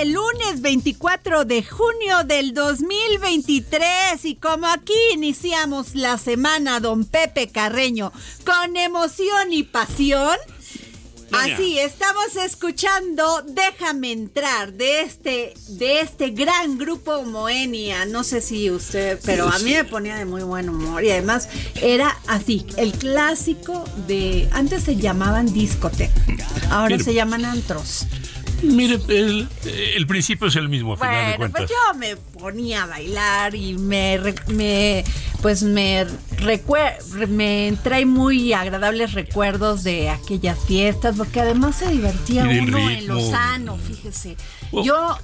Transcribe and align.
Este 0.00 0.12
lunes 0.12 0.62
24 0.62 1.44
de 1.44 1.62
junio 1.62 2.24
del 2.24 2.54
2023 2.54 4.24
y 4.24 4.36
como 4.36 4.66
aquí 4.66 4.94
iniciamos 5.12 5.94
la 5.94 6.16
semana 6.16 6.80
don 6.80 7.04
Pepe 7.04 7.48
Carreño 7.48 8.10
con 8.46 8.76
emoción 8.78 9.52
y 9.52 9.62
pasión. 9.62 10.38
Así 11.32 11.78
estamos 11.78 12.34
escuchando 12.36 13.44
Déjame 13.46 14.10
entrar 14.12 14.72
de 14.72 15.02
este 15.02 15.54
de 15.68 16.00
este 16.00 16.30
gran 16.30 16.78
grupo 16.78 17.22
Moenia. 17.24 18.06
No 18.06 18.24
sé 18.24 18.40
si 18.40 18.70
usted, 18.70 19.20
pero 19.24 19.48
a 19.48 19.58
mí 19.58 19.74
me 19.74 19.84
ponía 19.84 20.16
de 20.16 20.24
muy 20.24 20.42
buen 20.42 20.70
humor 20.70 21.04
y 21.04 21.10
además 21.10 21.48
era 21.82 22.16
así, 22.26 22.64
el 22.78 22.92
clásico 22.92 23.84
de 24.06 24.48
antes 24.52 24.84
se 24.84 24.96
llamaban 24.96 25.52
discoteca. 25.52 26.22
Ahora 26.70 26.98
se 26.98 27.12
llaman 27.12 27.44
antros. 27.44 28.06
Mire, 28.62 28.98
el, 29.08 29.48
el 29.96 30.06
principio 30.06 30.48
es 30.48 30.56
el 30.56 30.68
mismo, 30.68 30.94
a 30.94 30.96
final 30.96 31.14
de 31.14 31.22
Bueno, 31.22 31.38
cuentas. 31.38 31.62
pues 31.62 31.70
yo 31.70 31.98
me 31.98 32.16
ponía 32.38 32.82
a 32.82 32.86
bailar 32.86 33.54
y 33.54 33.74
me, 33.74 34.18
me 34.48 35.04
pues 35.40 35.62
me 35.62 36.06
recuer- 36.38 36.98
me 37.28 37.74
trae 37.82 38.04
muy 38.04 38.52
agradables 38.52 39.12
recuerdos 39.14 39.82
de 39.84 40.10
aquellas 40.10 40.58
fiestas, 40.66 41.16
porque 41.16 41.40
además 41.40 41.76
se 41.76 41.90
divertía 41.90 42.44
uno 42.44 42.90
en 42.90 43.06
lo 43.06 43.20
sano, 43.30 43.78
fíjese. 43.78 44.36
Oh. 44.72 44.84
Yo, 44.84 45.18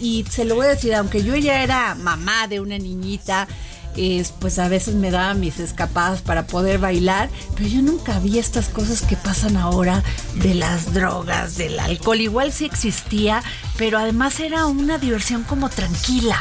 y 0.00 0.24
se 0.30 0.44
lo 0.44 0.54
voy 0.54 0.66
a 0.66 0.70
decir, 0.70 0.94
aunque 0.94 1.22
yo 1.24 1.34
ya 1.36 1.62
era 1.62 1.94
mamá 1.96 2.46
de 2.48 2.60
una 2.60 2.78
niñita, 2.78 3.48
es, 3.96 4.32
pues 4.32 4.58
a 4.58 4.68
veces 4.68 4.94
me 4.94 5.10
daba 5.10 5.34
mis 5.34 5.58
escapadas 5.60 6.22
para 6.22 6.46
poder 6.46 6.78
bailar, 6.78 7.28
pero 7.56 7.68
yo 7.68 7.82
nunca 7.82 8.18
vi 8.20 8.38
estas 8.38 8.68
cosas 8.68 9.02
que 9.02 9.16
pasan 9.16 9.56
ahora 9.56 10.02
de 10.34 10.54
las 10.54 10.92
drogas, 10.94 11.56
del 11.56 11.78
alcohol. 11.78 12.20
Igual 12.20 12.52
sí 12.52 12.64
existía, 12.66 13.42
pero 13.76 13.98
además 13.98 14.40
era 14.40 14.66
una 14.66 14.98
diversión 14.98 15.42
como 15.44 15.68
tranquila. 15.68 16.38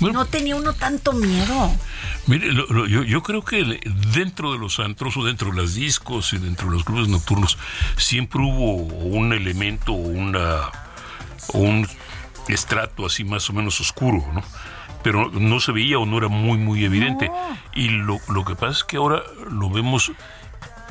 Bueno. 0.00 0.20
No 0.20 0.26
tenía 0.26 0.56
uno 0.56 0.72
tanto 0.72 1.12
miedo. 1.12 1.70
Mire, 2.26 2.52
lo- 2.52 2.66
lo- 2.66 2.86
yo, 2.86 3.02
yo 3.04 3.22
creo 3.22 3.44
que 3.44 3.80
dentro 4.12 4.52
de 4.52 4.58
los 4.58 4.80
antros 4.80 5.16
o 5.16 5.24
dentro 5.24 5.50
de 5.50 5.56
los 5.56 5.74
discos 5.74 6.32
y 6.32 6.38
dentro 6.38 6.66
de 6.68 6.74
los 6.74 6.84
clubes 6.84 7.08
nocturnos 7.08 7.56
siempre 7.96 8.40
hubo 8.42 8.74
un 8.76 9.32
elemento 9.32 9.92
o 9.92 9.96
una 9.96 10.70
un 11.52 11.86
estrato 12.48 13.06
así 13.06 13.24
más 13.24 13.48
o 13.50 13.52
menos 13.52 13.80
oscuro, 13.80 14.24
¿no? 14.34 14.42
Pero 15.02 15.30
no 15.30 15.60
se 15.60 15.72
veía 15.72 15.98
o 15.98 16.06
no 16.06 16.18
era 16.18 16.28
muy, 16.28 16.58
muy 16.58 16.84
evidente. 16.84 17.30
Y 17.74 17.88
lo, 17.88 18.18
lo 18.28 18.44
que 18.44 18.54
pasa 18.54 18.72
es 18.78 18.84
que 18.84 18.96
ahora 18.98 19.22
lo 19.50 19.68
vemos 19.70 20.12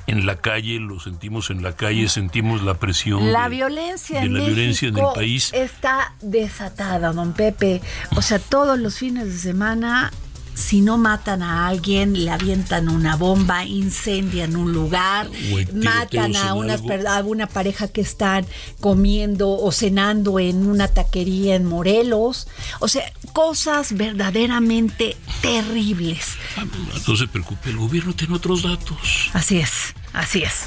en 0.08 0.26
la 0.26 0.36
calle, 0.36 0.80
lo 0.80 1.00
sentimos 1.00 1.50
en 1.52 1.64
la 1.64 1.74
calle, 1.74 2.10
sentimos 2.10 2.64
la 2.64 2.74
presión. 2.74 3.32
La 3.32 3.44
de- 3.44 3.56
violencia 3.56 4.20
de 4.20 4.26
en 4.26 4.34
la 4.34 4.40
violencia 4.46 4.88
en 4.90 4.98
el 4.98 5.06
país. 5.16 5.52
está 5.54 6.14
desatada, 6.22 7.14
don 7.14 7.34
Pepe. 7.34 7.82
O 8.16 8.22
sea, 8.22 8.40
todos 8.40 8.78
los 8.80 8.98
fines 8.98 9.26
de 9.28 9.38
semana, 9.38 10.12
si 10.54 10.82
no 10.82 10.98
matan 10.98 11.42
a 11.44 11.68
alguien, 11.68 12.14
le 12.26 12.30
avientan 12.32 12.90
una 12.90 13.16
bomba, 13.16 13.66
incendian 13.66 14.56
un 14.56 14.74
lugar, 14.74 15.30
matan 15.74 16.36
a 16.36 16.50
en 16.50 16.54
una, 16.58 16.74
algo. 16.74 16.88
per- 16.88 17.08
a 17.08 17.22
una 17.24 17.48
pareja 17.48 17.88
que 17.88 18.02
están 18.02 18.46
comiendo 18.80 19.50
o 19.50 19.72
cenando 19.72 20.40
en 20.40 20.66
una 20.68 20.88
taquería 20.88 21.56
en 21.56 21.66
Morelos. 21.66 22.48
O 22.80 22.88
sea, 22.88 23.04
cosas 23.34 23.94
verdaderamente 23.96 25.16
terribles. 25.42 26.36
No 27.08 27.16
se 27.16 27.28
preocupe, 27.28 27.70
el 27.70 27.78
gobierno 27.78 28.14
tiene 28.16 28.36
otros 28.36 28.64
datos. 28.64 29.30
Así 29.34 29.58
es, 29.60 29.94
así 30.14 30.44
es, 30.44 30.66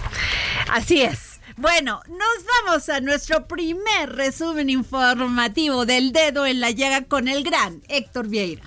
así 0.70 1.02
es. 1.02 1.18
Bueno, 1.56 2.00
nos 2.08 2.44
vamos 2.66 2.88
a 2.88 2.98
nuestro 3.00 3.46
primer 3.46 4.10
resumen 4.12 4.70
informativo 4.70 5.86
del 5.86 6.10
dedo 6.12 6.46
en 6.46 6.58
la 6.60 6.72
llaga 6.72 7.02
con 7.04 7.28
el 7.28 7.44
gran 7.44 7.80
Héctor 7.88 8.26
Vieira. 8.26 8.64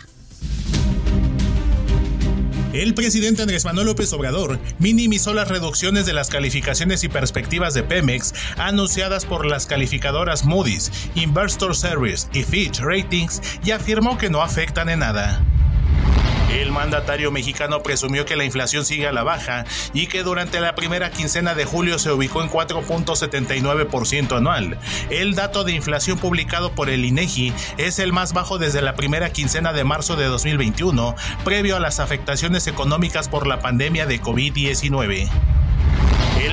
El 2.73 2.93
presidente 2.93 3.41
Andrés 3.41 3.63
Manuel 3.63 3.87
López 3.87 4.11
Obrador 4.13 4.59
minimizó 4.77 5.33
las 5.33 5.47
reducciones 5.47 6.05
de 6.05 6.13
las 6.13 6.29
calificaciones 6.29 7.03
y 7.03 7.09
perspectivas 7.09 7.73
de 7.73 7.83
Pemex 7.83 8.33
anunciadas 8.57 9.25
por 9.25 9.45
las 9.45 9.65
calificadoras 9.65 10.45
Moody's, 10.45 10.91
Investor 11.15 11.75
Service 11.75 12.27
y 12.33 12.43
Fitch 12.43 12.79
Ratings 12.79 13.41
y 13.63 13.71
afirmó 13.71 14.17
que 14.17 14.29
no 14.29 14.41
afectan 14.41 14.89
en 14.89 14.99
nada. 14.99 15.41
El 16.51 16.71
mandatario 16.71 17.31
mexicano 17.31 17.83
presumió 17.83 18.25
que 18.25 18.35
la 18.35 18.45
inflación 18.45 18.85
sigue 18.85 19.07
a 19.07 19.11
la 19.11 19.23
baja 19.23 19.65
y 19.93 20.07
que 20.07 20.23
durante 20.23 20.59
la 20.59 20.75
primera 20.75 21.11
quincena 21.11 21.55
de 21.55 21.65
julio 21.65 21.99
se 21.99 22.11
ubicó 22.11 22.41
en 22.41 22.49
4.79% 22.49 24.37
anual. 24.37 24.79
El 25.09 25.35
dato 25.35 25.63
de 25.63 25.73
inflación 25.73 26.17
publicado 26.17 26.71
por 26.71 26.89
el 26.89 27.05
INEGI 27.05 27.53
es 27.77 27.99
el 27.99 28.13
más 28.13 28.33
bajo 28.33 28.57
desde 28.57 28.81
la 28.81 28.95
primera 28.95 29.31
quincena 29.31 29.73
de 29.73 29.83
marzo 29.83 30.15
de 30.15 30.25
2021, 30.25 31.15
previo 31.43 31.75
a 31.75 31.79
las 31.79 31.99
afectaciones 31.99 32.67
económicas 32.67 33.27
por 33.29 33.45
la 33.45 33.59
pandemia 33.59 34.05
de 34.05 34.21
COVID-19. 34.21 35.29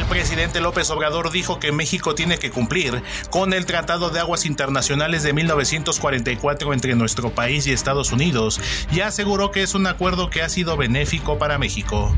El 0.04 0.10
presidente 0.10 0.60
López 0.60 0.90
Obrador 0.90 1.30
dijo 1.30 1.58
que 1.58 1.72
México 1.72 2.14
tiene 2.14 2.38
que 2.38 2.50
cumplir 2.50 3.02
con 3.30 3.54
el 3.54 3.64
Tratado 3.64 4.10
de 4.10 4.20
Aguas 4.20 4.44
Internacionales 4.44 5.22
de 5.22 5.32
1944 5.32 6.74
entre 6.74 6.94
nuestro 6.94 7.30
país 7.30 7.66
y 7.66 7.72
Estados 7.72 8.12
Unidos 8.12 8.60
y 8.92 9.00
aseguró 9.00 9.50
que 9.50 9.62
es 9.62 9.74
un 9.74 9.86
acuerdo 9.86 10.28
que 10.28 10.42
ha 10.42 10.50
sido 10.50 10.76
benéfico 10.76 11.38
para 11.38 11.56
México. 11.56 12.14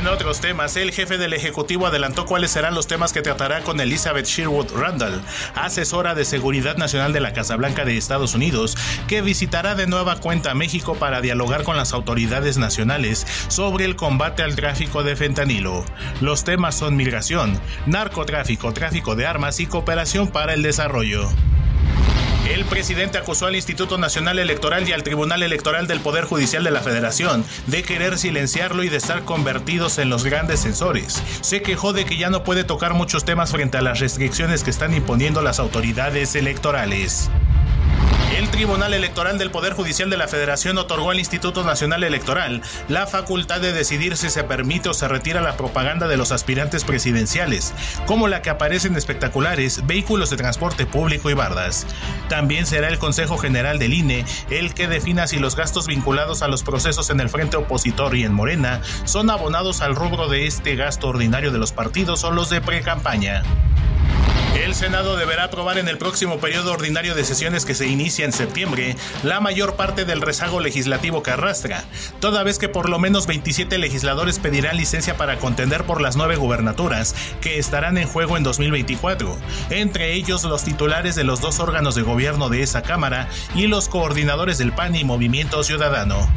En 0.00 0.06
otros 0.06 0.40
temas, 0.40 0.76
el 0.76 0.92
jefe 0.92 1.18
del 1.18 1.34
Ejecutivo 1.34 1.86
adelantó 1.86 2.24
cuáles 2.24 2.52
serán 2.52 2.74
los 2.74 2.86
temas 2.86 3.12
que 3.12 3.20
tratará 3.20 3.60
con 3.60 3.78
Elizabeth 3.80 4.24
Sherwood 4.24 4.72
Randall, 4.72 5.20
asesora 5.54 6.14
de 6.14 6.24
Seguridad 6.24 6.78
Nacional 6.78 7.12
de 7.12 7.20
la 7.20 7.34
Casa 7.34 7.54
Blanca 7.56 7.84
de 7.84 7.98
Estados 7.98 8.34
Unidos, 8.34 8.78
que 9.08 9.20
visitará 9.20 9.74
de 9.74 9.86
nueva 9.86 10.16
cuenta 10.16 10.54
México 10.54 10.94
para 10.94 11.20
dialogar 11.20 11.64
con 11.64 11.76
las 11.76 11.92
autoridades 11.92 12.56
nacionales 12.56 13.26
sobre 13.48 13.84
el 13.84 13.94
combate 13.94 14.42
al 14.42 14.56
tráfico 14.56 15.02
de 15.02 15.16
fentanilo. 15.16 15.84
Los 16.22 16.44
temas 16.44 16.76
son 16.76 16.96
migración, 16.96 17.60
narcotráfico, 17.84 18.72
tráfico 18.72 19.16
de 19.16 19.26
armas 19.26 19.60
y 19.60 19.66
cooperación 19.66 20.28
para 20.28 20.54
el 20.54 20.62
desarrollo. 20.62 21.28
El 22.50 22.64
presidente 22.64 23.16
acusó 23.16 23.46
al 23.46 23.54
Instituto 23.54 23.96
Nacional 23.96 24.40
Electoral 24.40 24.88
y 24.88 24.92
al 24.92 25.04
Tribunal 25.04 25.44
Electoral 25.44 25.86
del 25.86 26.00
Poder 26.00 26.24
Judicial 26.24 26.64
de 26.64 26.72
la 26.72 26.80
Federación 26.80 27.44
de 27.68 27.84
querer 27.84 28.18
silenciarlo 28.18 28.82
y 28.82 28.88
de 28.88 28.96
estar 28.96 29.24
convertidos 29.24 29.98
en 29.98 30.10
los 30.10 30.24
grandes 30.24 30.62
censores. 30.62 31.22
Se 31.42 31.62
quejó 31.62 31.92
de 31.92 32.04
que 32.04 32.16
ya 32.16 32.28
no 32.28 32.42
puede 32.42 32.64
tocar 32.64 32.92
muchos 32.92 33.24
temas 33.24 33.52
frente 33.52 33.78
a 33.78 33.82
las 33.82 34.00
restricciones 34.00 34.64
que 34.64 34.70
están 34.70 34.94
imponiendo 34.94 35.42
las 35.42 35.60
autoridades 35.60 36.34
electorales. 36.34 37.30
El 38.36 38.48
Tribunal 38.48 38.94
Electoral 38.94 39.38
del 39.38 39.50
Poder 39.50 39.72
Judicial 39.72 40.08
de 40.08 40.16
la 40.16 40.28
Federación 40.28 40.78
otorgó 40.78 41.10
al 41.10 41.18
Instituto 41.18 41.64
Nacional 41.64 42.04
Electoral 42.04 42.62
la 42.88 43.08
facultad 43.08 43.60
de 43.60 43.72
decidir 43.72 44.16
si 44.16 44.30
se 44.30 44.44
permite 44.44 44.88
o 44.88 44.94
se 44.94 45.08
retira 45.08 45.40
la 45.40 45.56
propaganda 45.56 46.06
de 46.06 46.16
los 46.16 46.30
aspirantes 46.30 46.84
presidenciales, 46.84 47.74
como 48.06 48.28
la 48.28 48.40
que 48.40 48.50
aparece 48.50 48.86
en 48.86 48.96
espectaculares, 48.96 49.84
vehículos 49.84 50.30
de 50.30 50.36
transporte 50.36 50.86
público 50.86 51.28
y 51.28 51.34
bardas. 51.34 51.86
También 52.28 52.66
será 52.66 52.88
el 52.88 52.98
Consejo 52.98 53.36
General 53.36 53.78
del 53.78 53.94
INE 53.94 54.24
el 54.48 54.74
que 54.74 54.86
defina 54.86 55.26
si 55.26 55.38
los 55.38 55.56
gastos 55.56 55.88
vinculados 55.88 56.42
a 56.42 56.48
los 56.48 56.62
procesos 56.62 57.10
en 57.10 57.20
el 57.20 57.30
frente 57.30 57.56
opositor 57.56 58.14
y 58.14 58.22
en 58.22 58.32
Morena 58.32 58.80
son 59.04 59.28
abonados 59.28 59.80
al 59.80 59.96
rubro 59.96 60.28
de 60.28 60.46
este 60.46 60.76
gasto 60.76 61.08
ordinario 61.08 61.50
de 61.50 61.58
los 61.58 61.72
partidos 61.72 62.22
o 62.22 62.30
los 62.30 62.48
de 62.48 62.60
pre-campaña. 62.60 63.42
El 64.56 64.74
Senado 64.74 65.16
deberá 65.16 65.44
aprobar 65.44 65.78
en 65.78 65.88
el 65.88 65.96
próximo 65.96 66.38
periodo 66.38 66.72
ordinario 66.72 67.14
de 67.14 67.24
sesiones 67.24 67.64
que 67.64 67.74
se 67.74 67.86
inicia 67.86 68.24
en 68.24 68.32
septiembre 68.32 68.96
la 69.22 69.40
mayor 69.40 69.76
parte 69.76 70.04
del 70.04 70.20
rezago 70.20 70.60
legislativo 70.60 71.22
que 71.22 71.30
arrastra, 71.30 71.84
toda 72.20 72.42
vez 72.42 72.58
que 72.58 72.68
por 72.68 72.88
lo 72.88 72.98
menos 72.98 73.26
27 73.26 73.78
legisladores 73.78 74.38
pedirán 74.38 74.76
licencia 74.76 75.16
para 75.16 75.38
contender 75.38 75.84
por 75.84 76.00
las 76.00 76.16
nueve 76.16 76.36
gubernaturas 76.36 77.14
que 77.40 77.58
estarán 77.58 77.96
en 77.96 78.08
juego 78.08 78.36
en 78.36 78.42
2024, 78.42 79.36
entre 79.70 80.14
ellos 80.14 80.44
los 80.44 80.64
titulares 80.64 81.14
de 81.14 81.24
los 81.24 81.40
dos 81.40 81.60
órganos 81.60 81.94
de 81.94 82.02
gobierno 82.02 82.48
de 82.48 82.62
esa 82.62 82.82
Cámara 82.82 83.28
y 83.54 83.66
los 83.68 83.88
coordinadores 83.88 84.58
del 84.58 84.72
PAN 84.72 84.96
y 84.96 85.04
Movimiento 85.04 85.62
Ciudadano. 85.62 86.28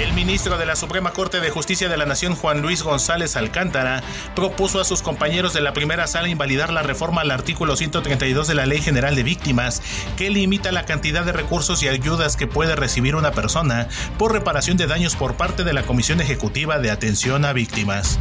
El 0.00 0.14
ministro 0.14 0.56
de 0.56 0.64
la 0.64 0.76
Suprema 0.76 1.10
Corte 1.10 1.40
de 1.40 1.50
Justicia 1.50 1.90
de 1.90 1.98
la 1.98 2.06
Nación, 2.06 2.34
Juan 2.34 2.62
Luis 2.62 2.82
González 2.82 3.36
Alcántara, 3.36 4.02
propuso 4.34 4.80
a 4.80 4.84
sus 4.86 5.02
compañeros 5.02 5.52
de 5.52 5.60
la 5.60 5.74
primera 5.74 6.06
sala 6.06 6.30
invalidar 6.30 6.72
la 6.72 6.82
reforma 6.82 7.20
al 7.20 7.30
artículo 7.30 7.76
132 7.76 8.48
de 8.48 8.54
la 8.54 8.64
Ley 8.64 8.80
General 8.80 9.14
de 9.14 9.22
Víctimas, 9.22 9.82
que 10.16 10.30
limita 10.30 10.72
la 10.72 10.86
cantidad 10.86 11.22
de 11.22 11.32
recursos 11.32 11.82
y 11.82 11.88
ayudas 11.88 12.38
que 12.38 12.46
puede 12.46 12.76
recibir 12.76 13.14
una 13.14 13.32
persona 13.32 13.88
por 14.18 14.32
reparación 14.32 14.78
de 14.78 14.86
daños 14.86 15.16
por 15.16 15.36
parte 15.36 15.64
de 15.64 15.74
la 15.74 15.82
Comisión 15.82 16.22
Ejecutiva 16.22 16.78
de 16.78 16.90
Atención 16.90 17.44
a 17.44 17.52
Víctimas. 17.52 18.18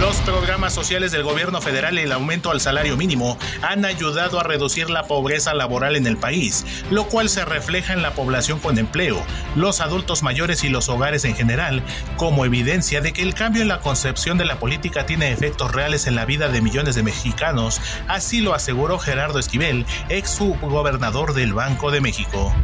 Los 0.00 0.16
programas 0.18 0.74
sociales 0.74 1.10
del 1.10 1.22
gobierno 1.22 1.62
federal 1.62 1.98
y 1.98 2.02
el 2.02 2.12
aumento 2.12 2.50
al 2.50 2.60
salario 2.60 2.98
mínimo 2.98 3.38
han 3.62 3.86
ayudado 3.86 4.38
a 4.38 4.42
reducir 4.42 4.90
la 4.90 5.04
pobreza 5.04 5.54
laboral 5.54 5.96
en 5.96 6.06
el 6.06 6.18
país, 6.18 6.66
lo 6.90 7.04
cual 7.06 7.30
se 7.30 7.46
refleja 7.46 7.94
en 7.94 8.02
la 8.02 8.12
población 8.12 8.58
con 8.58 8.78
empleo, 8.78 9.24
los 9.54 9.80
adultos 9.80 10.22
mayores 10.22 10.64
y 10.64 10.68
los 10.68 10.90
hogares 10.90 11.24
en 11.24 11.34
general, 11.34 11.82
como 12.18 12.44
evidencia 12.44 13.00
de 13.00 13.14
que 13.14 13.22
el 13.22 13.34
cambio 13.34 13.62
en 13.62 13.68
la 13.68 13.80
concepción 13.80 14.36
de 14.36 14.44
la 14.44 14.58
política 14.58 15.06
tiene 15.06 15.32
efectos 15.32 15.72
reales 15.72 16.06
en 16.06 16.14
la 16.14 16.26
vida 16.26 16.48
de 16.48 16.60
millones 16.60 16.94
de 16.94 17.02
mexicanos, 17.02 17.80
así 18.06 18.42
lo 18.42 18.52
aseguró 18.52 18.98
Gerardo 18.98 19.38
Esquivel, 19.38 19.86
ex 20.10 20.28
subgobernador 20.30 21.32
del 21.32 21.54
Banco 21.54 21.90
de 21.90 22.02
México. 22.02 22.54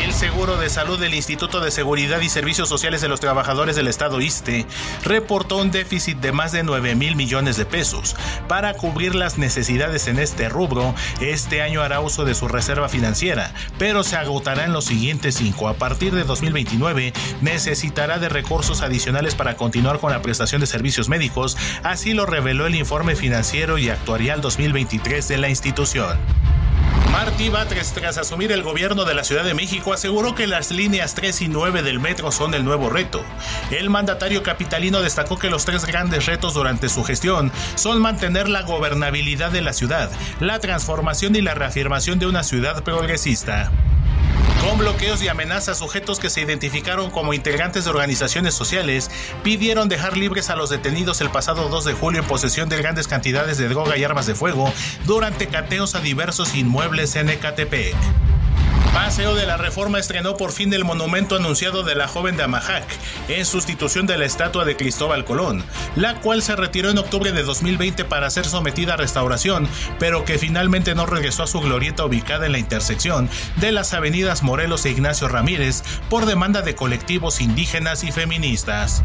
El 0.00 0.12
Seguro 0.12 0.56
de 0.56 0.70
Salud 0.70 0.98
del 0.98 1.14
Instituto 1.14 1.60
de 1.60 1.70
Seguridad 1.70 2.20
y 2.20 2.28
Servicios 2.28 2.68
Sociales 2.68 3.00
de 3.00 3.08
los 3.08 3.20
Trabajadores 3.20 3.76
del 3.76 3.88
Estado 3.88 4.20
ISTE 4.20 4.66
reportó 5.04 5.56
un 5.58 5.70
déficit 5.70 6.18
de 6.18 6.32
más 6.32 6.52
de 6.52 6.62
9 6.62 6.94
mil 6.94 7.16
millones 7.16 7.56
de 7.56 7.66
pesos. 7.66 8.16
Para 8.48 8.74
cubrir 8.74 9.14
las 9.14 9.38
necesidades 9.38 10.08
en 10.08 10.18
este 10.18 10.48
rubro, 10.48 10.94
este 11.20 11.62
año 11.62 11.82
hará 11.82 12.00
uso 12.00 12.24
de 12.24 12.34
su 12.34 12.48
reserva 12.48 12.88
financiera, 12.88 13.52
pero 13.78 14.02
se 14.02 14.16
agotará 14.16 14.64
en 14.64 14.72
los 14.72 14.86
siguientes 14.86 15.36
cinco. 15.36 15.68
A 15.68 15.74
partir 15.74 16.14
de 16.14 16.24
2029, 16.24 17.12
necesitará 17.40 18.18
de 18.18 18.28
recursos 18.28 18.82
adicionales 18.82 19.34
para 19.34 19.56
continuar 19.56 19.98
con 19.98 20.12
la 20.12 20.22
prestación 20.22 20.60
de 20.60 20.66
servicios 20.66 21.08
médicos, 21.08 21.56
así 21.82 22.14
lo 22.14 22.26
reveló 22.26 22.66
el 22.66 22.74
informe 22.74 23.16
financiero 23.16 23.78
y 23.78 23.88
actuarial 23.90 24.40
2023 24.40 25.28
de 25.28 25.38
la 25.38 25.48
institución. 25.48 26.18
Martí 27.12 27.50
Batres, 27.50 27.92
tras 27.92 28.18
asumir 28.18 28.52
el 28.52 28.62
gobierno 28.62 29.04
de 29.04 29.14
la 29.14 29.22
Ciudad 29.22 29.44
de 29.44 29.54
México, 29.54 29.92
aseguró 29.92 30.34
que 30.34 30.46
las 30.46 30.70
líneas 30.70 31.14
3 31.14 31.42
y 31.42 31.48
9 31.48 31.82
del 31.82 32.00
metro 32.00 32.32
son 32.32 32.54
el 32.54 32.64
nuevo 32.64 32.88
reto. 32.88 33.22
El 33.70 33.90
mandatario 33.90 34.42
capitalino 34.42 35.02
destacó 35.02 35.38
que 35.38 35.50
los 35.50 35.64
tres 35.64 35.84
grandes 35.84 36.26
retos 36.26 36.54
durante 36.54 36.88
su 36.88 37.04
gestión 37.04 37.52
son 37.74 38.00
mantener 38.00 38.48
la 38.48 38.62
gobernabilidad 38.62 39.52
de 39.52 39.62
la 39.62 39.72
ciudad, 39.72 40.10
la 40.40 40.58
transformación 40.58 41.36
y 41.36 41.42
la 41.42 41.54
reafirmación 41.54 42.18
de 42.18 42.26
una 42.26 42.42
ciudad 42.42 42.82
progresista 42.82 43.70
con 44.60 44.78
bloqueos 44.78 45.22
y 45.22 45.28
amenazas 45.28 45.78
sujetos 45.78 46.18
que 46.20 46.30
se 46.30 46.40
identificaron 46.40 47.10
como 47.10 47.34
integrantes 47.34 47.84
de 47.84 47.90
organizaciones 47.90 48.54
sociales, 48.54 49.10
pidieron 49.42 49.88
dejar 49.88 50.16
libres 50.16 50.50
a 50.50 50.56
los 50.56 50.70
detenidos 50.70 51.20
el 51.20 51.30
pasado 51.30 51.68
2 51.68 51.84
de 51.84 51.92
julio 51.92 52.20
en 52.20 52.26
posesión 52.26 52.68
de 52.68 52.78
grandes 52.78 53.08
cantidades 53.08 53.58
de 53.58 53.68
droga 53.68 53.96
y 53.96 54.04
armas 54.04 54.26
de 54.26 54.34
fuego 54.34 54.72
durante 55.04 55.48
cateos 55.48 55.94
a 55.94 56.00
diversos 56.00 56.54
inmuebles 56.54 57.16
en. 57.16 57.96
Paseo 58.92 59.34
de 59.34 59.46
la 59.46 59.56
Reforma 59.56 59.98
estrenó 59.98 60.36
por 60.36 60.52
fin 60.52 60.72
el 60.74 60.84
monumento 60.84 61.36
anunciado 61.36 61.82
de 61.82 61.94
la 61.94 62.08
joven 62.08 62.36
de 62.36 62.42
Amajac, 62.42 62.84
en 63.28 63.46
sustitución 63.46 64.06
de 64.06 64.18
la 64.18 64.26
estatua 64.26 64.66
de 64.66 64.76
Cristóbal 64.76 65.24
Colón, 65.24 65.64
la 65.96 66.20
cual 66.20 66.42
se 66.42 66.56
retiró 66.56 66.90
en 66.90 66.98
octubre 66.98 67.32
de 67.32 67.42
2020 67.42 68.04
para 68.04 68.28
ser 68.28 68.44
sometida 68.44 68.94
a 68.94 68.98
restauración, 68.98 69.66
pero 69.98 70.26
que 70.26 70.38
finalmente 70.38 70.94
no 70.94 71.06
regresó 71.06 71.44
a 71.44 71.46
su 71.46 71.60
glorieta 71.60 72.04
ubicada 72.04 72.44
en 72.44 72.52
la 72.52 72.58
intersección 72.58 73.30
de 73.56 73.72
las 73.72 73.94
avenidas 73.94 74.42
Morelos 74.42 74.84
e 74.84 74.90
Ignacio 74.90 75.26
Ramírez 75.26 75.82
por 76.10 76.26
demanda 76.26 76.60
de 76.60 76.74
colectivos 76.74 77.40
indígenas 77.40 78.04
y 78.04 78.12
feministas. 78.12 79.02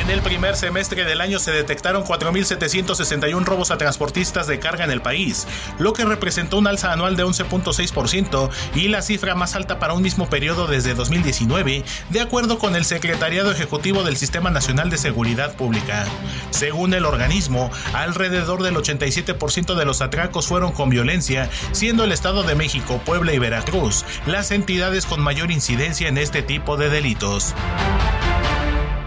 En 0.00 0.08
el 0.08 0.22
primer 0.22 0.56
semestre 0.56 1.04
del 1.04 1.20
año 1.20 1.38
se 1.38 1.52
detectaron 1.52 2.04
4.761 2.04 3.44
robos 3.44 3.70
a 3.70 3.76
transportistas 3.76 4.46
de 4.46 4.58
carga 4.58 4.82
en 4.82 4.90
el 4.90 5.02
país, 5.02 5.46
lo 5.78 5.92
que 5.92 6.06
representó 6.06 6.56
un 6.56 6.66
alza 6.66 6.90
anual 6.90 7.16
de 7.16 7.24
11.6% 7.26 8.48
y 8.74 8.88
la 8.88 9.02
cifra 9.02 9.34
más 9.34 9.54
alta 9.54 9.78
para 9.78 9.92
un 9.92 10.02
mismo 10.02 10.30
periodo 10.30 10.66
desde 10.66 10.94
2019, 10.94 11.84
de 12.08 12.20
acuerdo 12.20 12.58
con 12.58 12.76
el 12.76 12.86
Secretariado 12.86 13.52
Ejecutivo 13.52 14.02
del 14.02 14.16
Sistema 14.16 14.48
Nacional 14.48 14.88
de 14.88 14.96
Seguridad 14.96 15.54
Pública. 15.54 16.06
Según 16.48 16.94
el 16.94 17.04
organismo, 17.04 17.70
alrededor 17.92 18.62
del 18.62 18.76
87% 18.76 19.74
de 19.74 19.84
los 19.84 20.00
atracos 20.00 20.46
fueron 20.46 20.72
con 20.72 20.88
violencia, 20.88 21.50
siendo 21.72 22.04
el 22.04 22.12
Estado 22.12 22.42
de 22.42 22.54
México, 22.54 23.02
Puebla 23.04 23.34
y 23.34 23.38
Veracruz 23.38 24.06
las 24.26 24.50
entidades 24.50 25.04
con 25.04 25.20
mayor 25.20 25.50
incidencia 25.50 26.08
en 26.08 26.16
este 26.16 26.42
tipo 26.42 26.78
de 26.78 26.88
delitos. 26.88 27.54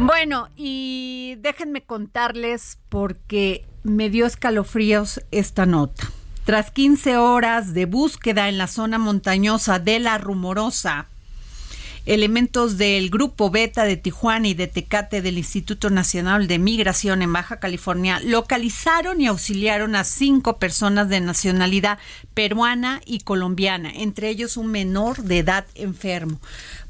Bueno, 0.06 0.50
y 0.58 1.36
déjenme 1.40 1.84
contarles 1.84 2.78
porque 2.90 3.66
me 3.84 4.10
dio 4.10 4.26
escalofríos 4.26 5.22
esta 5.32 5.66
nota. 5.66 6.12
Tras 6.44 6.72
15 6.72 7.16
horas 7.16 7.74
de 7.74 7.86
búsqueda 7.86 8.50
en 8.50 8.58
la 8.58 8.68
zona 8.68 8.98
montañosa 8.98 9.80
de 9.80 10.00
La 10.00 10.18
Rumorosa, 10.18 11.08
elementos 12.06 12.78
del 12.78 13.10
Grupo 13.10 13.50
Beta 13.50 13.86
de 13.86 13.96
Tijuana 13.96 14.50
y 14.50 14.54
de 14.54 14.68
Tecate 14.68 15.22
del 15.22 15.38
Instituto 15.38 15.90
Nacional 15.90 16.48
de 16.48 16.60
Migración 16.60 17.22
en 17.22 17.32
Baja 17.32 17.62
California 17.62 18.20
localizaron 18.22 19.22
y 19.22 19.28
auxiliaron 19.28 19.96
a 19.96 20.04
cinco 20.04 20.58
personas 20.58 21.08
de 21.08 21.22
nacionalidad 21.22 21.98
peruana 22.34 23.00
y 23.06 23.20
colombiana, 23.20 23.90
entre 23.90 24.28
ellos 24.28 24.58
un 24.58 24.68
menor 24.68 25.24
de 25.24 25.40
edad 25.40 25.66
enfermo. 25.76 26.40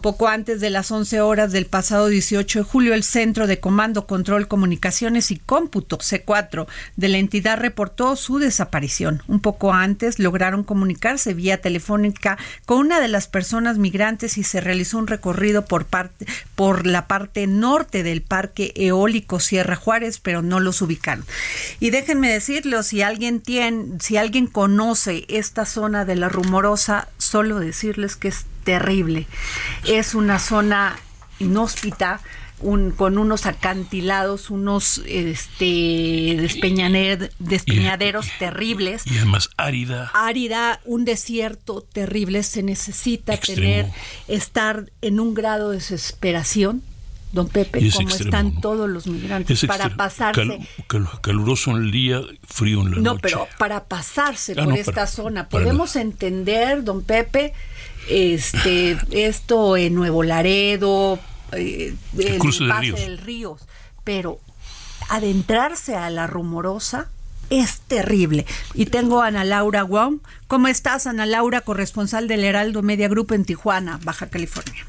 Poco 0.04 0.28
antes 0.28 0.60
de 0.60 0.70
las 0.70 0.92
11 0.92 1.22
horas 1.22 1.54
del 1.54 1.66
pasado 1.66 2.08
18 2.08 2.60
de 2.60 2.66
julio, 2.66 2.94
el 2.94 3.06
Centro 3.06 3.48
de 3.48 3.62
Comando, 3.62 4.06
Control, 4.06 4.50
Comunicaciones 4.50 5.32
y 5.32 5.38
Cómputo 5.38 5.98
C4 5.98 6.68
de 6.98 7.08
la 7.08 7.20
entidad 7.20 7.58
reportó 7.58 8.18
su 8.18 8.38
desaparición. 8.38 9.24
Un 9.30 9.40
poco 9.40 9.72
antes 9.72 10.20
lograron 10.20 10.66
comunicarse 10.66 11.34
vía 11.34 11.62
telefónica 11.62 12.38
con 12.66 12.80
una 12.80 13.00
de 13.00 13.08
las 13.08 13.30
personas 13.30 13.78
migrantes 13.78 14.38
y 14.38 14.44
se 14.44 14.60
realizó 14.60 14.98
un 14.98 15.08
recorrido 15.08 15.64
por 15.64 15.86
parte 15.86 16.26
por 16.56 16.86
la 16.86 17.08
parte 17.08 17.48
norte 17.48 18.04
del 18.04 18.24
Parque 18.24 18.74
Eólico 18.76 19.40
Sierra 19.40 19.78
Juárez, 19.78 20.20
pero 20.20 20.42
no 20.42 20.60
los 20.60 20.82
ubicaron. 20.82 21.24
Y 21.80 21.92
déjenme 21.92 22.30
decirlo, 22.30 22.84
si 22.84 23.02
alguien 23.02 23.40
tiene, 23.40 24.00
si 24.02 24.18
alguien 24.18 24.48
conoce 24.48 25.24
esta 25.30 25.66
zona 25.66 26.04
de 26.04 26.18
la 26.18 26.28
Rumorosa, 26.28 27.08
solo 27.18 27.62
decirles 27.62 28.18
que 28.18 28.28
es 28.28 28.46
terrible. 28.64 29.28
Es 29.86 30.16
una 30.16 30.40
zona 30.40 30.98
inhóspita 31.40 32.22
con 32.96 33.18
unos 33.18 33.46
acantilados, 33.46 34.50
unos 34.50 35.02
este, 35.06 36.38
despeñaderos 36.38 38.28
terribles. 38.40 39.06
Y 39.06 39.18
además 39.18 39.50
árida. 39.58 40.12
Árida, 40.14 40.80
un 40.86 41.04
desierto 41.04 41.82
terrible. 41.82 42.42
Se 42.44 42.64
necesita 42.64 43.36
tener, 43.38 43.88
estar 44.28 44.90
en 45.02 45.20
un 45.20 45.34
grado 45.34 45.72
de 45.72 45.78
desesperación 45.78 46.84
don 47.34 47.50
Pepe, 47.50 47.90
como 47.92 48.10
están 48.10 48.62
todos 48.62 48.88
los 48.88 49.08
migrantes, 49.08 49.66
para 49.66 49.90
pasarse. 49.96 50.60
caluroso 51.22 51.72
en 51.72 51.78
el 51.78 51.92
día, 51.92 52.22
frío 52.44 52.82
en 52.82 52.92
la 52.92 52.98
noche. 52.98 53.02
No, 53.02 53.18
pero 53.18 53.48
para 53.58 53.86
pasarse 53.86 54.54
ah, 54.56 54.64
por 54.64 54.78
esta 54.78 55.08
zona, 55.08 55.50
podemos 55.50 55.96
entender, 55.96 56.84
don 56.84 57.04
Pepe, 57.04 57.54
este, 58.10 58.98
esto 59.12 59.78
en 59.78 59.96
Nuevo 59.96 60.24
Laredo, 60.24 61.20
eh, 61.52 61.96
el, 62.18 62.38
cruce 62.40 62.64
del 62.64 63.18
río. 63.18 63.58
Pero 64.04 64.40
adentrarse 65.10 65.96
a 65.96 66.10
la 66.10 66.28
rumorosa 66.28 67.10
es 67.50 67.82
terrible. 67.82 68.46
Y 68.74 68.88
tengo 68.88 69.22
a 69.22 69.28
Ana 69.28 69.44
Laura 69.44 69.84
Wong. 69.84 70.20
¿Cómo 70.48 70.68
estás, 70.68 71.08
Ana 71.08 71.26
Laura, 71.26 71.62
corresponsal 71.62 72.28
del 72.28 72.44
Heraldo 72.44 72.82
Media 72.82 73.08
Group 73.08 73.34
en 73.34 73.46
Tijuana, 73.46 74.00
Baja 74.04 74.28
California? 74.28 74.86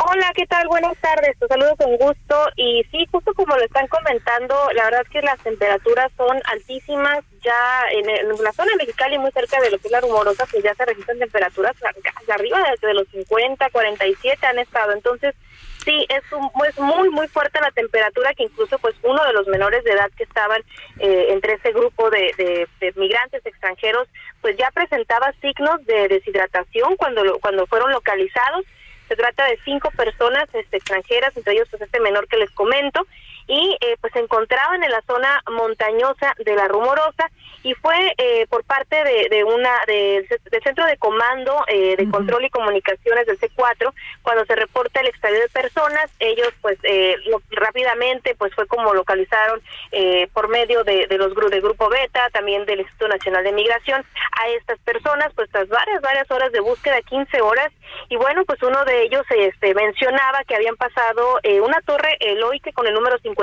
Hola, 0.00 0.30
¿qué 0.32 0.46
tal? 0.46 0.68
Buenas 0.68 0.96
tardes, 0.98 1.36
te 1.40 1.48
saludo 1.48 1.74
con 1.74 1.96
gusto. 1.96 2.36
Y 2.54 2.84
sí, 2.92 3.04
justo 3.10 3.34
como 3.34 3.56
lo 3.56 3.64
están 3.64 3.88
comentando, 3.88 4.54
la 4.72 4.84
verdad 4.84 5.02
es 5.02 5.08
que 5.08 5.22
las 5.22 5.40
temperaturas 5.40 6.12
son 6.16 6.40
altísimas. 6.44 7.24
Ya 7.42 7.82
en, 7.90 8.28
la 8.40 8.52
zona 8.52 8.70
de 8.70 8.76
Mexicali, 8.76 9.18
muy 9.18 9.32
cerca 9.32 9.60
de 9.60 9.72
lo 9.72 9.78
que 9.78 9.88
es 9.88 9.90
la 9.90 10.00
rumorosa, 10.00 10.46
pues 10.46 10.62
ya 10.62 10.72
se 10.76 10.84
registran 10.84 11.18
temperaturas 11.18 11.74
arriba 12.28 12.58
de, 12.80 12.94
los 12.94 13.08
50, 13.08 13.70
47 13.70 14.46
han 14.46 14.60
estado. 14.60 14.92
Entonces, 14.92 15.34
sí, 15.84 16.06
es, 16.08 16.22
es 16.68 16.78
muy, 16.78 17.10
muy 17.10 17.26
fuerte 17.26 17.60
la 17.60 17.72
temperatura 17.72 18.32
que 18.34 18.44
incluso 18.44 18.78
pues 18.78 18.94
uno 19.02 19.24
de 19.24 19.32
los 19.32 19.48
menores 19.48 19.82
de 19.82 19.92
edad 19.92 20.12
que 20.16 20.22
estaban 20.22 20.62
eh, 21.00 21.26
entre 21.30 21.54
ese 21.54 21.72
grupo 21.72 22.08
de, 22.10 22.68
de, 22.80 22.92
migrantes 22.94 23.44
extranjeros, 23.44 24.06
pues 24.42 24.56
ya 24.56 24.70
presentaba 24.70 25.34
signos 25.40 25.84
de 25.86 26.06
deshidratación 26.06 26.94
cuando, 26.96 27.40
cuando 27.40 27.66
fueron 27.66 27.90
localizados 27.90 28.64
se 29.08 29.16
trata 29.16 29.46
de 29.46 29.58
cinco 29.64 29.90
personas 29.90 30.48
este, 30.52 30.76
extranjeras, 30.76 31.36
entre 31.36 31.54
ellos 31.54 31.68
pues 31.70 31.82
este 31.82 31.98
menor 32.00 32.28
que 32.28 32.36
les 32.36 32.50
comento, 32.50 33.06
y 33.48 33.76
eh, 33.80 33.96
pues 34.00 34.12
se 34.12 34.20
encontraban 34.20 34.84
en 34.84 34.90
la 34.90 35.02
zona 35.02 35.42
montañosa 35.50 36.34
de 36.38 36.54
la 36.54 36.68
Rumorosa 36.68 37.30
y 37.64 37.74
fue 37.74 38.14
eh, 38.18 38.46
por 38.48 38.62
parte 38.62 38.96
de, 39.30 39.42
una 39.42 39.70
del 39.86 40.28
centro 40.62 40.84
de 40.86 40.96
comando 40.98 41.64
eh, 41.66 41.96
de 41.96 42.08
control 42.08 42.44
y 42.44 42.50
comunicaciones 42.50 43.26
del 43.26 43.40
C4 43.40 43.92
cuando 44.22 44.44
se 44.44 44.54
reporta 44.54 45.00
el 45.00 45.08
extravío 45.08 45.40
de 45.40 45.48
personas 45.48 46.10
ellos 46.20 46.52
pues 46.60 46.78
rápidamente 47.50 48.36
pues 48.36 48.54
fue 48.54 48.66
como 48.66 48.92
localizaron 48.92 49.60
por 50.32 50.48
medio 50.48 50.84
de, 50.84 51.06
los 51.10 51.34
del 51.50 51.62
grupo 51.62 51.88
Beta 51.88 52.28
también 52.30 52.66
del 52.66 52.80
Instituto 52.80 53.08
Nacional 53.08 53.42
de 53.42 53.52
Migración 53.52 54.04
a 54.40 54.48
estas 54.50 54.78
personas 54.80 55.32
pues 55.34 55.50
tras 55.50 55.68
varias 55.68 56.02
varias 56.02 56.30
horas 56.30 56.52
de 56.52 56.60
búsqueda 56.60 57.00
15 57.02 57.40
horas 57.40 57.72
y 58.08 58.16
bueno 58.16 58.44
pues 58.44 58.62
uno 58.62 58.84
de 58.84 59.04
ellos 59.04 59.24
este 59.30 59.74
mencionaba 59.74 60.44
que 60.44 60.54
habían 60.54 60.76
pasado 60.76 61.40
una 61.62 61.80
torre 61.80 62.16
eloica 62.20 62.70
con 62.72 62.86
el 62.86 62.94
número 62.94 63.18
50 63.18 63.37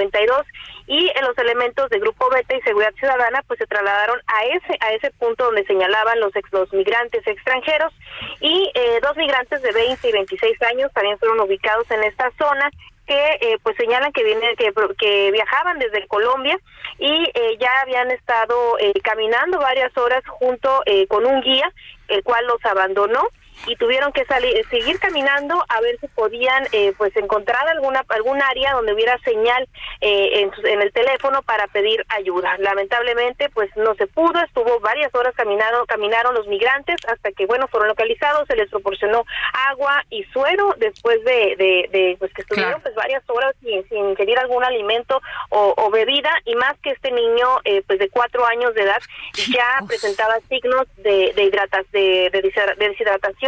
y 0.88 1.12
en 1.16 1.26
los 1.26 1.38
elementos 1.38 1.90
de 1.90 2.00
Grupo 2.00 2.30
Beta 2.30 2.56
y 2.56 2.62
Seguridad 2.62 2.94
Ciudadana 3.00 3.44
pues 3.48 3.58
se 3.58 3.66
trasladaron 3.66 4.20
a 4.28 4.46
ese 4.46 4.78
a 4.82 4.94
ese 4.94 5.12
punto 5.12 5.46
donde 5.46 5.66
señalaban 5.66 6.20
los 6.20 6.36
ex, 6.36 6.52
los 6.52 6.72
migrantes 6.74 7.26
extranjeros 7.26 7.94
y 8.40 8.72
eh, 8.74 9.00
dos 9.02 9.16
migrantes 9.18 9.62
de 9.62 9.72
20 9.72 10.08
y 10.08 10.12
26 10.12 10.62
años 10.64 10.92
también 10.94 11.18
fueron 11.18 11.40
ubicados 11.40 11.90
en 11.92 12.04
esta 12.04 12.32
zona 12.38 12.70
que 13.08 13.38
eh, 13.42 13.58
pues 13.64 13.76
señalan 13.78 14.12
que 14.12 14.24
vienen 14.24 14.56
que, 14.56 15.32
viajaban 15.32 15.80
desde 15.80 16.08
Colombia 16.08 16.58
y 16.98 17.32
eh, 17.34 17.58
ya 17.60 17.70
habían 17.82 18.12
estado 18.12 18.56
caminando 19.04 19.60
varias 19.60 19.96
horas 19.98 20.24
junto 20.28 20.84
con 21.08 21.26
un 21.26 21.42
guía 21.42 21.72
el 22.08 22.24
cual 22.24 22.46
los 22.48 22.64
abandonó 22.66 23.28
y 23.68 23.76
tuvieron 23.76 24.12
que 24.12 24.26
salir 24.26 24.66
seguir 24.70 25.00
caminando 25.00 25.64
a 25.70 25.82
ver 25.82 25.98
si 26.00 26.08
podían 26.08 26.66
eh, 26.72 26.94
pues 26.98 27.16
encontrar 27.16 27.68
alguna 27.68 28.04
algún 28.10 28.42
área 28.42 28.74
donde 28.74 28.94
hubiera 28.94 29.18
señal 29.20 29.68
eh, 30.02 30.42
en, 30.42 30.52
en, 30.66 30.82
el 30.82 30.92
teléfono 30.92 31.42
para 31.44 31.68
pedir 31.68 32.06
ayuda. 32.10 32.58
Lamentablemente 32.60 33.50
pues 33.50 33.70
no 33.76 33.96
se 33.96 34.08
pudo 34.08 34.40
estuvo 34.44 34.80
varias 34.80 35.14
horas 35.16 35.34
caminando 35.36 35.86
caminaron 35.86 36.34
los 36.34 36.48
migrantes 36.48 36.98
hasta 37.08 37.32
que 37.32 37.46
bueno 37.46 37.68
fueron 37.68 37.90
localizados 37.90 38.48
se 38.48 38.56
les 38.56 38.70
proporcionó 38.70 39.26
agua 39.70 40.04
y 40.10 40.24
suero 40.26 40.76
después 40.78 41.24
de, 41.24 41.56
de, 41.92 42.16
pues 42.20 42.34
que 42.34 42.42
estuvieron 42.42 42.82
pues 42.82 42.94
varias 42.96 43.24
horas 43.28 43.56
sin, 43.62 43.88
sin 43.90 44.10
ingerir 44.10 44.38
algún 44.40 44.64
alimento 44.64 45.22
o, 45.50 45.90
bebida 45.92 46.32
y 46.44 46.56
más 46.56 46.78
que 46.80 46.90
este 46.90 47.12
niño 47.12 47.48
eh, 47.64 47.82
pues 47.88 48.00
de 48.00 48.10
cuatro 48.10 48.46
años 48.46 48.74
de 48.74 48.84
edad 48.84 49.02
ya 49.50 49.80
presentaba 49.88 50.36
signos 50.50 50.88
de 50.98 51.32
de, 51.36 51.50
de, 51.92 52.30
de 52.32 52.90
deshidratación 52.90 53.45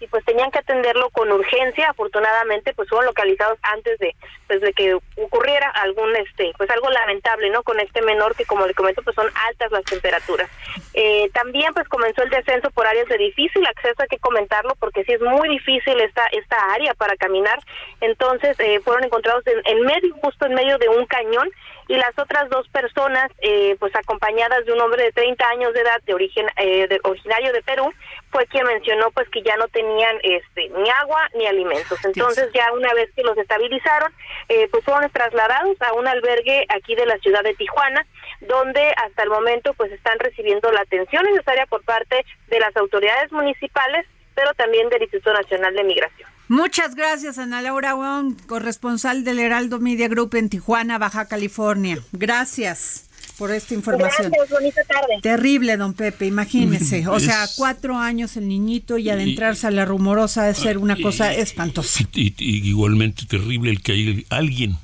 y 0.00 0.06
pues 0.06 0.24
tenían 0.24 0.50
que 0.50 0.58
atenderlo 0.58 1.10
con 1.10 1.30
urgencia. 1.30 1.90
Afortunadamente, 1.90 2.72
pues 2.74 2.88
fueron 2.88 3.06
localizados 3.06 3.58
antes 3.62 3.98
de 3.98 4.16
pues 4.46 4.60
de 4.62 4.72
que 4.72 4.94
ocurriera 4.94 5.68
algún 5.70 6.16
este 6.16 6.52
pues 6.56 6.68
algo 6.70 6.90
lamentable, 6.90 7.50
¿no? 7.50 7.62
Con 7.62 7.78
este 7.78 8.02
menor 8.02 8.34
que 8.34 8.46
como 8.46 8.66
le 8.66 8.74
comento 8.74 9.02
pues 9.02 9.14
son 9.14 9.30
altas 9.48 9.70
las 9.70 9.84
temperaturas. 9.84 10.50
Eh, 10.94 11.30
también 11.34 11.72
pues 11.74 11.86
comenzó 11.88 12.22
el 12.22 12.30
descenso 12.30 12.70
por 12.70 12.86
áreas 12.86 13.08
de 13.08 13.18
difícil 13.18 13.64
acceso, 13.66 14.02
hay 14.02 14.08
que 14.08 14.18
comentarlo 14.18 14.74
porque 14.80 15.04
sí 15.04 15.12
es 15.12 15.20
muy 15.20 15.48
difícil 15.50 16.00
esta 16.00 16.26
esta 16.32 16.56
área 16.72 16.94
para 16.94 17.16
caminar. 17.16 17.60
Entonces 18.00 18.58
eh, 18.58 18.80
fueron 18.80 19.04
encontrados 19.04 19.46
en, 19.46 19.60
en 19.66 19.82
medio 19.82 20.14
justo 20.22 20.46
en 20.46 20.54
medio 20.54 20.78
de 20.78 20.88
un 20.88 21.04
cañón 21.06 21.50
y 21.90 21.96
las 21.96 22.16
otras 22.20 22.48
dos 22.50 22.68
personas, 22.68 23.32
eh, 23.42 23.76
pues 23.80 23.92
acompañadas 23.96 24.64
de 24.64 24.72
un 24.72 24.80
hombre 24.80 25.02
de 25.02 25.10
30 25.10 25.44
años 25.48 25.74
de 25.74 25.80
edad, 25.80 26.00
de 26.06 26.14
origen 26.14 26.46
eh, 26.56 26.86
de, 26.86 27.00
originario 27.02 27.52
de 27.52 27.62
Perú, 27.62 27.92
fue 28.30 28.46
quien 28.46 28.66
mencionó 28.66 29.10
pues 29.10 29.28
que 29.30 29.42
ya 29.42 29.56
no 29.56 29.68
tenían 29.68 30.16
este 30.22 30.68
ni 30.68 30.88
agua 30.90 31.28
ni 31.34 31.46
alimentos. 31.46 31.98
Entonces 32.04 32.50
ya 32.54 32.72
una 32.72 32.92
vez 32.94 33.10
que 33.14 33.22
los 33.22 33.36
estabilizaron, 33.36 34.12
eh, 34.48 34.68
pues 34.70 34.84
fueron 34.84 35.10
trasladados 35.10 35.76
a 35.80 35.92
un 35.94 36.06
albergue 36.06 36.66
aquí 36.68 36.94
de 36.94 37.06
la 37.06 37.18
ciudad 37.18 37.42
de 37.42 37.54
Tijuana, 37.54 38.06
donde 38.40 38.82
hasta 39.04 39.22
el 39.22 39.30
momento 39.30 39.74
pues 39.74 39.92
están 39.92 40.18
recibiendo 40.18 40.70
la 40.70 40.80
atención 40.80 41.24
necesaria 41.24 41.66
por 41.66 41.84
parte 41.84 42.24
de 42.48 42.60
las 42.60 42.76
autoridades 42.76 43.32
municipales, 43.32 44.06
pero 44.34 44.54
también 44.54 44.88
del 44.88 45.02
Instituto 45.02 45.32
Nacional 45.32 45.74
de 45.74 45.84
Migración. 45.84 46.28
Muchas 46.48 46.96
gracias, 46.96 47.38
Ana 47.38 47.62
Laura 47.62 47.94
Wong, 47.94 48.34
corresponsal 48.46 49.22
del 49.22 49.38
Heraldo 49.38 49.78
Media 49.78 50.08
Group 50.08 50.34
en 50.34 50.48
Tijuana, 50.48 50.98
Baja 50.98 51.28
California. 51.28 51.98
Gracias 52.12 53.09
por 53.40 53.50
esta 53.52 53.72
información. 53.72 54.30
Gracias, 54.30 54.50
bonita 54.50 54.82
tarde. 54.84 55.18
Terrible, 55.22 55.78
don 55.78 55.94
Pepe, 55.94 56.26
imagínese. 56.26 57.06
O 57.08 57.18
sea, 57.18 57.48
cuatro 57.56 57.96
años 57.96 58.36
el 58.36 58.46
niñito 58.46 58.98
y 58.98 59.08
adentrarse 59.08 59.66
a 59.66 59.70
la 59.70 59.86
rumorosa 59.86 60.44
de 60.44 60.54
ser 60.54 60.76
una 60.76 60.94
cosa 61.00 61.32
espantosa. 61.32 62.04
Y, 62.12 62.34
igualmente 62.38 63.24
terrible 63.24 63.70
el 63.70 63.80
que 63.80 63.92
hay 63.92 64.26
alguien, 64.28 64.76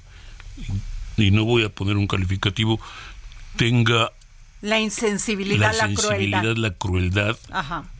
y 1.18 1.30
no 1.32 1.44
voy 1.44 1.64
a 1.64 1.68
poner 1.68 1.98
un 1.98 2.06
calificativo, 2.06 2.80
tenga 3.56 4.10
la 4.62 4.80
insensibilidad, 4.80 5.74
la, 5.76 5.92
crueldad. 5.92 6.56
la 6.56 6.70
crueldad 6.70 7.36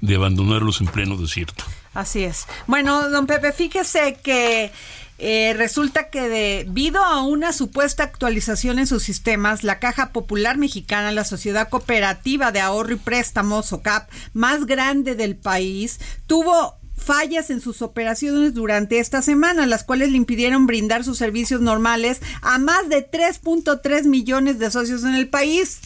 de 0.01 0.15
abandonarlos 0.15 0.81
en 0.81 0.87
pleno 0.87 1.19
desierto. 1.19 1.65
Así 1.93 2.25
es. 2.25 2.47
Bueno, 2.67 3.11
don 3.11 3.27
Pepe, 3.27 3.53
fíjese 3.53 4.17
que 4.23 4.73
eh, 5.19 5.55
resulta 5.57 6.11
que 6.11 6.29
debido 6.29 7.03
a 7.03 7.23
una 7.23 7.53
supuesta 7.53 8.03
actualización 8.03 8.79
en 8.79 8.87
sus 8.87 9.03
sistemas, 9.03 9.65
la 9.65 9.79
Caja 9.79 10.13
Popular 10.13 10.59
Mexicana, 10.59 11.11
la 11.13 11.25
sociedad 11.25 11.69
cooperativa 11.69 12.53
de 12.53 12.61
ahorro 12.61 12.93
y 12.93 12.97
préstamos, 12.97 13.73
OCAP, 13.73 14.11
más 14.35 14.67
grande 14.67 15.15
del 15.15 15.37
país, 15.37 16.01
tuvo 16.27 16.77
fallas 16.97 17.51
en 17.51 17.61
sus 17.61 17.83
operaciones 17.83 18.55
durante 18.55 18.99
esta 18.99 19.23
semana, 19.23 19.67
las 19.67 19.85
cuales 19.85 20.11
le 20.11 20.17
impidieron 20.17 20.67
brindar 20.67 21.05
sus 21.05 21.19
servicios 21.19 21.61
normales 21.61 22.21
a 22.43 22.59
más 22.59 22.89
de 22.89 23.09
3.3 23.09 24.05
millones 24.05 24.59
de 24.59 24.71
socios 24.71 25.05
en 25.05 25.15
el 25.15 25.29
país. 25.29 25.81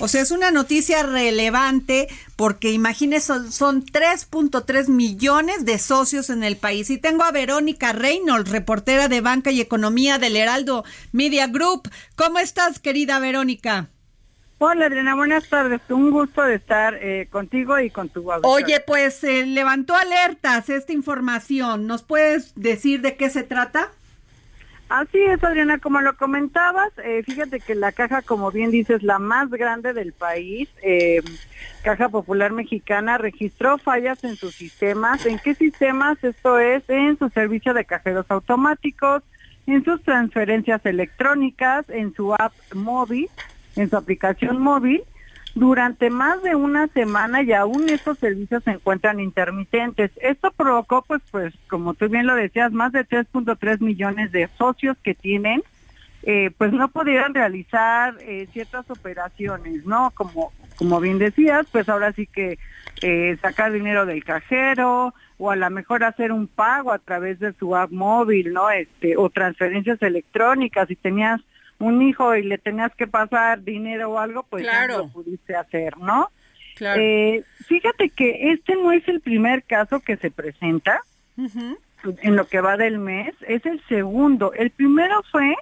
O 0.00 0.08
sea, 0.08 0.22
es 0.22 0.30
una 0.32 0.50
noticia 0.50 1.04
relevante 1.04 2.08
porque 2.36 2.72
imagínese, 2.72 3.50
son, 3.50 3.84
3.3 3.84 4.88
millones 4.88 5.64
de 5.64 5.78
socios 5.78 6.30
en 6.30 6.42
el 6.42 6.56
país. 6.56 6.90
Y 6.90 6.98
tengo 6.98 7.22
a 7.22 7.30
Verónica 7.30 7.92
Reynolds, 7.92 8.50
reportera 8.50 9.08
de 9.08 9.20
Banca 9.20 9.52
y 9.52 9.60
Economía 9.60 10.18
del 10.18 10.36
Heraldo 10.36 10.84
Media 11.12 11.46
Group. 11.46 11.88
¿Cómo 12.16 12.38
estás, 12.38 12.80
querida 12.80 13.18
Verónica? 13.20 13.88
Hola 14.58 14.86
Adriana, 14.86 15.14
buenas 15.14 15.48
tardes. 15.48 15.80
Un 15.88 16.10
gusto 16.10 16.42
de 16.42 16.54
estar 16.54 16.94
eh, 16.94 17.28
contigo 17.30 17.78
y 17.78 17.90
con 17.90 18.08
tu 18.08 18.32
auditorio. 18.32 18.66
Oye, 18.66 18.80
pues 18.80 19.22
eh, 19.22 19.46
levantó 19.46 19.94
alertas 19.94 20.70
esta 20.70 20.92
información. 20.92 21.86
¿Nos 21.86 22.02
puedes 22.02 22.54
decir 22.54 23.00
de 23.00 23.16
qué 23.16 23.30
se 23.30 23.42
trata? 23.42 23.90
Así 24.88 25.18
es, 25.18 25.42
Adriana, 25.42 25.78
como 25.78 26.00
lo 26.02 26.16
comentabas, 26.16 26.90
eh, 27.02 27.22
fíjate 27.24 27.58
que 27.58 27.74
la 27.74 27.90
caja, 27.90 28.20
como 28.20 28.50
bien 28.50 28.70
dices, 28.70 29.02
la 29.02 29.18
más 29.18 29.48
grande 29.50 29.92
del 29.94 30.12
país, 30.12 30.68
eh, 30.82 31.22
Caja 31.82 32.10
Popular 32.10 32.52
Mexicana, 32.52 33.16
registró 33.16 33.78
fallas 33.78 34.22
en 34.24 34.36
sus 34.36 34.54
sistemas. 34.54 35.24
¿En 35.26 35.38
qué 35.38 35.54
sistemas? 35.54 36.22
Esto 36.22 36.58
es 36.58 36.82
en 36.88 37.18
su 37.18 37.30
servicio 37.30 37.72
de 37.72 37.86
cajeros 37.86 38.26
automáticos, 38.28 39.22
en 39.66 39.82
sus 39.84 40.02
transferencias 40.02 40.84
electrónicas, 40.84 41.88
en 41.88 42.14
su 42.14 42.34
app 42.34 42.52
móvil, 42.74 43.28
en 43.76 43.88
su 43.88 43.96
aplicación 43.96 44.60
móvil 44.60 45.02
durante 45.54 46.10
más 46.10 46.42
de 46.42 46.54
una 46.56 46.88
semana 46.88 47.42
y 47.42 47.52
aún 47.52 47.88
estos 47.88 48.18
servicios 48.18 48.64
se 48.64 48.72
encuentran 48.72 49.20
intermitentes. 49.20 50.10
Esto 50.16 50.50
provocó, 50.50 51.02
pues, 51.02 51.22
pues, 51.30 51.54
como 51.68 51.94
tú 51.94 52.08
bien 52.08 52.26
lo 52.26 52.34
decías, 52.34 52.72
más 52.72 52.92
de 52.92 53.06
3.3 53.06 53.80
millones 53.80 54.32
de 54.32 54.48
socios 54.58 54.96
que 55.02 55.14
tienen, 55.14 55.62
eh, 56.24 56.50
pues 56.56 56.72
no 56.72 56.88
pudieron 56.88 57.34
realizar 57.34 58.16
eh, 58.20 58.48
ciertas 58.52 58.90
operaciones, 58.90 59.84
¿no? 59.84 60.10
Como, 60.14 60.52
como 60.76 60.98
bien 60.98 61.18
decías, 61.18 61.66
pues 61.70 61.88
ahora 61.88 62.12
sí 62.12 62.26
que 62.26 62.58
eh, 63.02 63.36
sacar 63.42 63.72
dinero 63.72 64.06
del 64.06 64.24
cajero 64.24 65.14
o 65.36 65.50
a 65.50 65.56
lo 65.56 65.70
mejor 65.70 66.02
hacer 66.02 66.32
un 66.32 66.46
pago 66.46 66.92
a 66.92 66.98
través 66.98 67.38
de 67.38 67.52
su 67.52 67.76
app 67.76 67.90
móvil, 67.90 68.52
¿no? 68.52 68.70
Este, 68.70 69.16
o 69.16 69.28
transferencias 69.28 70.00
electrónicas, 70.02 70.88
si 70.88 70.96
tenías 70.96 71.40
un 71.78 72.02
hijo 72.02 72.34
y 72.36 72.42
le 72.42 72.58
tenías 72.58 72.94
que 72.94 73.06
pasar 73.06 73.62
dinero 73.62 74.10
o 74.10 74.18
algo, 74.18 74.44
pues 74.44 74.64
ya 74.64 74.70
Claro. 74.86 74.98
lo 74.98 75.08
pudiste 75.08 75.56
hacer, 75.56 75.98
¿no? 75.98 76.30
Claro. 76.76 77.00
Eh, 77.00 77.44
fíjate 77.66 78.10
que 78.10 78.52
este 78.52 78.74
no 78.76 78.92
es 78.92 79.06
el 79.08 79.20
primer 79.20 79.62
caso 79.64 80.00
que 80.00 80.16
se 80.16 80.30
presenta 80.30 81.02
en 81.36 82.36
lo 82.36 82.46
que 82.46 82.60
va 82.60 82.76
del 82.76 82.98
mes, 82.98 83.34
es 83.46 83.64
el 83.66 83.80
segundo. 83.88 84.52
El 84.54 84.70
primero 84.70 85.22
fue 85.30 85.54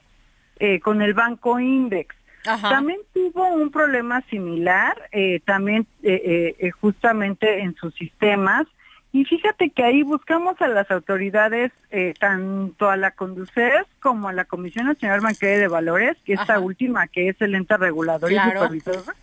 eh, 0.59 0.81
con 0.81 1.03
el 1.03 1.15
banco 1.15 1.59
Index. 1.61 2.15
Ajá. 2.47 2.71
También 2.71 2.99
tuvo 3.15 3.47
un 3.55 3.71
problema 3.71 4.21
similar, 4.31 4.97
eh, 5.13 5.41
también 5.45 5.87
eh, 6.03 6.71
justamente 6.81 7.61
en 7.61 7.75
sus 7.77 7.95
sistemas. 7.95 8.67
Y 9.13 9.27
fíjate 9.27 9.69
que 9.71 9.85
ahí 9.85 10.03
buscamos 10.03 10.61
a 10.63 10.69
las 10.69 10.91
autoridades, 10.91 11.71
eh, 11.91 12.15
tanto 12.19 12.89
a 12.89 12.97
la 12.97 13.11
Conducef 13.11 13.87
como 14.01 14.29
a 14.29 14.33
la 14.33 14.47
Comisión 14.47 14.87
Nacional 14.87 15.21
Bancaria 15.21 15.59
de 15.59 15.69
Valores, 15.69 16.17
que 16.25 16.33
esta 16.33 16.55
Ajá. 16.55 16.61
última 16.61 17.07
que 17.09 17.29
es 17.29 17.41
el 17.43 17.55
ente 17.55 17.77
regulador 17.77 18.33
y 18.33 18.39
supervisor, 18.39 19.15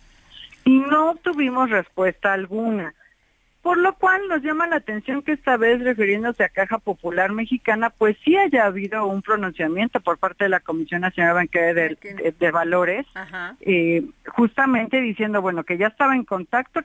y 0.64 0.78
no 0.78 1.10
obtuvimos 1.10 1.70
respuesta 1.70 2.32
alguna. 2.32 2.94
Por 3.62 3.76
lo 3.76 3.92
cual 3.94 4.22
nos 4.28 4.42
llama 4.42 4.66
la 4.66 4.76
atención 4.76 5.20
que 5.20 5.32
esta 5.32 5.58
vez, 5.58 5.82
refiriéndose 5.84 6.42
a 6.44 6.48
Caja 6.48 6.78
Popular 6.78 7.30
Mexicana, 7.32 7.90
pues 7.90 8.16
sí 8.24 8.34
haya 8.34 8.64
habido 8.64 9.06
un 9.06 9.20
pronunciamiento 9.20 10.00
por 10.00 10.16
parte 10.16 10.44
de 10.44 10.48
la 10.50 10.60
Comisión 10.60 11.02
Nacional 11.02 11.34
Bancaria 11.34 11.74
de, 11.74 11.88
de- 12.00 12.34
de 12.38 12.50
Valores, 12.50 13.04
eh, 13.60 14.02
justamente 14.28 15.00
diciendo, 15.02 15.42
bueno, 15.42 15.64
que 15.64 15.76
ya 15.76 15.88
estaba 15.88 16.14
en 16.16 16.24
contacto 16.24 16.80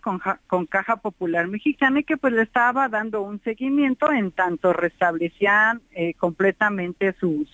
con 0.47 0.65
Caja 0.65 0.97
Popular 0.97 1.47
Mexicana 1.47 2.01
y 2.01 2.03
que 2.03 2.17
pues 2.17 2.33
le 2.33 2.41
estaba 2.41 2.89
dando 2.89 3.21
un 3.21 3.41
seguimiento 3.43 4.11
en 4.11 4.31
tanto 4.31 4.73
restablecían 4.73 5.81
eh, 5.93 6.13
completamente 6.15 7.13
sus, 7.13 7.47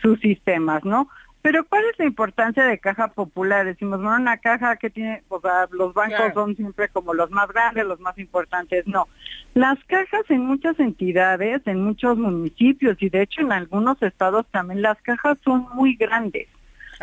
sus 0.00 0.18
sistemas, 0.20 0.84
¿no? 0.84 1.08
Pero 1.48 1.64
¿cuál 1.64 1.82
es 1.90 1.98
la 1.98 2.04
importancia 2.04 2.62
de 2.66 2.78
caja 2.78 3.08
popular? 3.08 3.64
Decimos, 3.64 4.02
bueno, 4.02 4.16
una 4.16 4.36
caja 4.36 4.76
que 4.76 4.90
tiene, 4.90 5.22
o 5.28 5.40
sea, 5.40 5.66
los 5.70 5.94
bancos 5.94 6.18
Claro. 6.18 6.34
son 6.34 6.54
siempre 6.54 6.90
como 6.90 7.14
los 7.14 7.30
más 7.30 7.48
grandes, 7.48 7.86
los 7.86 7.98
más 8.00 8.18
importantes. 8.18 8.86
No, 8.86 9.08
las 9.54 9.82
cajas 9.84 10.24
en 10.28 10.42
muchas 10.42 10.78
entidades, 10.78 11.62
en 11.64 11.82
muchos 11.82 12.18
municipios 12.18 12.98
y 13.00 13.08
de 13.08 13.22
hecho 13.22 13.40
en 13.40 13.52
algunos 13.52 13.96
estados 14.02 14.44
también 14.50 14.82
las 14.82 15.00
cajas 15.00 15.38
son 15.42 15.68
muy 15.72 15.96
grandes. 15.96 16.48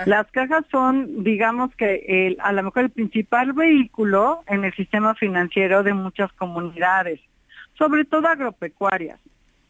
Las 0.05 0.29
cajas 0.29 0.63
son, 0.69 1.23
digamos 1.23 1.75
que 1.75 2.05
el, 2.07 2.37
a 2.39 2.51
lo 2.51 2.61
mejor 2.61 2.83
el 2.83 2.91
principal 2.91 3.51
vehículo 3.53 4.43
en 4.45 4.63
el 4.63 4.75
sistema 4.75 5.15
financiero 5.15 5.81
de 5.81 5.95
muchas 5.95 6.31
comunidades, 6.33 7.19
sobre 7.79 8.05
todo 8.05 8.27
agropecuarias. 8.27 9.19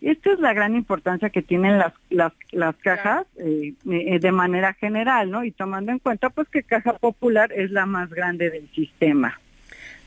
Esta 0.02 0.34
es 0.34 0.40
la 0.40 0.54
gran 0.54 0.76
importancia 0.76 1.30
que 1.30 1.42
tienen 1.42 1.78
las, 1.80 1.94
las, 2.10 2.34
las 2.52 2.76
cajas 2.76 3.26
eh, 3.38 3.74
eh, 3.90 4.20
de 4.20 4.32
manera 4.32 4.74
general, 4.74 5.32
¿no? 5.32 5.44
Y 5.44 5.52
tomando 5.52 5.92
en 5.92 6.00
cuenta 6.00 6.30
pues 6.30 6.48
que 6.50 6.64
Caja 6.64 6.94
Popular 6.94 7.52
es 7.54 7.72
la 7.72 7.86
más 7.86 8.10
grande 8.10 8.50
del 8.50 8.70
sistema. 8.76 9.40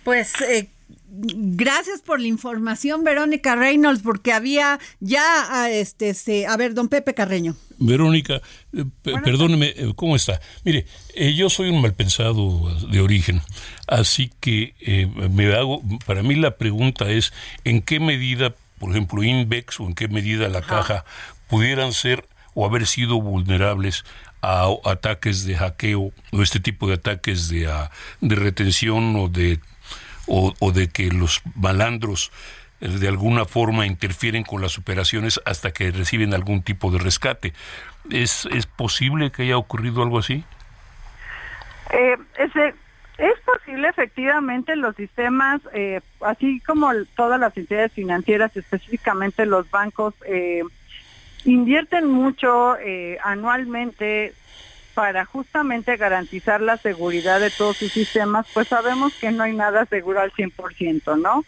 Pues 0.04 0.40
eh, 0.42 0.68
gracias 1.10 2.00
por 2.00 2.20
la 2.20 2.28
información, 2.28 3.02
Verónica 3.04 3.56
Reynolds, 3.56 4.02
porque 4.02 4.32
había 4.32 4.78
ya, 5.00 5.22
ah, 5.50 5.70
este, 5.70 6.14
se, 6.14 6.46
a 6.46 6.56
ver, 6.56 6.74
don 6.74 6.88
Pepe 6.88 7.12
Carreño. 7.14 7.56
Verónica, 7.78 8.40
eh, 8.72 8.84
pe- 9.02 9.20
perdóneme, 9.22 9.68
eh, 9.76 9.92
¿cómo 9.96 10.16
está? 10.16 10.40
Mire, 10.64 10.86
eh, 11.14 11.34
yo 11.34 11.50
soy 11.50 11.70
un 11.70 11.80
malpensado 11.82 12.68
de 12.90 13.00
origen, 13.00 13.40
así 13.86 14.30
que 14.40 14.74
eh, 14.80 15.06
me 15.30 15.52
hago, 15.54 15.82
para 16.06 16.22
mí 16.22 16.34
la 16.36 16.56
pregunta 16.56 17.10
es, 17.10 17.32
¿en 17.64 17.82
qué 17.82 18.00
medida, 18.00 18.54
por 18.78 18.90
ejemplo, 18.90 19.22
Invex 19.22 19.80
o 19.80 19.84
en 19.86 19.94
qué 19.94 20.08
medida 20.08 20.48
la 20.48 20.62
caja 20.62 21.04
pudieran 21.48 21.92
ser 21.92 22.26
o 22.54 22.66
haber 22.66 22.86
sido 22.86 23.20
vulnerables 23.20 24.04
a 24.42 24.68
ataques 24.84 25.44
de 25.44 25.56
hackeo 25.56 26.12
o 26.32 26.42
este 26.42 26.60
tipo 26.60 26.88
de 26.88 26.94
ataques 26.94 27.48
de, 27.48 27.66
ah, 27.66 27.90
de 28.20 28.36
retención 28.36 29.16
o 29.16 29.28
de 29.28 29.60
o, 30.26 30.54
o 30.60 30.72
de 30.72 30.88
que 30.88 31.10
los 31.10 31.42
malandros 31.54 32.30
eh, 32.80 32.88
de 32.88 33.08
alguna 33.08 33.44
forma 33.44 33.86
interfieren 33.86 34.44
con 34.44 34.60
las 34.60 34.78
operaciones 34.78 35.40
hasta 35.44 35.72
que 35.72 35.90
reciben 35.90 36.34
algún 36.34 36.62
tipo 36.62 36.90
de 36.90 36.98
rescate. 36.98 37.52
¿Es, 38.10 38.46
es 38.52 38.66
posible 38.66 39.30
que 39.30 39.42
haya 39.42 39.56
ocurrido 39.56 40.02
algo 40.02 40.18
así? 40.18 40.44
Eh, 41.90 42.16
ese, 42.38 42.68
es 42.68 42.74
posible 43.58 43.88
efectivamente 43.88 44.76
los 44.76 44.94
sistemas, 44.96 45.60
eh, 45.72 46.00
así 46.20 46.60
como 46.60 46.90
todas 47.16 47.40
las 47.40 47.56
entidades 47.56 47.92
financieras, 47.92 48.56
específicamente 48.56 49.46
los 49.46 49.70
bancos, 49.70 50.14
eh, 50.26 50.62
invierten 51.44 52.08
mucho 52.08 52.76
eh, 52.78 53.18
anualmente 53.22 54.32
para 54.94 55.24
justamente 55.24 55.96
garantizar 55.96 56.60
la 56.60 56.76
seguridad 56.76 57.40
de 57.40 57.50
todos 57.50 57.76
sus 57.76 57.92
sistemas, 57.92 58.46
pues 58.52 58.68
sabemos 58.68 59.14
que 59.14 59.30
no 59.30 59.44
hay 59.44 59.54
nada 59.54 59.86
seguro 59.86 60.20
al 60.20 60.32
100%, 60.32 61.20
¿no? 61.20 61.44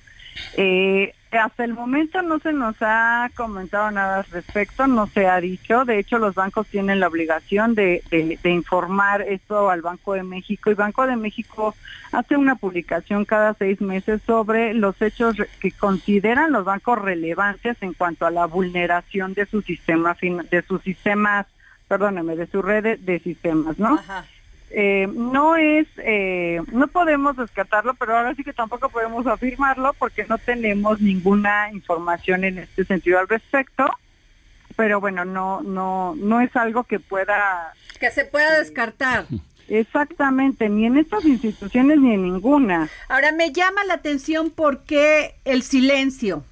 Eh, 0.56 1.14
hasta 1.38 1.64
el 1.64 1.74
momento 1.74 2.22
no 2.22 2.40
se 2.40 2.52
nos 2.52 2.74
ha 2.80 3.30
comentado 3.36 3.90
nada 3.92 4.18
al 4.18 4.24
respecto, 4.24 4.86
no 4.86 5.06
se 5.06 5.28
ha 5.28 5.40
dicho. 5.40 5.84
De 5.84 5.98
hecho, 5.98 6.18
los 6.18 6.34
bancos 6.34 6.66
tienen 6.66 6.98
la 6.98 7.06
obligación 7.06 7.74
de, 7.74 8.02
informar 8.42 9.22
esto 9.22 9.70
al 9.70 9.82
Banco 9.82 10.14
de 10.14 10.24
México 10.24 10.70
y 10.70 10.74
Banco 10.74 11.06
de 11.06 11.16
México 11.16 11.74
hace 12.10 12.36
una 12.36 12.56
publicación 12.56 13.24
cada 13.24 13.54
seis 13.54 13.80
meses 13.80 14.20
sobre 14.26 14.74
los 14.74 15.00
hechos 15.00 15.36
que 15.60 15.70
consideran 15.70 16.50
los 16.50 16.64
bancos 16.64 17.00
relevantes 17.00 17.76
en 17.80 17.92
cuanto 17.92 18.26
a 18.26 18.30
la 18.32 18.46
vulneración 18.46 19.34
de 19.34 19.46
su 19.46 19.62
sistema 19.62 20.16
de 20.20 20.62
sus 20.66 20.82
sistemas, 20.82 21.46
perdóneme, 21.86 22.34
de 22.34 22.46
su 22.48 22.60
red 22.60 22.82
de, 22.82 22.96
de 22.96 23.20
sistemas, 23.20 23.78
¿no? 23.78 23.94
Ajá. 23.94 24.24
Eh, 24.72 25.08
no 25.12 25.56
es, 25.56 25.88
eh, 25.98 26.60
no 26.72 26.86
podemos 26.86 27.36
descartarlo, 27.36 27.94
pero 27.94 28.16
ahora 28.16 28.34
sí 28.36 28.44
que 28.44 28.52
tampoco 28.52 28.88
podemos 28.88 29.26
afirmarlo 29.26 29.92
porque 29.98 30.24
no 30.28 30.38
tenemos 30.38 31.00
ninguna 31.00 31.72
información 31.72 32.44
en 32.44 32.58
este 32.58 32.84
sentido 32.84 33.18
al 33.18 33.28
respecto. 33.28 33.86
Pero 34.76 35.00
bueno, 35.00 35.24
no, 35.24 35.60
no, 35.62 36.14
no 36.16 36.40
es 36.40 36.54
algo 36.56 36.84
que 36.84 37.00
pueda 37.00 37.72
Que 37.98 38.10
se 38.12 38.24
pueda 38.24 38.58
descartar. 38.60 39.26
exactamente 39.68 40.68
ni 40.68 40.86
en 40.86 40.96
estas 40.98 41.24
instituciones 41.24 41.98
ni 41.98 42.14
en 42.14 42.22
ninguna. 42.22 42.88
Ahora 43.08 43.32
me 43.32 43.52
llama 43.52 43.82
la 43.84 43.94
atención 43.94 44.50
por 44.50 44.84
qué 44.84 45.34
el 45.44 45.62
silencio 45.62 46.44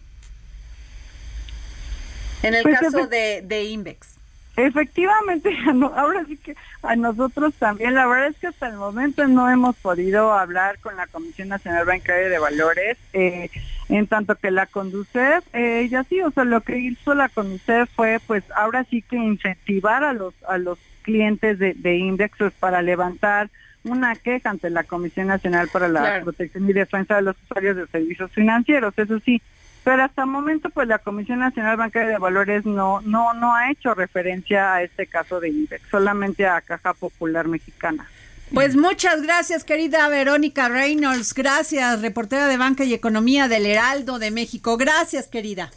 en 2.43 2.55
el 2.55 2.63
Pues, 2.65 2.81
caso 2.81 3.07
de, 3.07 3.43
de 3.45 3.65
Invex. 3.65 4.18
Efectivamente, 4.59 5.57
ahora 5.97 6.25
sí 6.27 6.37
que 6.37 6.57
a 6.83 6.97
nosotros 6.97 7.55
también, 7.55 7.95
la 7.95 8.07
verdad 8.09 8.29
es 8.29 8.37
que 8.39 8.49
hasta 8.49 8.67
el 8.69 8.77
momento 8.77 9.27
no 9.29 9.49
hemos 9.49 9.77
podido 9.77 10.33
hablar 10.33 10.79
con 10.81 10.97
la 10.97 11.07
Comisión 11.07 11.49
Nacional 11.49 11.85
Bancaria 11.87 12.29
de 12.29 12.39
Valores, 12.41 12.99
eh, 13.13 13.51
en 13.89 14.07
tanto 14.09 14.35
que 14.35 14.51
la 14.51 14.67
Conducef, 14.67 15.45
eh, 15.53 15.87
ya 15.89 16.03
sí, 16.05 16.21
o 16.23 16.31
sea, 16.33 16.45
lo 16.45 16.61
que 16.63 16.77
hizo 16.79 17.15
la 17.15 17.29
Conducef 17.29 17.89
fue, 17.95 18.19
pues, 18.27 18.43
ahora 18.57 18.85
sí 18.91 19.01
que 19.03 19.17
incentivar 19.17 20.03
a 20.03 20.13
los 20.13 20.35
a 20.49 20.59
los 20.59 20.79
clientes 21.03 21.59
de, 21.59 21.75
de 21.75 21.97
Index 21.97 22.37
pues, 22.37 22.53
para 22.55 22.83
levantar 22.83 23.49
una 23.85 24.15
queja 24.17 24.51
ante 24.51 24.71
la 24.71 24.83
Comisión 24.85 25.29
Nacional 25.29 25.69
para 25.73 25.89
la 25.89 26.01
Claro. 26.01 26.25
Protección 26.25 26.69
y 26.69 26.73
Defensa 26.73 27.17
de 27.17 27.23
los 27.23 27.37
Usuarios 27.45 27.77
de 27.77 27.87
Servicios 27.87 28.31
Financieros, 28.33 28.93
eso 28.97 29.19
sí, 29.21 29.41
pero 29.85 30.05
hasta 30.05 30.23
el 30.23 30.29
momento, 30.29 30.71
pues 30.71 30.87
la 30.89 30.99
Comisión 30.99 31.39
Nacional 31.39 31.77
Bancaria 31.77 32.11
de 32.11 32.19
Valores 32.19 32.65
no 32.67 33.01
no 33.03 33.33
no 33.35 33.55
ha 33.55 33.71
hecho 33.71 33.95
referencia 33.95 34.75
a 34.75 34.83
este 34.83 35.07
caso 35.07 35.41
de 35.41 35.49
INDEX, 35.49 35.83
solamente 35.91 36.47
a 36.47 36.61
Caja 36.61 36.95
Popular 36.95 37.49
Mexicana. 37.49 38.07
Pues 38.53 38.77
muchas 38.77 39.21
gracias, 39.23 39.63
querida 39.65 40.09
Verónica 40.09 40.69
Reynolds. 40.71 41.35
Gracias, 41.35 42.01
reportera 42.01 42.47
de 42.47 42.57
Banca 42.57 42.85
y 42.85 42.95
Economía 42.95 43.47
del 43.47 43.67
Heraldo 43.67 44.19
de 44.19 44.31
México. 44.31 44.77
Gracias, 44.79 45.27
querida. 45.29 45.71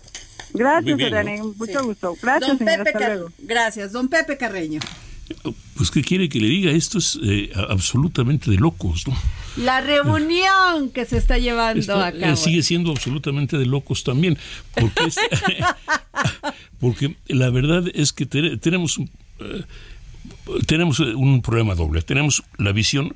Gracias, 0.54 0.98
¿no? 0.98 1.54
mucho 1.58 1.80
Sí. 1.80 1.86
gusto. 1.86 2.16
Gracias, 2.22 2.50
Don 2.50 2.58
señora, 2.58 2.78
Pepe 2.78 2.90
hasta 2.90 3.00
Car- 3.00 3.12
luego. 3.18 3.30
Gracias, 3.40 3.92
don 3.92 4.08
Pepe 4.10 4.38
Carreño. 4.38 4.80
Pues, 5.78 5.92
¿qué 5.92 6.02
quiere 6.02 6.28
que 6.30 6.40
le 6.40 6.48
diga? 6.48 6.72
Esto 6.72 6.98
es 6.98 7.18
eh, 7.24 7.52
absolutamente 7.70 8.52
de 8.52 8.58
locos, 8.58 9.08
¿no? 9.08 9.16
La 9.58 9.82
reunión 9.82 10.90
que 10.94 11.06
se 11.06 11.18
está 11.18 11.38
llevando 11.38 11.80
Esto, 11.80 12.00
a 12.00 12.10
eh, 12.10 12.20
cabo. 12.20 12.36
sigue 12.36 12.64
siendo 12.64 12.92
absolutamente 12.92 13.58
de 13.58 13.66
locos 13.66 14.04
también, 14.04 14.38
porque, 14.74 15.04
es- 15.06 15.16
porque 16.80 17.16
la 17.28 17.50
verdad 17.50 17.84
es 17.94 18.14
que 18.14 18.26
te- 18.26 18.58
tenemos, 18.58 19.00
eh, 19.40 19.64
tenemos 20.68 21.00
un 21.00 21.42
problema 21.42 21.76
doble. 21.76 22.02
Tenemos 22.02 22.44
la 22.58 22.72
visión 22.72 23.16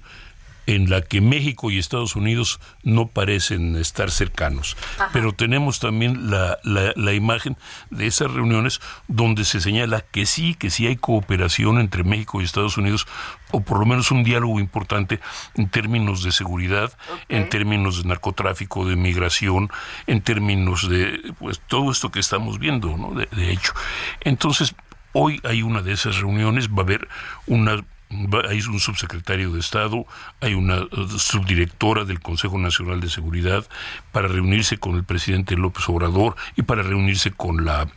en 0.67 0.89
la 0.89 1.01
que 1.01 1.21
México 1.21 1.71
y 1.71 1.77
Estados 1.77 2.15
Unidos 2.15 2.59
no 2.83 3.07
parecen 3.07 3.75
estar 3.75 4.11
cercanos, 4.11 4.77
pero 5.13 5.31
tenemos 5.31 5.79
también 5.79 6.29
la, 6.29 6.59
la, 6.63 6.93
la 6.95 7.13
imagen 7.13 7.57
de 7.89 8.07
esas 8.07 8.31
reuniones 8.31 8.81
donde 9.07 9.45
se 9.45 9.61
señala 9.61 10.01
que 10.01 10.25
sí, 10.25 10.55
que 10.55 10.69
sí 10.69 10.87
hay 10.87 10.95
cooperación 10.95 11.79
entre 11.79 12.03
México 12.03 12.41
y 12.41 12.45
Estados 12.45 12.77
Unidos, 12.77 13.07
o 13.51 13.61
por 13.61 13.79
lo 13.79 13.85
menos 13.85 14.11
un 14.11 14.23
diálogo 14.23 14.59
importante 14.59 15.19
en 15.55 15.69
términos 15.69 16.23
de 16.23 16.31
seguridad, 16.31 16.91
en 17.29 17.49
términos 17.49 18.01
de 18.01 18.09
narcotráfico, 18.09 18.85
de 18.85 18.95
migración, 18.95 19.69
en 20.07 20.21
términos 20.21 20.89
de 20.89 21.33
pues 21.39 21.61
todo 21.67 21.91
esto 21.91 22.11
que 22.11 22.19
estamos 22.19 22.59
viendo, 22.59 22.97
¿no? 22.97 23.13
De, 23.13 23.27
de 23.31 23.51
hecho. 23.51 23.73
Entonces, 24.21 24.75
hoy 25.13 25.39
hay 25.43 25.61
una 25.61 25.81
de 25.81 25.93
esas 25.93 26.17
reuniones, 26.17 26.69
va 26.69 26.79
a 26.79 26.81
haber 26.81 27.07
una 27.47 27.83
hay 28.09 28.61
un 28.61 28.79
subsecretario 28.79 29.51
de 29.51 29.59
Estado, 29.59 30.05
hay 30.41 30.53
una 30.53 30.77
eh, 30.77 30.87
subdirectora 31.17 32.05
del 32.05 32.19
Consejo 32.19 32.57
Nacional 32.57 33.01
de 33.01 33.09
Seguridad 33.09 33.65
para 34.11 34.27
reunirse 34.27 34.77
con 34.77 34.95
el 34.95 35.03
presidente 35.03 35.55
López 35.55 35.87
Obrador 35.89 36.35
y 36.55 36.61
para 36.63 36.83
reunirse 36.83 37.31
con 37.31 37.65
la 37.65 37.87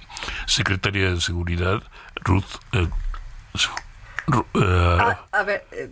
secretaria 0.47 1.11
de 1.13 1.21
Seguridad, 1.21 1.83
Ruth. 2.25 2.45
eh, 2.73 2.89
eh, 4.29 4.99
Ah, 5.01 5.27
a 5.33 5.43
ver, 5.43 5.67
eh, 5.73 5.89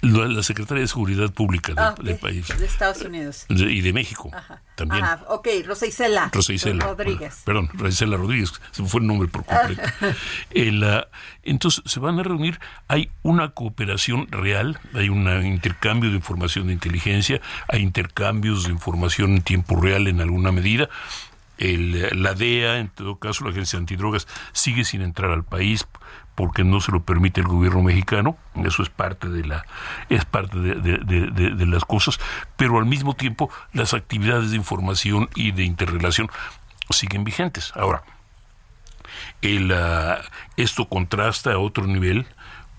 la, 0.00 0.42
secretaria 0.42 0.82
de 0.82 0.88
Seguridad 0.88 1.30
Pública 1.32 1.74
del, 1.74 1.78
ah, 1.78 1.94
del 1.96 2.06
de, 2.06 2.14
país 2.14 2.46
de 2.48 2.64
Estados 2.64 3.02
Unidos. 3.02 3.46
de- 3.48 3.72
y 3.72 3.80
de 3.80 3.92
México 3.92 4.30
Ajá. 4.32 4.62
también. 4.74 5.04
Ajá, 5.04 5.24
ok, 5.28 5.48
Rosa 5.66 5.86
Isela. 5.86 6.30
Rosa 6.32 6.52
Isela. 6.52 6.84
Rodríguez. 6.84 7.42
Perdón, 7.44 7.68
Rosa 7.72 7.88
Isela 7.88 8.16
Rodríguez, 8.16 8.52
se 8.70 8.82
me 8.82 8.88
fue 8.88 9.00
el 9.00 9.06
nombre 9.06 9.28
por 9.28 9.44
completo. 9.44 9.82
El, 10.50 10.84
ah, 10.84 11.08
entonces, 11.42 11.82
se 11.86 12.00
van 12.00 12.18
a 12.18 12.22
reunir, 12.22 12.60
hay 12.86 13.10
una 13.22 13.50
cooperación 13.50 14.28
real, 14.30 14.78
hay 14.94 15.08
un 15.08 15.28
intercambio 15.44 16.10
de 16.10 16.16
información 16.16 16.68
de 16.68 16.74
inteligencia, 16.74 17.40
hay 17.68 17.82
intercambios 17.82 18.64
de 18.64 18.70
información 18.70 19.34
en 19.34 19.42
tiempo 19.42 19.80
real 19.80 20.06
en 20.06 20.20
alguna 20.20 20.52
medida. 20.52 20.88
El, 21.58 22.22
la 22.22 22.34
DEA, 22.34 22.78
en 22.78 22.88
todo 22.88 23.18
caso, 23.18 23.44
la 23.44 23.50
Agencia 23.50 23.78
Antidrogas, 23.78 24.28
sigue 24.52 24.84
sin 24.84 25.02
entrar 25.02 25.32
al 25.32 25.44
país 25.44 25.88
porque 26.38 26.62
no 26.62 26.80
se 26.80 26.92
lo 26.92 27.02
permite 27.02 27.40
el 27.40 27.48
gobierno 27.48 27.82
mexicano, 27.82 28.36
eso 28.64 28.84
es 28.84 28.90
parte 28.90 29.28
de 29.28 29.44
la, 29.44 29.66
es 30.08 30.24
parte 30.24 30.56
de, 30.56 31.66
las 31.66 31.84
cosas, 31.84 32.20
pero 32.56 32.78
al 32.78 32.86
mismo 32.86 33.14
tiempo 33.14 33.50
las 33.72 33.92
actividades 33.92 34.52
de 34.52 34.56
información 34.56 35.28
y 35.34 35.50
de 35.50 35.64
interrelación 35.64 36.30
siguen 36.90 37.24
vigentes. 37.24 37.72
Ahora, 37.74 38.04
ah, 39.74 40.18
esto 40.56 40.88
contrasta 40.88 41.54
a 41.54 41.58
otro 41.58 41.88
nivel 41.88 42.24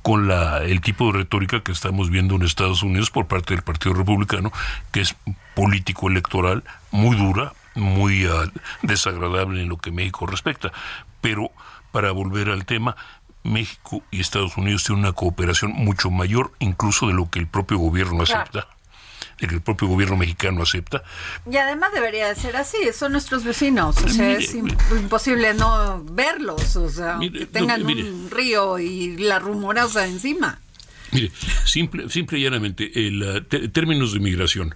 con 0.04 0.30
la, 0.30 0.60
el 0.60 0.80
tipo 0.80 1.08
de 1.08 1.18
retórica 1.18 1.60
que 1.60 1.74
estamos 1.74 2.10
viendo 2.10 2.36
en 2.36 2.44
Estados 2.44 2.82
Unidos 2.82 3.12
por 3.12 3.28
parte 3.28 3.56
del 3.56 3.64
Partido 3.64 3.94
Republicano, 3.94 4.54
que 4.94 5.02
es 5.02 5.18
político 5.54 6.08
electoral, 6.08 6.64
muy 6.92 7.18
dura, 7.18 7.52
muy 7.76 8.26
ah, 8.26 8.50
desagradable 8.84 9.62
en 9.62 9.68
lo 9.68 9.76
que 9.76 9.92
México 9.92 10.26
respecta. 10.28 10.72
Pero 11.20 11.52
para 11.92 12.12
volver 12.12 12.50
al 12.50 12.66
tema, 12.66 12.96
México 13.50 14.04
y 14.12 14.20
Estados 14.22 14.56
Unidos 14.58 14.84
tienen 14.84 15.04
una 15.04 15.14
cooperación 15.14 15.72
mucho 15.74 16.10
mayor 16.12 16.52
incluso 16.60 17.08
de 17.08 17.14
lo 17.14 17.30
que 17.30 17.40
el 17.40 17.48
propio 17.48 17.78
gobierno 17.78 18.24
Claro. 18.24 18.42
acepta, 18.42 18.68
de 19.40 19.48
que 19.48 19.56
el 19.56 19.62
propio 19.62 19.88
gobierno 19.88 20.18
mexicano 20.18 20.62
acepta. 20.64 21.04
Y 21.50 21.58
además 21.58 21.92
debería 21.94 22.28
de 22.28 22.36
ser 22.36 22.56
así, 22.58 22.78
son 22.94 23.12
nuestros 23.14 23.44
vecinos, 23.44 23.98
o 24.04 24.08
sea, 24.08 24.28
Mire, 24.30 24.44
es 24.44 24.56
im- 24.56 24.76
imposible 25.00 25.54
no 25.54 26.04
verlos, 26.06 26.76
o 26.76 26.90
sea, 26.90 27.18
Mire, 27.18 27.40
que 27.40 27.46
tengan 27.48 27.82
no, 27.84 27.90
un 27.90 28.30
río 28.32 28.80
y 28.80 29.18
la 29.18 29.40
rumorosa 29.40 30.06
encima. 30.08 30.60
Mire, 31.12 31.32
simple, 31.66 32.08
simple 32.10 32.38
y 32.38 32.44
llanamente, 32.44 32.92
ah, 33.26 33.42
te- 33.50 33.68
términos 33.70 34.14
de 34.14 34.20
migración. 34.20 34.76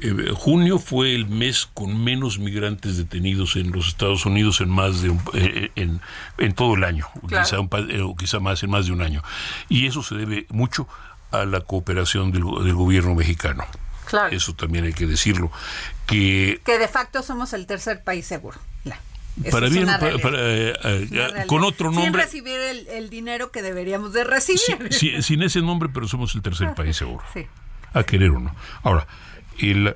Eh, 0.00 0.32
junio 0.34 0.78
fue 0.78 1.14
el 1.14 1.26
mes 1.26 1.68
con 1.74 2.02
menos 2.04 2.38
migrantes 2.38 2.96
detenidos 2.96 3.56
en 3.56 3.72
los 3.72 3.88
Estados 3.88 4.24
Unidos 4.26 4.60
en 4.60 4.68
más 4.68 5.02
de 5.02 5.10
un- 5.10 5.20
eh, 5.34 5.70
en, 5.76 6.00
en 6.38 6.52
todo 6.54 6.74
el 6.74 6.84
año, 6.84 7.06
Claro. 7.26 7.44
quizá, 7.44 7.60
un 7.60 7.68
eh, 7.90 8.00
o 8.02 8.14
quizá 8.16 8.38
más 8.40 8.62
en 8.62 8.70
más 8.70 8.86
de 8.86 8.92
un 8.92 9.02
año. 9.02 9.22
Y 9.68 9.86
eso 9.86 10.02
se 10.02 10.14
debe 10.14 10.46
mucho 10.50 10.86
a 11.30 11.44
la 11.44 11.60
cooperación 11.60 12.30
del, 12.32 12.42
del 12.64 12.74
gobierno 12.74 13.14
mexicano. 13.14 13.64
Claro. 14.06 14.34
Eso 14.34 14.54
también 14.54 14.84
hay 14.84 14.92
que 14.94 15.06
decirlo. 15.06 15.50
Que 16.06 16.60
Que 16.64 16.78
de 16.78 16.88
facto 16.88 17.22
somos 17.22 17.52
el 17.52 17.66
tercer 17.66 18.02
país 18.04 18.24
seguro. 18.26 18.58
La- 18.84 18.98
eso 19.42 19.50
para 19.50 19.68
bien, 19.68 19.86
para- 19.86 20.18
para, 20.18 20.38
eh, 20.40 20.74
eh, 20.82 21.44
con 21.46 21.62
otro 21.64 21.90
Sin 21.92 22.00
nombre, 22.00 22.22
recibir 22.22 22.58
el, 22.58 22.88
el 22.88 23.10
dinero 23.10 23.50
que 23.52 23.62
deberíamos 23.62 24.12
de 24.12 24.24
recibir. 24.24 24.60
si- 24.90 24.98
si- 25.16 25.22
sin 25.22 25.42
ese 25.42 25.60
nombre, 25.60 25.88
pero 25.92 26.08
somos 26.08 26.34
el 26.34 26.42
tercer 26.42 26.74
país 26.74 26.96
seguro. 26.96 27.24
Sí. 27.34 27.46
a 27.94 28.02
querer 28.04 28.30
o 28.30 28.38
no. 28.38 28.54
Ahora, 28.82 29.06
el, 29.60 29.94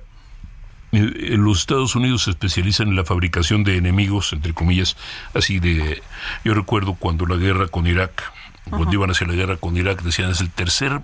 los 0.92 1.60
Estados 1.60 1.94
Unidos 1.96 2.24
se 2.24 2.30
especializan 2.30 2.88
en 2.88 2.96
la 2.96 3.04
fabricación 3.04 3.64
de 3.64 3.76
enemigos, 3.76 4.32
entre 4.32 4.52
comillas, 4.52 4.96
así 5.34 5.58
de... 5.58 6.02
Yo 6.44 6.54
recuerdo 6.54 6.94
cuando 6.94 7.26
la 7.26 7.36
guerra 7.36 7.68
con 7.68 7.86
Irak, 7.86 8.32
cuando 8.70 8.92
iban 8.92 9.10
hacia 9.10 9.26
la 9.26 9.34
guerra 9.34 9.56
con 9.56 9.76
Irak, 9.76 10.02
decían 10.02 10.30
es 10.30 10.40
el 10.40 10.50
tercer 10.50 11.00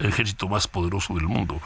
ejército 0.00 0.48
más 0.48 0.66
poderoso 0.66 1.14
del 1.14 1.26
mundo, 1.28 1.60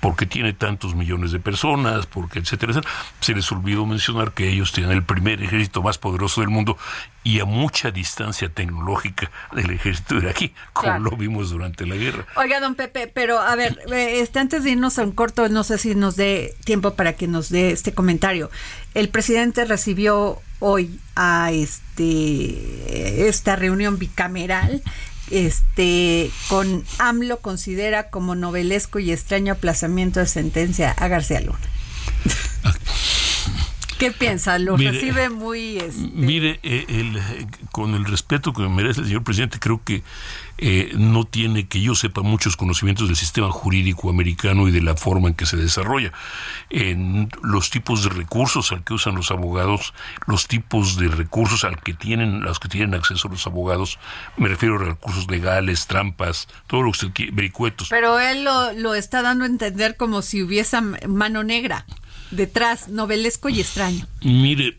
porque 0.00 0.24
tiene 0.26 0.52
tantos 0.52 0.94
millones 0.94 1.32
de 1.32 1.40
personas, 1.40 2.06
porque 2.06 2.38
etcétera, 2.38 2.72
etcétera. 2.72 2.94
Se 3.20 3.34
les 3.34 3.50
olvidó 3.52 3.86
mencionar 3.86 4.32
que 4.32 4.48
ellos 4.48 4.72
tienen 4.72 4.92
el 4.92 5.02
primer 5.02 5.42
ejército 5.42 5.82
más 5.82 5.98
poderoso 5.98 6.40
del 6.40 6.50
mundo 6.50 6.78
y 7.22 7.40
a 7.40 7.44
mucha 7.44 7.90
distancia 7.90 8.48
tecnológica 8.48 9.30
del 9.52 9.70
ejército 9.70 10.16
iraquí, 10.16 10.52
como 10.72 10.84
Claro. 10.88 11.04
lo 11.10 11.16
vimos 11.16 11.50
durante 11.50 11.86
la 11.86 11.96
guerra. 11.96 12.26
Oiga, 12.36 12.60
don 12.60 12.74
Pepe, 12.74 13.10
pero 13.12 13.38
a 13.40 13.54
ver, 13.56 13.78
eh, 13.92 14.20
este, 14.20 14.38
antes 14.38 14.62
de 14.64 14.70
irnos 14.70 14.98
a 14.98 15.04
un 15.04 15.12
corto, 15.12 15.48
no 15.48 15.64
sé 15.64 15.78
si 15.78 15.94
nos 15.94 16.16
dé 16.16 16.54
tiempo 16.64 16.94
para 16.94 17.14
que 17.14 17.26
nos 17.26 17.48
dé 17.48 17.70
este 17.70 17.92
comentario. 17.94 18.50
El 18.94 19.08
presidente 19.08 19.64
recibió 19.64 20.40
hoy 20.66 20.98
a 21.14 21.52
este 21.52 23.28
esta 23.28 23.54
reunión 23.54 23.98
bicameral 23.98 24.82
este 25.30 26.30
con 26.48 26.84
AMLO 26.98 27.40
considera 27.40 28.08
como 28.08 28.34
novelesco 28.34 28.98
y 28.98 29.12
extraño 29.12 29.52
aplazamiento 29.52 30.20
de 30.20 30.26
sentencia 30.26 30.90
a 30.90 31.08
García 31.08 31.42
Luna. 31.42 31.58
¿Qué 33.98 34.10
piensa? 34.10 34.58
¿Lo 34.58 34.76
Mire, 34.76 34.92
recibe 34.92 35.28
muy 35.28 35.78
este, 35.78 36.10
Mire, 36.14 36.58
eh, 36.62 36.84
el, 36.88 37.16
eh, 37.16 37.46
con 37.70 37.94
el 37.94 38.04
respeto 38.04 38.52
que 38.52 38.62
me 38.62 38.68
merece 38.68 39.00
el 39.00 39.06
señor 39.06 39.22
presidente, 39.22 39.58
creo 39.58 39.82
que 39.84 40.02
eh, 40.58 40.92
no 40.96 41.24
tiene, 41.24 41.66
que 41.66 41.80
yo 41.80 41.94
sepa, 41.94 42.22
muchos 42.22 42.56
conocimientos 42.56 43.08
del 43.08 43.16
sistema 43.16 43.50
jurídico 43.50 44.10
americano 44.10 44.68
y 44.68 44.70
de 44.70 44.82
la 44.82 44.96
forma 44.96 45.28
en 45.28 45.34
que 45.34 45.46
se 45.46 45.56
desarrolla. 45.56 46.12
En 46.70 47.28
los 47.42 47.70
tipos 47.70 48.04
de 48.04 48.10
recursos 48.10 48.72
al 48.72 48.84
que 48.84 48.94
usan 48.94 49.14
los 49.14 49.30
abogados, 49.30 49.94
los 50.26 50.46
tipos 50.46 50.96
de 50.96 51.08
recursos 51.08 51.64
al 51.64 51.80
que 51.80 51.94
tienen, 51.94 52.42
los 52.42 52.60
que 52.60 52.68
tienen 52.68 52.94
acceso 52.94 53.28
los 53.28 53.46
abogados, 53.46 53.98
me 54.36 54.48
refiero 54.48 54.76
a 54.76 54.84
recursos 54.84 55.30
legales, 55.30 55.86
trampas, 55.86 56.48
todo 56.66 56.82
lo 56.82 56.86
que 56.86 56.98
usted 56.98 57.10
quiere, 57.12 57.32
vericuetos. 57.32 57.88
Pero 57.90 58.18
él 58.20 58.44
lo, 58.44 58.72
lo 58.72 58.94
está 58.94 59.22
dando 59.22 59.44
a 59.44 59.48
entender 59.48 59.96
como 59.96 60.22
si 60.22 60.42
hubiese 60.42 60.80
mano 60.80 61.42
negra 61.42 61.84
detrás, 62.36 62.88
novelesco 62.88 63.48
y 63.48 63.60
extraño. 63.60 64.06
Mire, 64.22 64.76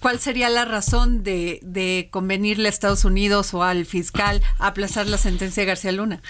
¿Cuál 0.00 0.18
sería 0.18 0.48
la 0.50 0.64
razón 0.64 1.22
de, 1.22 1.60
de 1.62 2.08
convenirle 2.10 2.66
a 2.66 2.70
Estados 2.70 3.04
Unidos 3.04 3.54
o 3.54 3.62
al 3.62 3.86
fiscal 3.86 4.42
aplazar 4.58 5.06
la 5.06 5.16
sentencia 5.16 5.62
de 5.62 5.66
García 5.68 5.92
Luna? 5.92 6.20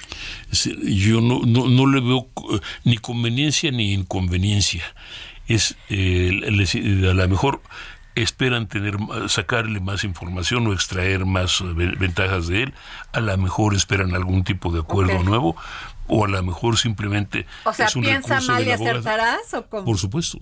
Yo 0.82 1.20
no, 1.20 1.40
no, 1.44 1.66
no 1.66 1.86
le 1.86 2.00
veo 2.00 2.28
eh, 2.52 2.60
ni 2.84 2.98
conveniencia 2.98 3.70
ni 3.72 3.92
inconveniencia. 3.94 4.84
Es 5.48 5.74
eh, 5.88 6.38
les- 6.50 6.74
a 6.74 7.14
lo 7.14 7.28
mejor 7.28 7.62
esperan 8.14 8.68
tener 8.68 8.96
sacarle 9.28 9.80
más 9.80 10.04
información 10.04 10.66
o 10.66 10.72
extraer 10.72 11.24
más 11.24 11.60
eh, 11.62 11.64
ve- 11.74 11.94
ventajas 11.98 12.48
de 12.48 12.64
él. 12.64 12.74
A 13.12 13.20
lo 13.20 13.36
mejor 13.38 13.74
esperan 13.74 14.14
algún 14.14 14.44
tipo 14.44 14.70
de 14.70 14.80
acuerdo 14.80 15.22
nuevo, 15.22 15.56
o 16.08 16.24
a 16.24 16.28
lo 16.28 16.42
mejor 16.42 16.78
simplemente 16.78 17.46
O 17.64 17.72
sea, 17.72 17.86
es 17.86 17.96
un 17.96 18.02
piensa 18.02 18.34
recurso 18.34 18.52
mal 18.52 18.66
y 18.66 18.70
acertarás 18.70 19.54
o 19.54 19.66
cómo? 19.68 19.84
Por 19.84 19.98
supuesto. 19.98 20.38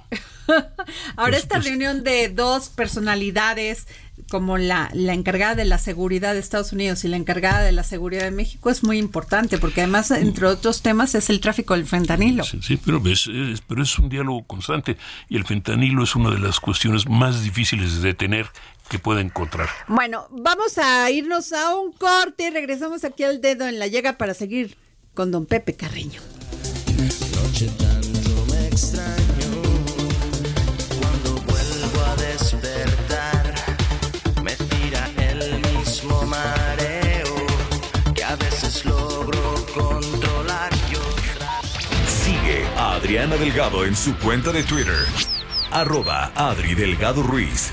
Ahora 1.16 1.36
esta 1.36 1.56
supuesto. 1.56 1.60
reunión 1.68 2.04
de 2.04 2.28
dos 2.28 2.68
personalidades 2.68 3.86
como 4.30 4.58
la, 4.58 4.90
la 4.94 5.12
encargada 5.12 5.54
de 5.54 5.64
la 5.64 5.78
seguridad 5.78 6.34
de 6.34 6.38
Estados 6.40 6.72
Unidos 6.72 7.04
y 7.04 7.08
la 7.08 7.16
encargada 7.16 7.62
de 7.62 7.72
la 7.72 7.82
seguridad 7.82 8.22
de 8.22 8.30
México 8.30 8.70
es 8.70 8.84
muy 8.84 8.98
importante 8.98 9.58
porque 9.58 9.80
además, 9.82 10.10
entre 10.12 10.46
otros 10.46 10.82
temas, 10.82 11.14
es 11.14 11.30
el 11.30 11.40
tráfico 11.40 11.74
del 11.74 11.86
fentanilo. 11.86 12.44
Sí, 12.44 12.60
sí, 12.62 12.76
pero, 12.76 13.02
es, 13.08 13.26
es- 13.26 13.60
pero 13.62 13.82
es 13.82 13.98
un 13.98 14.08
diálogo 14.08 14.44
constante 14.44 14.96
y 15.28 15.36
el 15.36 15.44
fentanilo 15.44 16.04
es 16.04 16.14
una 16.14 16.30
de 16.30 16.38
las 16.38 16.60
cuestiones 16.60 17.08
más 17.08 17.42
difíciles 17.42 17.96
de 18.02 18.08
detener 18.08 18.46
que 18.88 18.98
pueda 18.98 19.20
encontrar. 19.20 19.68
Bueno, 19.88 20.28
vamos 20.30 20.78
a 20.78 21.10
irnos 21.10 21.52
a 21.52 21.74
un 21.74 21.92
corte 21.92 22.48
y 22.48 22.50
regresamos 22.50 23.02
aquí 23.04 23.24
al 23.24 23.40
dedo 23.40 23.66
en 23.66 23.78
la 23.78 23.86
llaga 23.86 24.12
para 24.18 24.34
seguir 24.34 24.76
con 25.14 25.30
don 25.30 25.46
Pepe 25.46 25.74
Carreño. 25.74 26.20
noche 27.36 27.70
tanto 27.78 28.46
me 28.50 28.66
extraño 28.66 29.62
cuando 31.00 31.34
vuelvo 31.46 32.04
a 32.04 32.16
despertar 32.16 33.54
me 34.42 34.52
tira 34.56 35.10
el 35.30 35.60
mismo 35.76 36.22
mareo 36.24 37.34
que 38.14 38.24
a 38.24 38.34
veces 38.36 38.84
logro 38.84 39.64
controlar 39.72 40.72
y 40.90 40.96
otras 40.96 41.64
Sigue 42.08 42.64
a 42.76 42.94
Adriana 42.94 43.36
Delgado 43.36 43.84
en 43.84 43.94
su 43.94 44.16
cuenta 44.18 44.50
de 44.50 44.64
Twitter. 44.64 44.98
Arroba 45.70 46.32
Adri 46.34 46.74
Delgado 46.74 47.22
Ruiz. 47.22 47.72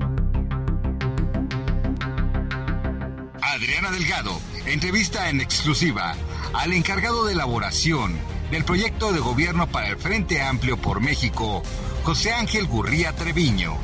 Adriana 3.41 3.91
Delgado 3.91 4.39
entrevista 4.65 5.29
en 5.29 5.41
exclusiva 5.41 6.15
al 6.53 6.73
encargado 6.73 7.25
de 7.25 7.33
elaboración 7.33 8.17
del 8.51 8.63
proyecto 8.63 9.11
de 9.11 9.19
gobierno 9.19 9.67
para 9.67 9.87
el 9.87 9.97
Frente 9.97 10.41
Amplio 10.41 10.77
por 10.77 11.01
México, 11.01 11.63
José 12.03 12.33
Ángel 12.33 12.67
Gurría 12.67 13.13
Treviño. 13.13 13.75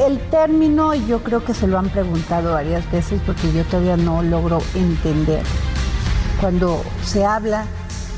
El 0.00 0.20
término 0.30 0.94
yo 0.94 1.22
creo 1.22 1.44
que 1.44 1.54
se 1.54 1.66
lo 1.66 1.78
han 1.78 1.88
preguntado 1.88 2.52
varias 2.52 2.90
veces 2.92 3.20
porque 3.26 3.52
yo 3.52 3.64
todavía 3.64 3.96
no 3.96 4.22
logro 4.22 4.62
entender. 4.74 5.42
Cuando 6.40 6.84
se 7.04 7.24
habla, 7.24 7.66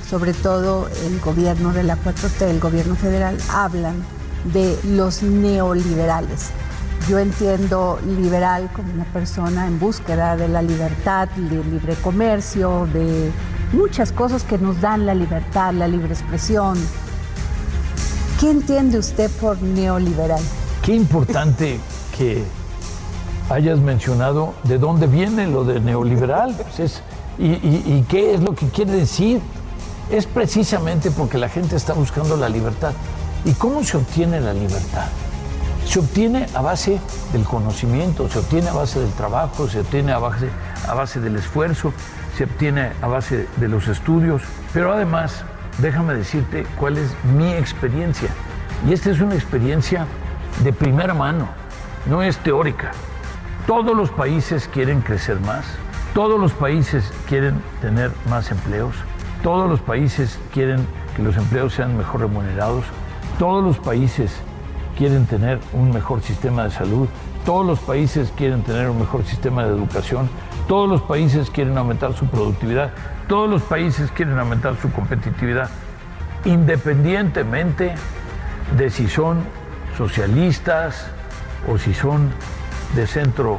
sobre 0.08 0.34
todo 0.34 0.88
el 1.06 1.20
gobierno 1.20 1.72
de 1.72 1.84
la 1.84 1.96
4T, 1.96 2.42
el 2.42 2.60
gobierno 2.60 2.96
federal, 2.96 3.38
hablan 3.50 4.04
de 4.52 4.78
los 4.84 5.22
neoliberales. 5.22 6.50
Yo 7.08 7.18
entiendo 7.18 7.98
liberal 8.06 8.70
como 8.74 8.92
una 8.94 9.04
persona 9.04 9.66
en 9.66 9.78
búsqueda 9.78 10.36
de 10.36 10.48
la 10.48 10.62
libertad, 10.62 11.28
del 11.36 11.70
libre 11.70 11.94
comercio, 11.96 12.88
de 12.94 13.30
muchas 13.72 14.10
cosas 14.10 14.42
que 14.42 14.56
nos 14.56 14.80
dan 14.80 15.04
la 15.04 15.14
libertad, 15.14 15.74
la 15.74 15.86
libre 15.86 16.14
expresión. 16.14 16.78
¿Qué 18.40 18.50
entiende 18.50 18.98
usted 18.98 19.30
por 19.32 19.60
neoliberal? 19.60 20.40
Qué 20.82 20.94
importante 20.94 21.78
que 22.16 22.42
hayas 23.50 23.78
mencionado 23.80 24.54
de 24.64 24.78
dónde 24.78 25.06
viene 25.06 25.46
lo 25.46 25.64
de 25.64 25.80
neoliberal 25.80 26.54
pues 26.56 26.80
es- 26.80 27.02
y, 27.38 27.46
y- 27.48 27.82
y 27.86 28.06
qué 28.08 28.34
es 28.34 28.40
lo 28.40 28.54
que 28.54 28.66
quiere 28.68 28.92
decir. 28.92 29.40
Es 30.10 30.26
precisamente 30.26 31.10
porque 31.10 31.36
la 31.36 31.48
gente 31.50 31.76
está 31.76 31.92
buscando 31.92 32.36
la 32.36 32.48
libertad. 32.48 32.92
¿Y 33.44 33.52
cómo 33.52 33.82
se 33.84 33.96
obtiene 33.98 34.40
la 34.40 34.52
libertad? 34.54 35.06
Se 35.86 36.00
obtiene 36.00 36.46
a 36.54 36.62
base 36.62 37.00
del 37.32 37.44
conocimiento, 37.44 38.28
se 38.28 38.38
obtiene 38.38 38.68
a 38.68 38.72
base 38.72 39.00
del 39.00 39.12
trabajo, 39.12 39.68
se 39.68 39.80
obtiene 39.80 40.12
a 40.12 40.18
base, 40.18 40.48
a 40.88 40.94
base 40.94 41.20
del 41.20 41.36
esfuerzo, 41.36 41.92
se 42.36 42.44
obtiene 42.44 42.92
a 43.00 43.06
base 43.06 43.46
de 43.56 43.68
los 43.68 43.86
estudios. 43.86 44.42
Pero 44.72 44.92
además, 44.92 45.44
déjame 45.78 46.14
decirte 46.14 46.66
cuál 46.78 46.98
es 46.98 47.14
mi 47.36 47.52
experiencia. 47.52 48.28
Y 48.88 48.92
esta 48.92 49.10
es 49.10 49.20
una 49.20 49.34
experiencia 49.34 50.06
de 50.62 50.72
primera 50.72 51.14
mano, 51.14 51.48
no 52.06 52.22
es 52.22 52.38
teórica. 52.38 52.92
Todos 53.66 53.96
los 53.96 54.10
países 54.10 54.68
quieren 54.68 55.00
crecer 55.00 55.40
más, 55.40 55.64
todos 56.12 56.38
los 56.40 56.52
países 56.52 57.12
quieren 57.28 57.62
tener 57.80 58.10
más 58.28 58.50
empleos, 58.50 58.94
todos 59.42 59.68
los 59.68 59.80
países 59.80 60.38
quieren 60.52 60.86
que 61.16 61.22
los 61.22 61.36
empleos 61.36 61.74
sean 61.74 61.96
mejor 61.96 62.20
remunerados, 62.20 62.84
todos 63.38 63.64
los 63.64 63.78
países 63.78 64.32
quieren 64.96 65.26
tener 65.26 65.60
un 65.72 65.92
mejor 65.92 66.22
sistema 66.22 66.64
de 66.64 66.70
salud, 66.70 67.08
todos 67.44 67.66
los 67.66 67.78
países 67.80 68.32
quieren 68.36 68.62
tener 68.62 68.88
un 68.88 68.98
mejor 68.98 69.24
sistema 69.24 69.64
de 69.64 69.70
educación, 69.70 70.28
todos 70.68 70.88
los 70.88 71.02
países 71.02 71.50
quieren 71.50 71.76
aumentar 71.76 72.14
su 72.14 72.26
productividad, 72.26 72.92
todos 73.28 73.48
los 73.48 73.62
países 73.62 74.10
quieren 74.10 74.38
aumentar 74.38 74.76
su 74.80 74.90
competitividad, 74.92 75.68
independientemente 76.44 77.94
de 78.76 78.90
si 78.90 79.08
son 79.08 79.44
socialistas 79.96 81.06
o 81.68 81.78
si 81.78 81.94
son 81.94 82.30
de 82.94 83.06
centro 83.06 83.58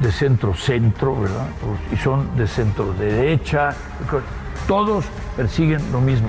de 0.00 0.12
centro 0.12 0.54
centro, 0.54 1.18
¿verdad? 1.18 1.46
Si 1.90 1.96
son 1.96 2.36
de 2.36 2.46
centro 2.46 2.92
derecha, 2.92 3.74
todos 4.66 5.06
persiguen 5.36 5.80
lo 5.92 6.00
mismo. 6.00 6.28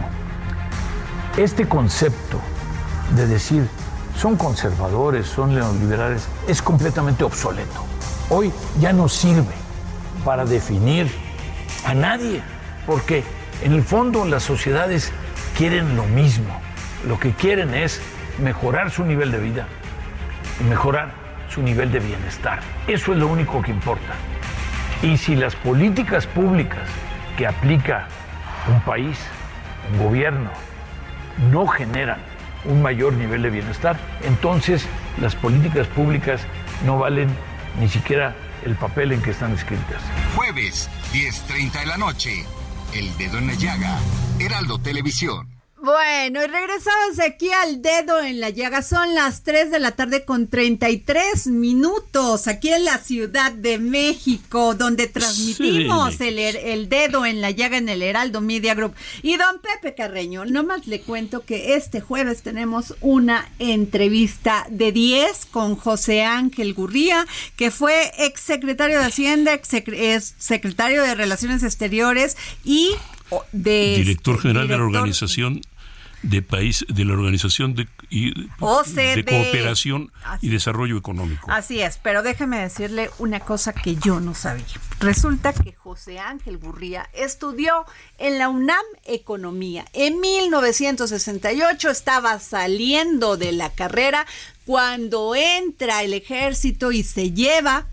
Este 1.36 1.68
concepto 1.68 2.40
de 3.16 3.28
decir 3.28 3.68
son 4.18 4.36
conservadores, 4.36 5.28
son 5.28 5.54
neoliberales, 5.54 6.28
es 6.48 6.62
completamente 6.62 7.24
obsoleto. 7.24 7.86
Hoy 8.30 8.52
ya 8.80 8.92
no 8.92 9.08
sirve 9.08 9.54
para 10.26 10.44
definir 10.44 11.10
a 11.86 11.94
nadie, 11.94 12.42
porque 12.86 13.24
en 13.62 13.74
el 13.74 13.84
fondo 13.84 14.26
las 14.26 14.44
sociedades 14.44 15.12
quieren 15.56 15.96
lo 15.96 16.04
mismo. 16.06 16.60
Lo 17.08 17.20
que 17.20 17.32
quieren 17.32 17.76
es 17.76 18.02
mejorar 18.44 18.90
su 18.90 19.06
nivel 19.06 19.32
de 19.32 19.40
vida 19.40 19.68
y 20.60 20.64
mejorar 20.64 21.12
su 21.50 21.62
nivel 21.62 21.92
de 21.92 22.00
bienestar. 22.00 22.60
Eso 22.88 23.14
es 23.14 23.20
lo 23.20 23.28
único 23.28 23.62
que 23.62 23.72
importa. 23.72 24.14
Y 25.04 25.18
si 25.18 25.36
las 25.36 25.56
políticas 25.56 26.26
públicas 26.26 26.90
que 27.38 27.46
aplica 27.46 28.08
un 28.68 28.82
país, 28.82 29.20
un 29.92 30.04
gobierno, 30.04 30.50
no 31.52 31.68
generan 31.68 32.18
un 32.68 32.82
mayor 32.82 33.14
nivel 33.14 33.42
de 33.42 33.50
bienestar, 33.50 33.98
entonces 34.24 34.86
las 35.20 35.36
políticas 35.36 35.88
públicas 35.88 36.42
no 36.86 37.00
valen 37.00 37.30
ni 37.80 37.88
siquiera 37.88 38.36
el 38.66 38.76
papel 38.76 39.12
en 39.12 39.22
que 39.22 39.32
están 39.32 39.54
escritas. 39.54 40.02
Jueves, 40.36 40.90
10.30 41.14 41.80
de 41.80 41.86
la 41.86 41.98
noche. 41.98 42.46
El 42.94 43.16
Dedo 43.18 43.38
en 43.38 43.48
la 43.48 43.54
Llaga, 43.54 43.98
Heraldo 44.40 44.80
Televisión. 44.80 45.57
Bueno, 45.80 46.44
y 46.44 46.48
regresamos 46.48 47.20
aquí 47.24 47.52
al 47.52 47.84
dedo 47.84 48.20
en 48.20 48.40
la 48.40 48.50
llaga. 48.50 48.82
Son 48.82 49.14
las 49.14 49.44
3 49.44 49.70
de 49.70 49.80
la 49.80 49.92
tarde 49.92 50.26
con 50.26 50.48
33 50.48 51.48
minutos 51.48 52.48
aquí 52.48 52.70
en 52.70 52.84
la 52.84 52.98
Ciudad 52.98 53.52
de 53.52 53.78
México, 53.78 54.74
donde 54.74 55.06
transmitimos 55.06 56.20
el, 56.20 56.40
el, 56.40 56.90
dedo 56.90 57.28
en 57.28 57.42
la 57.42 57.52
llaga 57.52 57.78
en 57.78 57.90
el 57.90 58.02
Heraldo 58.02 58.42
Media 58.42 58.74
Group. 58.74 58.96
Y 59.22 59.38
don 59.38 59.62
Pepe 59.62 59.94
Carreño, 59.94 60.46
nomás 60.46 60.88
le 60.88 61.02
cuento 61.02 61.46
que 61.46 61.76
este 61.76 62.02
jueves 62.02 62.42
tenemos 62.42 62.96
una 63.02 63.48
entrevista 63.60 64.66
de 64.72 64.92
10 64.92 65.46
con 65.46 65.76
José 65.76 66.24
Ángel 66.24 66.74
Gurría, 66.74 67.28
que 67.56 67.70
fue 67.70 68.12
ex 68.18 68.42
secretario 68.42 68.98
de 68.98 69.06
Hacienda, 69.06 69.54
ex 69.54 70.34
secretario 70.40 71.04
de 71.04 71.14
Relaciones 71.14 71.62
Exteriores 71.62 72.36
y 72.66 72.96
de 73.52 73.96
director 73.98 74.40
general 74.40 74.68
de 74.68 74.78
la 74.78 74.84
organización 74.84 75.62
de 76.24 76.42
país 76.42 76.86
de 76.90 77.06
la 77.06 77.14
organización 77.14 77.76
de, 77.76 77.88
de 78.10 79.26
cooperación 79.26 80.12
y 80.42 80.50
desarrollo 80.50 80.98
económico. 80.98 81.50
Así 81.52 81.80
es, 81.80 82.00
pero 82.02 82.24
déjeme 82.24 82.60
decirle 82.60 83.10
una 83.20 83.40
cosa 83.40 83.74
que 83.74 83.96
yo 83.96 84.20
no 84.20 84.34
sabía. 84.34 84.66
Resulta 85.00 85.54
que 85.54 85.74
José 85.74 86.20
Ángel 86.20 86.58
Gurría 86.58 87.08
estudió 87.14 87.86
en 88.18 88.40
la 88.40 88.50
UNAM 88.50 88.84
Economía. 89.06 89.86
En 89.94 90.20
1968 90.20 91.90
estaba 91.90 92.40
saliendo 92.40 93.38
de 93.38 93.52
la 93.52 93.70
carrera 93.70 94.26
cuando 94.66 95.36
entra 95.36 96.04
el 96.04 96.14
ejército 96.14 96.92
y 96.92 97.04
se 97.04 97.32
lleva 97.32 97.86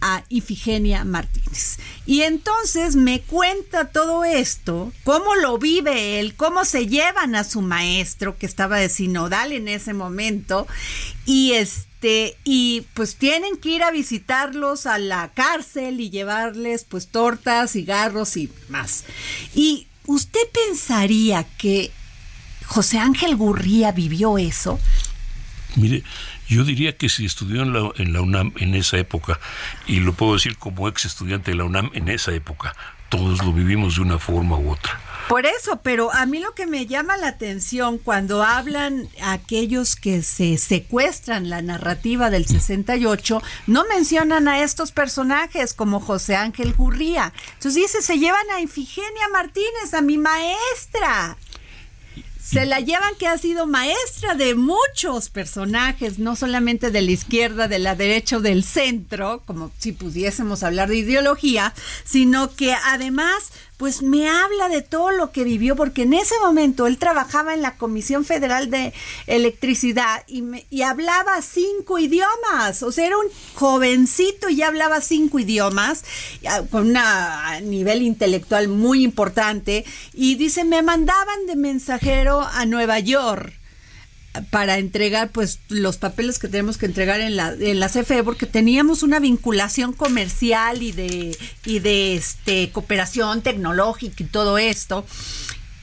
a 0.00 0.24
Ifigenia 0.28 1.04
Martínez. 1.04 1.78
Y 2.06 2.22
entonces 2.22 2.96
me 2.96 3.20
cuenta 3.20 3.88
todo 3.88 4.24
esto, 4.24 4.92
cómo 5.04 5.34
lo 5.36 5.58
vive 5.58 6.20
él, 6.20 6.34
cómo 6.34 6.64
se 6.64 6.86
llevan 6.86 7.34
a 7.34 7.44
su 7.44 7.60
maestro 7.60 8.38
que 8.38 8.46
estaba 8.46 8.78
de 8.78 8.88
sinodal 8.88 9.52
en 9.52 9.68
ese 9.68 9.92
momento 9.92 10.66
y 11.26 11.52
este 11.52 12.36
y 12.44 12.86
pues 12.94 13.16
tienen 13.16 13.56
que 13.58 13.70
ir 13.70 13.82
a 13.82 13.90
visitarlos 13.90 14.86
a 14.86 14.98
la 14.98 15.30
cárcel 15.34 16.00
y 16.00 16.10
llevarles 16.10 16.84
pues 16.88 17.08
tortas, 17.08 17.72
cigarros 17.72 18.36
y 18.36 18.50
más. 18.68 19.04
Y 19.54 19.86
usted 20.06 20.40
pensaría 20.52 21.44
que 21.58 21.90
José 22.70 22.98
Ángel 22.98 23.36
Gurría 23.36 23.92
vivió 23.92 24.38
eso? 24.38 24.78
Mire, 25.76 26.04
yo 26.50 26.64
diría 26.64 26.96
que 26.96 27.08
si 27.08 27.24
estudió 27.24 27.62
en 27.62 27.72
la, 27.72 27.90
en 27.96 28.12
la 28.12 28.20
UNAM 28.20 28.52
en 28.56 28.74
esa 28.74 28.98
época, 28.98 29.38
y 29.86 30.00
lo 30.00 30.12
puedo 30.12 30.34
decir 30.34 30.56
como 30.56 30.88
ex 30.88 31.04
estudiante 31.04 31.52
de 31.52 31.56
la 31.56 31.64
UNAM 31.64 31.90
en 31.94 32.08
esa 32.08 32.32
época, 32.32 32.74
todos 33.08 33.44
lo 33.44 33.52
vivimos 33.52 33.96
de 33.96 34.02
una 34.02 34.18
forma 34.18 34.56
u 34.56 34.72
otra. 34.72 35.00
Por 35.28 35.46
eso, 35.46 35.80
pero 35.82 36.12
a 36.12 36.26
mí 36.26 36.40
lo 36.40 36.54
que 36.56 36.66
me 36.66 36.86
llama 36.86 37.16
la 37.16 37.28
atención 37.28 37.98
cuando 37.98 38.42
hablan 38.42 39.08
aquellos 39.22 39.94
que 39.94 40.24
se 40.24 40.58
secuestran 40.58 41.48
la 41.48 41.62
narrativa 41.62 42.30
del 42.30 42.46
68, 42.46 43.40
no 43.68 43.84
mencionan 43.86 44.48
a 44.48 44.60
estos 44.62 44.90
personajes 44.90 45.72
como 45.72 46.00
José 46.00 46.34
Ángel 46.34 46.74
Gurría. 46.74 47.32
Entonces 47.54 47.76
dice, 47.76 48.02
se 48.02 48.18
llevan 48.18 48.50
a 48.52 48.60
Infigenia 48.60 49.28
Martínez, 49.32 49.94
a 49.94 50.02
mi 50.02 50.18
maestra 50.18 51.36
se 52.50 52.66
la 52.66 52.80
llevan 52.80 53.14
que 53.16 53.28
ha 53.28 53.38
sido 53.38 53.66
maestra 53.66 54.34
de 54.34 54.56
muchos 54.56 55.28
personajes, 55.28 56.18
no 56.18 56.34
solamente 56.34 56.90
de 56.90 57.00
la 57.00 57.12
izquierda, 57.12 57.68
de 57.68 57.78
la 57.78 57.94
derecha 57.94 58.38
o 58.38 58.40
del 58.40 58.64
centro, 58.64 59.42
como 59.46 59.70
si 59.78 59.92
pudiésemos 59.92 60.64
hablar 60.64 60.88
de 60.88 60.96
ideología, 60.96 61.72
sino 62.04 62.52
que 62.52 62.74
además 62.86 63.52
pues 63.80 64.02
me 64.02 64.28
habla 64.28 64.68
de 64.68 64.82
todo 64.82 65.10
lo 65.10 65.32
que 65.32 65.42
vivió, 65.42 65.74
porque 65.74 66.02
en 66.02 66.12
ese 66.12 66.34
momento 66.42 66.86
él 66.86 66.98
trabajaba 66.98 67.54
en 67.54 67.62
la 67.62 67.78
Comisión 67.78 68.26
Federal 68.26 68.68
de 68.68 68.92
Electricidad 69.26 70.22
y, 70.26 70.44
y 70.68 70.82
hablaba 70.82 71.40
cinco 71.40 71.98
idiomas, 71.98 72.82
o 72.82 72.92
sea, 72.92 73.06
era 73.06 73.16
un 73.16 73.28
jovencito 73.54 74.50
y 74.50 74.56
ya 74.56 74.68
hablaba 74.68 75.00
cinco 75.00 75.38
idiomas, 75.38 76.04
con 76.70 76.94
un 76.94 77.70
nivel 77.70 78.02
intelectual 78.02 78.68
muy 78.68 79.02
importante, 79.02 79.86
y 80.12 80.34
dice, 80.34 80.64
me 80.64 80.82
mandaban 80.82 81.46
de 81.46 81.56
mensajero 81.56 82.42
a 82.42 82.66
Nueva 82.66 82.98
York 82.98 83.59
para 84.50 84.78
entregar 84.78 85.30
pues 85.30 85.58
los 85.68 85.96
papeles 85.96 86.38
que 86.38 86.48
tenemos 86.48 86.78
que 86.78 86.86
entregar 86.86 87.20
en 87.20 87.36
la, 87.36 87.52
en 87.52 87.80
la 87.80 87.88
CFE 87.88 88.22
porque 88.22 88.46
teníamos 88.46 89.02
una 89.02 89.18
vinculación 89.18 89.92
comercial 89.92 90.82
y 90.82 90.92
de 90.92 91.36
y 91.64 91.80
de 91.80 92.14
este 92.14 92.70
cooperación 92.70 93.42
tecnológica 93.42 94.22
y 94.22 94.26
todo 94.26 94.56
esto 94.58 95.04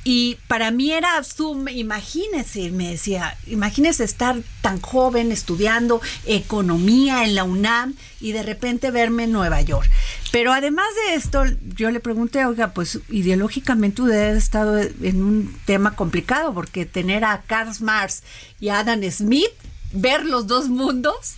y 0.10 0.38
para 0.48 0.72
mí 0.72 0.93
era 0.93 1.22
Zoom, 1.22 1.67
imagínese, 1.67 2.72
me 2.72 2.91
decía, 2.91 3.36
imagínese 3.46 4.06
estar 4.06 4.38
tan 4.62 4.80
joven 4.80 5.34
estudiando 5.34 6.00
economía 6.26 7.26
en 7.26 7.36
la 7.36 7.43
UNAM 7.43 7.93
y 8.22 8.32
de 8.32 8.41
repente 8.41 8.89
verme 8.89 9.26
en 9.26 9.34
Nueva 9.34 9.60
York. 9.60 9.89
Pero 10.32 10.54
además 10.54 10.88
de 10.96 11.15
esto, 11.15 11.43
yo 11.76 11.91
le 11.91 12.00
pregunté, 12.00 12.46
oiga, 12.46 12.74
pues 12.74 13.02
ideológicamente 13.10 14.02
usted 14.02 14.34
ha 14.34 14.38
estado 14.38 14.78
en 14.80 15.22
un 15.22 15.54
tema 15.65 15.98
complicado, 15.98 16.54
porque 16.54 16.86
tener 16.86 17.26
a 17.26 17.41
Karl 17.46 17.74
Marx 17.82 18.24
y 18.62 18.70
a 18.70 18.80
Adam 18.80 19.04
Smith, 19.12 19.52
ver 19.91 20.24
los 20.24 20.48
dos 20.48 20.70
mundos, 20.70 21.36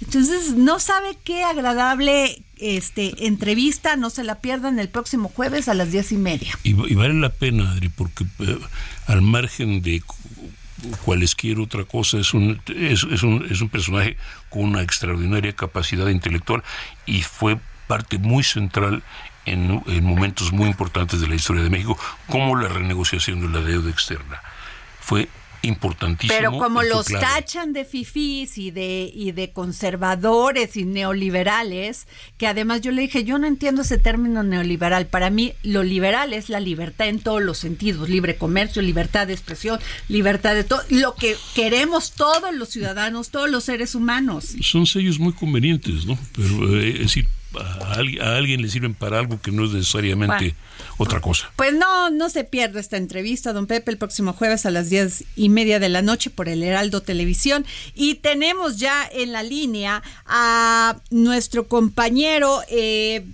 entonces 0.00 0.54
no 0.54 0.80
sabe 0.80 1.16
qué 1.24 1.44
agradable 1.44 2.42
este, 2.58 3.26
entrevista, 3.26 3.96
no 3.96 4.10
se 4.10 4.24
la 4.24 4.40
pierdan 4.40 4.78
el 4.78 4.88
próximo 4.88 5.28
jueves 5.28 5.68
a 5.68 5.74
las 5.74 5.92
diez 5.92 6.12
y 6.12 6.16
media. 6.16 6.58
Y, 6.62 6.72
vale 6.72 7.14
la 7.14 7.30
pena, 7.30 7.70
Adri, 7.70 7.88
porque 7.88 8.24
eh, 8.40 8.58
al 9.06 9.22
margen 9.22 9.82
de 9.82 10.02
cualesquier 11.04 11.60
otra 11.60 11.84
cosa, 11.84 12.18
es 12.18 12.34
un, 12.34 12.60
es, 12.76 13.04
un, 13.22 13.46
es 13.50 13.60
un 13.60 13.68
personaje 13.68 14.16
con 14.50 14.62
una 14.62 14.82
extraordinaria 14.82 15.54
capacidad 15.54 16.08
intelectual 16.08 16.62
y 17.06 17.22
fue 17.22 17.58
parte 17.86 18.18
muy 18.18 18.42
central 18.42 19.02
en, 19.46 19.82
en, 19.86 20.04
momentos 20.04 20.52
muy 20.52 20.68
importantes 20.68 21.20
de 21.20 21.28
la 21.28 21.34
historia 21.34 21.62
de 21.62 21.70
México, 21.70 21.98
como 22.28 22.56
la 22.56 22.68
renegociación 22.68 23.40
de 23.40 23.48
la 23.48 23.64
deuda 23.64 23.90
externa. 23.90 24.40
Fue 25.00 25.28
importantísimo. 25.64 26.36
Pero 26.36 26.58
como 26.58 26.82
los 26.82 27.06
tachan 27.06 27.72
de 27.72 27.84
fifís 27.84 28.58
y 28.58 28.70
de, 28.70 29.10
y 29.12 29.32
de 29.32 29.52
conservadores 29.52 30.76
y 30.76 30.84
neoliberales, 30.84 32.06
que 32.36 32.46
además 32.46 32.80
yo 32.80 32.92
le 32.92 33.02
dije, 33.02 33.24
yo 33.24 33.38
no 33.38 33.46
entiendo 33.46 33.82
ese 33.82 33.98
término 33.98 34.42
neoliberal. 34.42 35.06
Para 35.06 35.30
mí, 35.30 35.52
lo 35.62 35.82
liberal 35.82 36.32
es 36.32 36.48
la 36.48 36.60
libertad 36.60 37.08
en 37.08 37.20
todos 37.20 37.42
los 37.42 37.58
sentidos, 37.58 38.08
libre 38.08 38.36
comercio, 38.36 38.82
libertad 38.82 39.26
de 39.26 39.32
expresión, 39.32 39.80
libertad 40.08 40.54
de 40.54 40.64
todo, 40.64 40.82
lo 40.90 41.14
que 41.14 41.36
queremos 41.54 42.12
todos 42.12 42.54
los 42.54 42.68
ciudadanos, 42.68 43.30
todos 43.30 43.50
los 43.50 43.64
seres 43.64 43.94
humanos. 43.94 44.54
Son 44.60 44.86
sellos 44.86 45.18
muy 45.18 45.32
convenientes, 45.32 46.06
¿no? 46.06 46.18
Pero 46.34 46.78
eh, 46.78 46.90
es 46.90 46.98
decir, 47.00 47.28
a, 47.58 48.36
alguien 48.36 48.62
le 48.62 48.68
sirven 48.68 48.94
para 48.94 49.18
algo 49.18 49.40
que 49.40 49.50
no 49.50 49.64
es 49.64 49.72
necesariamente 49.72 50.54
otra 50.98 51.20
cosa. 51.20 51.50
Pues 51.56 51.74
no, 51.74 52.10
no 52.10 52.28
se 52.28 52.44
pierda 52.44 52.80
esta 52.80 52.96
entrevista, 52.96 53.52
don 53.52 53.66
Pepe, 53.66 53.90
el 53.90 53.98
próximo 53.98 54.32
jueves 54.32 54.66
a 54.66 54.70
las 54.70 54.90
diez 54.90 55.24
y 55.36 55.48
media 55.48 55.78
de 55.78 55.88
la 55.88 56.02
noche 56.02 56.30
por 56.30 56.48
el 56.48 56.62
Heraldo 56.62 57.02
Televisión. 57.02 57.64
Y 57.94 58.16
tenemos 58.16 58.78
ya 58.78 59.08
en 59.12 59.32
la 59.32 59.42
línea 59.42 60.02
a 60.26 60.96
nuestro 61.10 61.68
compañero 61.68 62.60
eh, 62.68 63.24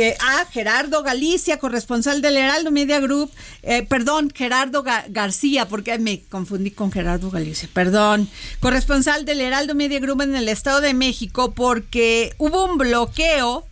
a 0.00 0.46
Gerardo 0.46 1.02
Galicia, 1.02 1.58
corresponsal 1.58 2.22
del 2.22 2.36
Heraldo 2.36 2.70
Media 2.70 3.00
Group, 3.00 3.30
eh, 3.62 3.82
perdón, 3.82 4.32
Gerardo 4.34 4.82
García, 5.08 5.68
porque 5.68 5.98
me 5.98 6.20
confundí 6.22 6.70
con 6.70 6.90
Gerardo 6.90 7.30
Galicia, 7.30 7.68
perdón, 7.72 8.28
corresponsal 8.60 9.24
del 9.24 9.40
Heraldo 9.40 9.74
Media 9.74 10.00
Group 10.00 10.22
en 10.22 10.34
el 10.34 10.48
Estado 10.48 10.80
de 10.80 10.94
México, 10.94 11.52
porque 11.52 12.34
hubo 12.38 12.64
un 12.64 12.78
bloqueo, 12.78 13.66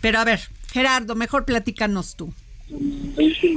pero 0.00 0.18
a 0.18 0.24
ver, 0.24 0.40
Gerardo, 0.72 1.14
mejor 1.14 1.44
platícanos 1.44 2.16
tú. 2.16 2.32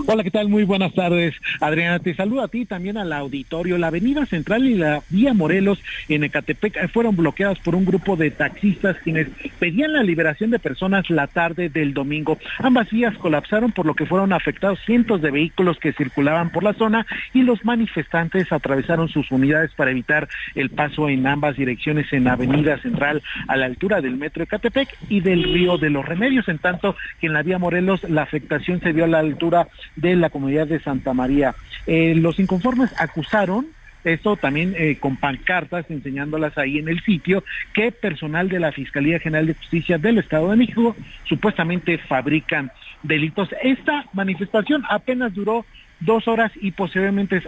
Hola, 0.06 0.24
¿qué 0.24 0.32
tal? 0.32 0.50
Muy 0.50 0.64
buenas 0.64 0.94
tardes, 0.94 1.34
Adriana. 1.62 2.00
Te 2.00 2.14
saludo 2.14 2.42
a 2.42 2.50
ti 2.50 2.66
también 2.66 2.98
al 2.98 3.14
auditorio. 3.14 3.78
La 3.78 3.88
avenida 3.88 4.26
central 4.26 4.66
y 4.66 4.76
la 4.76 5.02
vía 5.10 5.34
Morelos 5.34 5.82
en 6.10 6.26
Ecatepec 6.26 6.92
fueron 6.92 7.16
bloqueadas 7.16 7.58
por 7.60 7.74
un 7.76 7.86
grupo 7.86 8.18
de 8.18 8.32
taxistas 8.32 8.98
quienes 9.04 9.28
pedían 9.60 9.94
la 9.94 10.04
liberación 10.04 10.52
de 10.52 10.60
personas 10.60 11.10
la 11.10 11.28
tarde 11.28 11.70
del 11.70 11.94
domingo. 11.94 12.38
Ambas 12.60 12.90
vías 12.90 13.18
colapsaron 13.18 13.72
por 13.72 13.86
lo 13.86 13.96
que 13.96 14.06
fueron 14.06 14.34
afectados 14.34 14.80
cientos 14.86 15.22
de 15.22 15.32
vehículos 15.32 15.80
que 15.80 15.94
circulaban 15.94 16.52
por 16.52 16.64
la 16.64 16.74
zona 16.74 17.06
y 17.34 17.44
los 17.44 17.64
manifestantes 17.64 18.52
atravesaron 18.52 19.08
sus 19.08 19.32
unidades 19.32 19.72
para 19.74 19.92
evitar 19.92 20.28
el 20.56 20.70
paso 20.70 21.08
en 21.08 21.26
ambas 21.28 21.56
direcciones 21.56 22.12
en 22.12 22.28
avenida 22.28 22.78
central 22.80 23.22
a 23.48 23.56
la 23.56 23.68
altura 23.68 24.02
del 24.02 24.18
metro 24.18 24.44
Ecatepec 24.44 24.90
y 25.10 25.22
del 25.22 25.44
río 25.44 25.78
de 25.78 25.90
los 25.90 26.06
Remedios, 26.06 26.50
en 26.50 26.60
tanto 26.60 26.96
que 27.22 27.28
en 27.28 27.34
la 27.34 27.44
vía 27.44 27.58
Morelos 27.58 28.04
la 28.10 28.24
afectación 28.24 28.82
se 28.82 28.97
a 29.04 29.08
la 29.08 29.20
altura 29.20 29.68
de 29.96 30.16
la 30.16 30.30
comunidad 30.30 30.68
de 30.68 30.80
Santa 30.80 31.14
María. 31.14 31.56
Eh, 31.86 32.16
los 32.16 32.40
inconformes 32.40 32.90
acusaron 32.98 33.68
eso 34.04 34.38
también 34.38 34.74
eh, 34.78 34.98
con 35.00 35.18
pancartas 35.18 35.90
enseñándolas 35.90 36.58
ahí 36.58 36.78
en 36.78 36.88
el 36.88 37.02
sitio, 37.02 37.44
que 37.74 37.92
personal 37.92 38.48
de 38.48 38.60
la 38.60 38.72
Fiscalía 38.72 39.20
General 39.20 39.48
de 39.48 39.56
Justicia 39.56 39.98
del 39.98 40.20
Estado 40.20 40.50
de 40.50 40.58
México 40.58 40.96
supuestamente 41.26 41.98
fabrican 41.98 42.72
delitos. 43.04 43.50
Esta 43.62 44.06
manifestación 44.14 44.84
apenas 44.90 45.34
duró 45.34 45.66
dos 46.00 46.28
horas 46.28 46.52
y 46.56 46.72
posteriormente, 46.72 47.42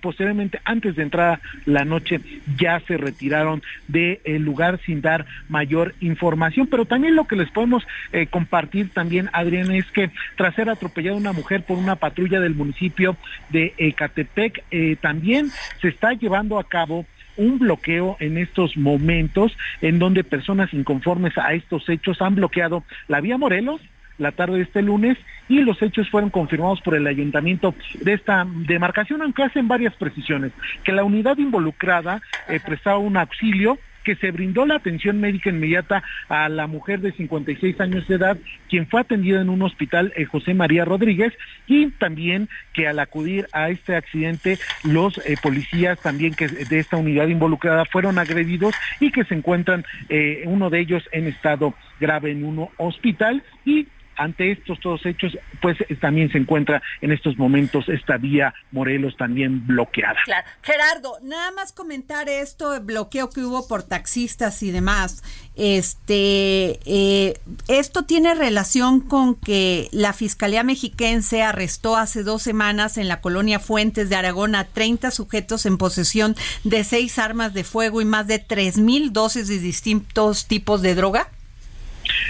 posteriormente 0.00 0.60
antes 0.64 0.96
de 0.96 1.02
entrar 1.02 1.40
la 1.66 1.84
noche 1.84 2.20
ya 2.56 2.80
se 2.80 2.96
retiraron 2.96 3.62
del 3.88 4.42
lugar 4.42 4.80
sin 4.84 5.00
dar 5.00 5.26
mayor 5.48 5.94
información. 6.00 6.66
Pero 6.66 6.84
también 6.84 7.16
lo 7.16 7.26
que 7.26 7.36
les 7.36 7.50
podemos 7.50 7.86
eh, 8.12 8.26
compartir 8.26 8.90
también, 8.90 9.30
Adrián, 9.32 9.70
es 9.70 9.90
que 9.92 10.10
tras 10.36 10.54
ser 10.54 10.68
atropellada 10.68 11.16
una 11.16 11.32
mujer 11.32 11.62
por 11.64 11.78
una 11.78 11.96
patrulla 11.96 12.40
del 12.40 12.54
municipio 12.54 13.16
de 13.50 13.74
Ecatepec, 13.76 14.64
eh, 14.70 14.96
también 15.00 15.50
se 15.80 15.88
está 15.88 16.12
llevando 16.12 16.58
a 16.58 16.64
cabo 16.64 17.06
un 17.36 17.58
bloqueo 17.58 18.16
en 18.20 18.36
estos 18.36 18.76
momentos 18.76 19.56
en 19.80 19.98
donde 19.98 20.24
personas 20.24 20.72
inconformes 20.74 21.36
a 21.38 21.54
estos 21.54 21.88
hechos 21.88 22.20
han 22.20 22.34
bloqueado 22.34 22.84
la 23.08 23.20
vía 23.20 23.38
Morelos 23.38 23.80
la 24.20 24.32
tarde 24.32 24.58
de 24.58 24.62
este 24.62 24.82
lunes 24.82 25.18
y 25.48 25.60
los 25.62 25.82
hechos 25.82 26.08
fueron 26.08 26.30
confirmados 26.30 26.80
por 26.80 26.94
el 26.94 27.06
ayuntamiento 27.06 27.74
de 28.00 28.12
esta 28.12 28.46
demarcación, 28.46 29.22
aunque 29.22 29.42
hacen 29.42 29.66
varias 29.66 29.94
precisiones, 29.94 30.52
que 30.84 30.92
la 30.92 31.02
unidad 31.02 31.38
involucrada 31.38 32.22
eh, 32.48 32.60
prestaba 32.64 32.98
un 32.98 33.16
auxilio 33.16 33.78
que 34.04 34.16
se 34.16 34.30
brindó 34.30 34.64
la 34.64 34.76
atención 34.76 35.20
médica 35.20 35.50
inmediata 35.50 36.02
a 36.28 36.48
la 36.48 36.66
mujer 36.66 37.00
de 37.00 37.12
56 37.12 37.78
años 37.80 38.08
de 38.08 38.14
edad, 38.14 38.38
quien 38.68 38.86
fue 38.86 39.02
atendida 39.02 39.42
en 39.42 39.50
un 39.50 39.60
hospital 39.60 40.12
eh, 40.16 40.24
José 40.24 40.54
María 40.54 40.84
Rodríguez, 40.86 41.34
y 41.66 41.88
también 41.90 42.48
que 42.72 42.88
al 42.88 42.98
acudir 42.98 43.46
a 43.52 43.68
este 43.68 43.96
accidente, 43.96 44.58
los 44.84 45.18
eh, 45.18 45.36
policías 45.42 46.00
también 46.00 46.32
que 46.34 46.48
de 46.48 46.78
esta 46.78 46.96
unidad 46.96 47.28
involucrada 47.28 47.84
fueron 47.84 48.18
agredidos 48.18 48.74
y 49.00 49.10
que 49.10 49.24
se 49.24 49.34
encuentran 49.34 49.84
uno 50.46 50.70
de 50.70 50.80
ellos 50.80 51.02
en 51.12 51.26
estado 51.26 51.74
grave 52.00 52.30
en 52.30 52.44
un 52.44 52.68
hospital 52.78 53.42
y 53.64 53.86
ante 54.20 54.52
estos 54.52 54.78
todos 54.80 55.04
hechos, 55.06 55.36
pues 55.62 55.78
también 56.00 56.30
se 56.30 56.38
encuentra 56.38 56.82
en 57.00 57.10
estos 57.10 57.38
momentos 57.38 57.88
esta 57.88 58.18
vía 58.18 58.52
Morelos 58.70 59.16
también 59.16 59.66
bloqueada. 59.66 60.18
Claro. 60.24 60.46
Gerardo, 60.62 61.18
nada 61.22 61.50
más 61.52 61.72
comentar 61.72 62.28
esto, 62.28 62.74
el 62.74 62.82
bloqueo 62.82 63.30
que 63.30 63.40
hubo 63.40 63.66
por 63.66 63.82
taxistas 63.82 64.62
y 64.62 64.70
demás. 64.70 65.22
Este, 65.56 66.80
eh, 66.84 67.40
esto 67.68 68.04
tiene 68.04 68.34
relación 68.34 69.00
con 69.00 69.34
que 69.34 69.88
la 69.90 70.12
Fiscalía 70.12 70.62
Mexiquense 70.64 71.42
arrestó 71.42 71.96
hace 71.96 72.22
dos 72.22 72.42
semanas 72.42 72.98
en 72.98 73.08
la 73.08 73.20
colonia 73.20 73.58
Fuentes 73.58 74.10
de 74.10 74.16
Aragón 74.16 74.54
a 74.54 74.64
30 74.64 75.10
sujetos 75.10 75.64
en 75.64 75.78
posesión 75.78 76.36
de 76.64 76.84
seis 76.84 77.18
armas 77.18 77.54
de 77.54 77.64
fuego 77.64 78.00
y 78.00 78.04
más 78.04 78.26
de 78.26 78.38
tres 78.38 78.76
mil 78.76 79.12
dosis 79.12 79.48
de 79.48 79.58
distintos 79.58 80.46
tipos 80.46 80.82
de 80.82 80.94
droga. 80.94 81.28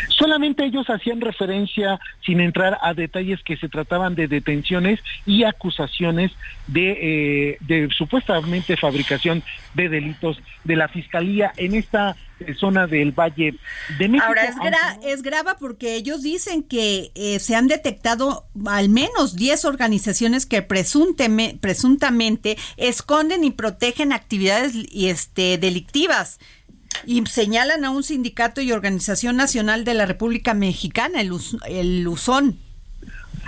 Solamente 0.09 0.65
ellos 0.65 0.89
hacían 0.89 1.21
referencia, 1.21 1.99
sin 2.25 2.41
entrar 2.41 2.79
a 2.83 2.95
detalles, 2.95 3.43
que 3.43 3.57
se 3.57 3.69
trataban 3.69 4.15
de 4.15 4.29
detenciones 4.29 5.01
y 5.27 5.45
acusaciones 5.45 6.33
de, 6.67 7.59
eh, 7.69 7.89
supuestamente 7.97 8.77
fabricación 8.77 9.43
de 9.75 9.89
delitos 9.89 10.41
de 10.65 10.77
la 10.77 10.89
Fiscalía 10.89 11.53
en 11.57 11.75
esta 11.75 12.17
eh, 12.41 12.55
zona 12.55 12.87
del 12.87 13.13
Valle 13.13 13.55
de 13.99 14.09
México. 14.09 14.27
Ahora 14.27 14.99
es, 15.03 15.19
es 15.19 15.23
grava 15.23 15.57
porque 15.59 15.97
ellos 15.97 16.23
dicen 16.23 16.63
que 16.63 17.11
eh, 17.15 17.39
se 17.39 17.57
han 17.57 17.69
detectado 17.69 18.47
al 18.67 18.89
menos 18.89 19.37
10 19.37 19.65
organizaciones 19.65 20.47
que 20.47 20.63
presuntamente 20.63 22.57
esconden 22.77 23.45
y 23.45 23.51
protegen 23.51 24.13
actividades 24.13 24.75
y 24.75 25.09
este 25.09 25.59
delictivas 25.59 26.39
y 27.07 27.25
señalan 27.27 27.85
a 27.85 27.91
un 27.91 28.03
sindicato 28.03 28.61
y 28.61 28.73
organización 28.73 29.37
nacional 29.37 29.85
de 29.85 29.95
la 29.95 30.07
República 30.07 30.55
Mexicana, 30.55 31.21
el, 31.21 31.33
el 31.69 32.03
Luzón. 32.03 32.59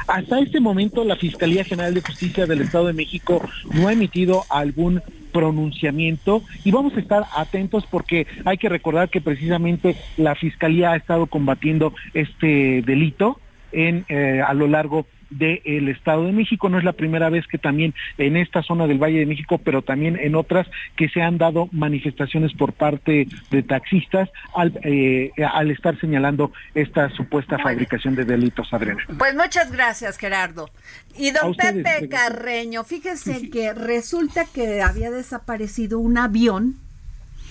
Hasta 0.07 0.41
este 0.41 0.61
momento 0.61 1.05
la 1.05 1.17
Fiscalía 1.17 1.65
General 1.65 1.95
de 1.95 2.01
Justicia 2.01 2.47
del 2.47 2.63
Estado 2.63 2.89
de 2.89 2.93
México 2.93 3.43
no 3.73 3.89
ha 3.89 3.93
emitido 3.93 4.45
algún 4.51 5.01
pronunciamiento 5.33 6.43
y 6.65 6.71
vamos 6.71 6.95
a 6.97 7.01
estar 7.01 7.25
atentos 7.37 7.85
porque 7.91 8.27
hay 8.45 8.59
que 8.59 8.69
recordar 8.69 9.09
que 9.09 9.21
precisamente 9.21 9.97
la 10.17 10.35
Fiscalía 10.35 10.93
ha 10.93 10.97
estado 10.97 11.27
combatiendo 11.27 11.95
este 12.15 12.83
delito 12.83 13.41
en, 13.73 14.05
eh, 14.09 14.43
a 14.47 14.53
lo 14.55 14.69
largo 14.69 15.07
del 15.39 15.89
Estado 15.89 16.25
de 16.25 16.33
México. 16.33 16.69
No 16.69 16.79
es 16.79 16.85
la 16.85 16.93
primera 16.93 17.29
vez 17.31 17.47
que 17.47 17.59
también 17.59 17.95
en 18.19 18.37
esta 18.37 18.63
zona 18.63 18.87
del 18.87 19.03
Valle 19.03 19.19
de 19.19 19.27
México, 19.27 19.59
pero 19.59 19.83
también 19.83 20.19
en 20.19 20.35
otras 20.35 20.67
que 20.97 21.09
se 21.09 21.23
han 21.23 21.39
dado 21.39 21.69
manifestaciones 21.73 22.53
por 22.55 22.73
parte 22.73 23.29
de 23.51 23.63
taxistas 23.63 24.29
al, 24.55 24.79
eh, 24.85 25.33
al 25.53 25.71
estar 25.71 25.99
señalando 26.01 26.53
esta 26.75 27.11
supuesta 27.11 27.59
fabricación 27.59 28.15
de 28.15 28.25
delitos, 28.25 28.73
Adriana. 28.73 29.03
Pues 29.19 29.35
muchas 29.35 29.71
gracias, 29.71 30.19
Gerardo. 30.19 30.71
Y 31.17 31.31
don 31.31 31.55
Pepe 31.55 32.09
Carreño, 32.09 32.85
fíjese 32.85 33.51
que 33.51 33.73
resulta 33.75 34.45
que 34.47 34.83
había 34.83 35.11
desaparecido 35.11 35.99
un 35.99 36.19
avión 36.19 36.77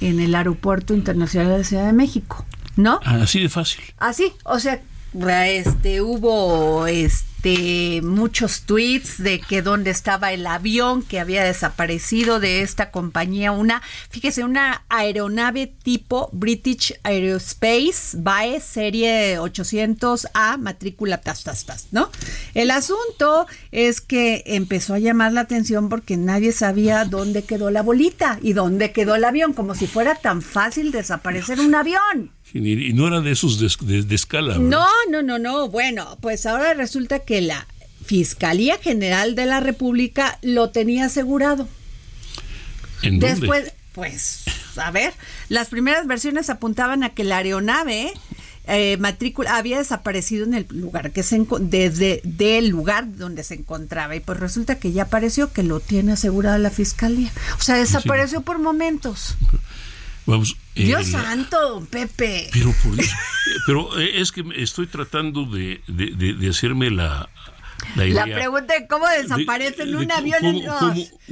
en 0.01 0.19
el 0.19 0.33
Aeropuerto 0.35 0.93
Internacional 0.93 1.57
de 1.57 1.63
Ciudad 1.63 1.85
de 1.85 1.93
México, 1.93 2.45
¿no? 2.75 2.99
Así 3.05 3.41
de 3.41 3.49
fácil. 3.49 3.83
Así, 3.97 4.33
o 4.43 4.59
sea, 4.59 4.81
este 5.13 6.01
hubo 6.01 6.87
este 6.87 8.01
muchos 8.01 8.61
tweets 8.61 9.21
de 9.21 9.41
que 9.41 9.61
dónde 9.61 9.89
estaba 9.89 10.31
el 10.31 10.45
avión 10.47 11.01
que 11.01 11.19
había 11.19 11.43
desaparecido 11.43 12.39
de 12.39 12.61
esta 12.61 12.91
compañía. 12.91 13.51
Una 13.51 13.81
fíjese 14.09 14.45
una 14.45 14.85
aeronave 14.87 15.67
tipo 15.67 16.29
British 16.31 16.93
Aerospace 17.03 18.15
BAE 18.17 18.61
serie 18.61 19.39
800A 19.39 20.57
matrícula 20.57 21.17
tas 21.17 21.43
tas 21.43 21.65
tas 21.65 21.87
no 21.91 22.09
el 22.53 22.71
asunto 22.71 23.47
es 23.71 23.99
que 24.01 24.43
empezó 24.45 24.93
a 24.93 24.99
llamar 24.99 25.33
la 25.33 25.41
atención 25.41 25.89
porque 25.89 26.15
nadie 26.15 26.51
sabía 26.51 27.03
dónde 27.05 27.43
quedó 27.43 27.69
la 27.69 27.81
bolita 27.81 28.39
y 28.41 28.53
dónde 28.53 28.91
quedó 28.91 29.15
el 29.15 29.25
avión 29.25 29.53
como 29.53 29.75
si 29.75 29.87
fuera 29.87 30.15
tan 30.15 30.41
fácil 30.41 30.91
desaparecer 30.91 31.59
un 31.59 31.75
avión 31.75 32.31
y 32.53 32.93
no 32.93 33.07
era 33.07 33.21
de 33.21 33.31
esos 33.31 33.59
de, 33.59 34.15
escala. 34.15 34.57
No, 34.57 34.85
no, 35.09 35.21
no, 35.21 35.39
no. 35.39 35.69
Bueno, 35.69 36.17
pues 36.21 36.45
ahora 36.45 36.73
resulta 36.73 37.19
que 37.19 37.41
la 37.41 37.67
Fiscalía 38.05 38.77
General 38.77 39.35
de 39.35 39.45
la 39.45 39.59
República 39.59 40.39
lo 40.41 40.69
tenía 40.69 41.05
asegurado. 41.05 41.67
¿En 43.03 43.19
dónde? 43.19 43.35
Después, 43.35 43.73
pues, 43.93 44.43
a 44.77 44.91
ver, 44.91 45.13
las 45.49 45.69
primeras 45.69 46.07
versiones 46.07 46.49
apuntaban 46.49 47.03
a 47.03 47.09
que 47.09 47.23
la 47.23 47.37
aeronave 47.37 48.13
eh, 48.67 48.97
matrícula 48.97 49.57
había 49.57 49.79
desaparecido 49.79 50.45
en 50.45 50.53
el 50.53 50.67
lugar 50.69 51.11
que 51.11 51.23
se 51.23 51.45
desde 51.61 52.21
del 52.23 52.67
lugar 52.67 53.17
donde 53.17 53.43
se 53.43 53.55
encontraba 53.55 54.15
y 54.15 54.19
pues 54.19 54.39
resulta 54.39 54.75
que 54.75 54.91
ya 54.91 55.03
apareció 55.03 55.51
que 55.51 55.63
lo 55.63 55.79
tiene 55.79 56.13
asegurada 56.13 56.57
la 56.57 56.69
fiscalía. 56.69 57.31
O 57.59 57.61
sea, 57.61 57.75
desapareció 57.75 58.41
por 58.41 58.59
momentos. 58.59 59.35
Vamos, 60.25 60.55
Dios 60.75 61.07
santo, 61.07 61.85
Pepe. 61.89 62.49
Pero, 62.53 62.73
pero 63.65 63.99
eh, 63.99 64.21
es 64.21 64.31
que 64.31 64.43
estoy 64.55 64.87
tratando 64.87 65.45
de, 65.45 65.81
de, 65.87 66.49
hacerme 66.49 66.89
la, 66.89 67.29
la, 67.95 68.05
idea. 68.05 68.25
la 68.25 68.35
pregunta 68.35 68.75
es 68.75 68.87
cómo 68.87 69.05
desaparecen 69.07 69.95
un 69.95 70.11
avión. 70.11 70.61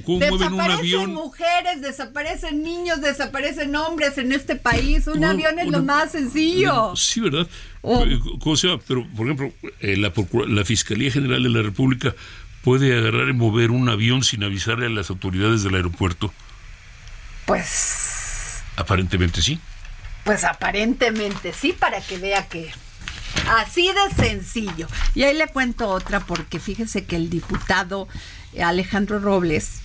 ¿Cómo, 0.06 0.20
desaparecen 0.20 1.14
mujeres, 1.14 1.82
desaparecen 1.82 2.64
niños, 2.64 3.02
desaparecen 3.02 3.76
hombres 3.76 4.18
en 4.18 4.34
este 4.34 4.56
país. 4.58 5.08
Un 5.08 5.24
avión 5.24 5.58
es 5.58 5.68
lo 5.68 5.84
más 5.84 6.12
sencillo. 6.12 6.96
Sí, 6.96 7.22
¿verdad? 7.22 7.48
Oh. 7.82 8.04
Eh, 8.04 8.20
¿Cómo 8.42 8.58
se 8.58 8.68
llama? 8.68 8.82
Pero, 8.86 9.08
por 9.16 9.26
ejemplo, 9.26 9.54
eh, 9.80 9.96
la, 9.96 10.12
la 10.48 10.66
Fiscalía 10.66 11.12
General 11.12 11.42
de 11.42 11.50
la 11.50 11.62
República 11.62 12.14
puede 12.62 12.98
agarrar 12.98 13.30
y 13.30 13.34
mover 13.34 13.72
un 13.72 13.88
avión 13.88 14.22
sin 14.22 14.44
avisarle 14.44 14.88
a 14.88 14.90
las 14.90 15.10
autoridades 15.10 15.64
del 15.64 15.76
aeropuerto. 15.76 16.34
Pues 17.46 18.19
Aparentemente 18.80 19.42
sí. 19.42 19.60
Pues 20.24 20.44
aparentemente 20.46 21.54
sí, 21.54 21.74
para 21.74 22.00
que 22.02 22.18
vea 22.18 22.48
que 22.48 22.72
así 23.58 23.90
de 23.90 24.24
sencillo. 24.24 24.88
Y 25.16 25.24
ahí 25.24 25.36
le 25.36 25.48
cuento 25.48 25.90
otra, 25.90 26.22
porque 26.22 26.60
fíjese 26.60 27.04
que 27.04 27.18
el 27.18 27.30
diputado 27.30 28.08
Alejandro 28.64 29.20
Robles, 29.20 29.82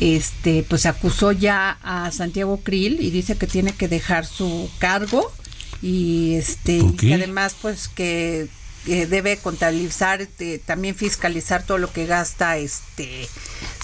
este, 0.00 0.64
pues 0.68 0.86
acusó 0.86 1.32
ya 1.32 1.78
a 1.82 2.10
Santiago 2.10 2.60
Krill 2.62 3.00
y 3.00 3.10
dice 3.10 3.36
que 3.36 3.46
tiene 3.46 3.72
que 3.72 3.88
dejar 3.88 4.26
su 4.26 4.70
cargo 4.78 5.32
y 5.80 6.34
este, 6.34 6.82
y 7.00 7.12
además 7.12 7.54
pues 7.60 7.88
que 7.88 8.48
debe 8.86 9.38
contabilizar, 9.38 10.20
este, 10.20 10.58
también 10.58 10.94
fiscalizar 10.94 11.64
todo 11.64 11.78
lo 11.78 11.92
que 11.92 12.06
gasta 12.06 12.56
este 12.56 13.28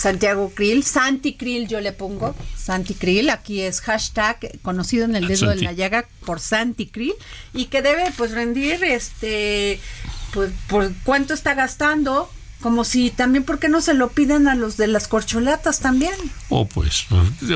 Santiago 0.03 0.51
Krill, 0.53 0.83
Santi 0.83 1.35
Krill 1.35 1.69
yo 1.69 1.81
le 1.81 1.93
pongo, 1.93 2.35
Santi 2.57 2.95
Krill, 2.95 3.31
aquí 3.31 3.61
es 3.61 3.81
hashtag 3.81 4.59
conocido 4.61 5.05
en 5.05 5.15
el 5.15 5.29
dedo 5.29 5.51
de 5.51 5.63
la 5.63 5.71
llaga 5.71 6.09
por 6.27 6.41
Santi 6.41 6.87
Krill 6.87 7.15
y 7.55 7.67
que 7.67 7.83
debe 7.83 8.13
pues 8.17 8.33
rendir 8.33 8.83
este 8.83 9.79
pues 10.35 10.51
por 10.67 10.93
cuánto 11.05 11.35
está 11.35 11.55
gastando 11.55 12.29
Como 12.63 12.85
si 12.85 13.11
también, 13.11 13.45
¿por 13.45 13.59
qué 13.59 13.69
no 13.69 13.81
se 13.81 13.93
lo 13.93 14.11
piden 14.11 14.47
a 14.47 14.55
los 14.55 14.77
de 14.77 14.87
las 14.87 15.09
corcholatas 15.09 15.81
también? 15.81 16.15
Oh, 16.49 16.65
pues, 16.67 17.07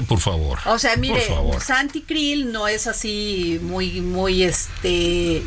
por 0.09 0.19
favor. 0.19 0.59
O 0.67 0.79
sea, 0.79 0.97
mire, 0.97 1.21
Por 1.21 1.37
favor. 1.37 1.63
Santi 1.63 2.01
Krill 2.03 2.51
no 2.53 2.67
es 2.67 2.87
así 2.87 3.61
muy, 3.63 4.01
muy, 4.01 4.43
este, 4.43 5.43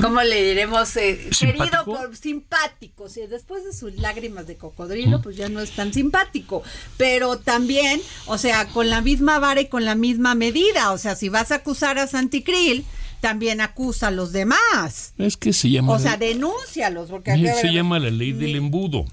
¿cómo 0.00 0.22
le 0.22 0.42
diremos? 0.42 0.96
Eh, 0.96 1.28
querido, 1.38 1.64
¿Simpático? 1.64 1.84
por 1.84 2.16
simpático. 2.16 3.08
Sí, 3.08 3.20
después 3.28 3.64
de 3.64 3.72
sus 3.72 3.94
lágrimas 3.96 4.46
de 4.46 4.56
cocodrilo, 4.56 5.20
pues 5.20 5.36
ya 5.36 5.48
no 5.48 5.60
es 5.60 5.72
tan 5.72 5.92
simpático. 5.92 6.62
Pero 6.96 7.38
también, 7.38 8.00
o 8.26 8.38
sea, 8.38 8.66
con 8.68 8.88
la 8.88 9.02
misma 9.02 9.38
vara 9.38 9.60
y 9.60 9.66
con 9.66 9.84
la 9.84 9.94
misma 9.94 10.34
medida. 10.34 10.92
O 10.92 10.98
sea, 10.98 11.14
si 11.16 11.28
vas 11.28 11.52
a 11.52 11.56
acusar 11.56 11.98
a 11.98 12.06
Santi 12.06 12.42
Krill, 12.42 12.84
también 13.22 13.62
acusa 13.62 14.08
a 14.08 14.10
los 14.10 14.32
demás. 14.32 15.14
Es 15.16 15.38
que 15.38 15.54
se 15.54 15.70
llama... 15.70 15.92
O 15.94 15.98
sea, 15.98 16.18
denúncialos, 16.18 17.08
porque 17.08 17.30
se 17.60 17.72
llama 17.72 17.98
la 17.98 18.10
ley 18.10 18.32
del 18.32 18.56
embudo. 18.56 19.06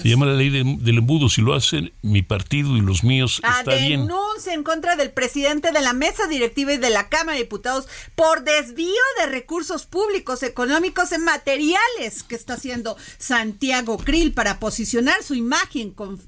Se 0.00 0.08
llama 0.08 0.24
la 0.24 0.32
ley 0.34 0.48
de- 0.48 0.78
del 0.80 0.98
embudo. 0.98 1.28
Si 1.28 1.42
lo 1.42 1.52
hacen 1.54 1.92
mi 2.00 2.22
partido 2.22 2.76
y 2.78 2.80
los 2.80 3.04
míos, 3.04 3.40
Ah, 3.42 3.56
está 3.58 3.74
bien. 3.74 4.06
denuncia 4.06 4.54
en 4.54 4.62
contra 4.62 4.96
del 4.96 5.10
presidente 5.10 5.70
de 5.70 5.82
la 5.82 5.92
mesa 5.92 6.26
directiva 6.28 6.72
y 6.72 6.78
de 6.78 6.88
la 6.88 7.08
Cámara 7.10 7.36
de 7.36 7.42
Diputados 7.44 7.88
por 8.14 8.42
desvío 8.42 9.02
de 9.20 9.26
recursos 9.26 9.84
públicos 9.84 10.42
económicos 10.42 11.12
en 11.12 11.24
materiales 11.24 12.22
que 12.22 12.34
está 12.36 12.54
haciendo 12.54 12.96
Santiago 13.18 13.98
Krill 13.98 14.32
para 14.32 14.58
posicionar 14.60 15.22
su 15.22 15.34
imagen 15.34 15.90
con 15.90 16.18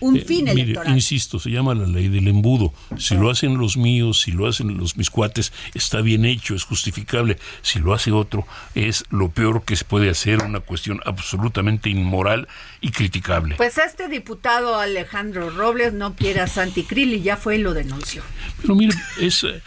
un 0.00 0.16
Eh, 0.16 0.20
fin 0.24 0.44
mire, 0.44 0.62
electoral. 0.62 0.94
insisto, 0.94 1.38
se 1.38 1.50
llama 1.50 1.74
la 1.74 1.86
ley 1.86 2.08
del 2.08 2.28
embudo. 2.28 2.72
Si 2.98 3.14
lo 3.14 3.30
hacen 3.30 3.58
los 3.58 3.76
míos, 3.76 4.20
si 4.22 4.32
lo 4.32 4.46
hacen 4.46 4.76
los 4.76 4.96
mis 4.96 5.10
cuates, 5.10 5.52
está 5.74 6.00
bien 6.00 6.24
hecho, 6.24 6.54
es 6.54 6.64
justificable. 6.64 7.38
Si 7.62 7.78
lo 7.78 7.94
hace 7.94 8.12
otro, 8.12 8.46
es 8.74 9.04
lo 9.10 9.30
peor 9.30 9.64
que 9.64 9.76
se 9.76 9.84
puede 9.84 10.10
hacer, 10.10 10.42
una 10.42 10.60
cuestión 10.60 11.00
absolutamente 11.04 11.90
inmoral 11.90 12.48
y 12.80 12.90
criticable. 12.90 13.54
Pues 13.56 13.78
este 13.78 14.08
diputado 14.08 14.78
Alejandro 14.78 15.50
Robles 15.50 15.92
no 15.92 16.14
quiere 16.14 16.40
a 16.40 16.46
Santi 16.46 16.82
Krill 16.84 17.14
y 17.14 17.22
ya 17.22 17.36
fue 17.36 17.56
y 17.56 17.58
lo 17.58 17.74
denunció. 17.74 18.22
Pero 18.62 18.74
mire, 18.74 18.94
es, 19.20 19.44
eh, 19.44 19.62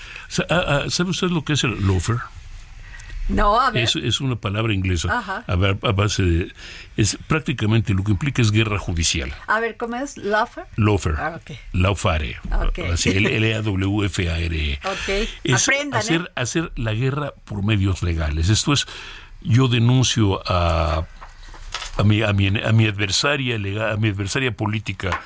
ah, 0.49 0.83
ah, 0.85 0.89
¿sabe 0.89 1.09
usted 1.11 1.27
lo 1.29 1.43
que 1.43 1.53
es 1.53 1.63
el 1.63 1.85
loafer? 1.85 2.17
No, 3.29 3.59
a 3.59 3.71
ver. 3.71 3.83
Es, 3.83 3.95
es 3.95 4.21
una 4.21 4.35
palabra 4.37 4.73
inglesa 4.73 5.19
Ajá. 5.19 5.43
a, 5.47 5.55
ver, 5.55 5.77
a 5.81 5.91
base 5.91 6.23
de... 6.23 6.53
Es 6.95 7.17
prácticamente 7.27 7.93
lo 7.93 8.03
que 8.03 8.11
implica 8.11 8.41
es 8.41 8.51
guerra 8.51 8.79
judicial. 8.79 9.33
A 9.47 9.59
ver, 9.59 9.75
¿cómo 9.77 9.97
es? 9.97 10.17
¿Loafer? 10.17 10.65
Loafer. 10.77 11.15
Ah, 11.17 11.39
ok. 11.41 11.57
Laufare. 11.73 12.37
Ok. 12.67 12.79
Así, 12.93 13.09
L-A-W-F-A-R-E. 13.09 14.79
Ok, 14.83 15.29
Es 15.43 15.63
aprendan, 15.67 15.99
hacer, 15.99 16.21
¿eh? 16.21 16.31
hacer 16.35 16.71
la 16.75 16.93
guerra 16.93 17.33
por 17.43 17.63
medios 17.63 18.01
legales. 18.01 18.49
Esto 18.49 18.73
es, 18.73 18.85
yo 19.41 19.67
denuncio 19.67 20.41
a, 20.49 21.05
a, 21.97 22.03
mi, 22.03 22.21
a, 22.23 22.33
mi, 22.33 22.47
a 22.47 22.71
mi 22.71 22.87
adversaria 22.87 23.57
legal, 23.57 23.91
a 23.91 23.97
mi 23.97 24.09
adversaria 24.09 24.51
política, 24.55 25.21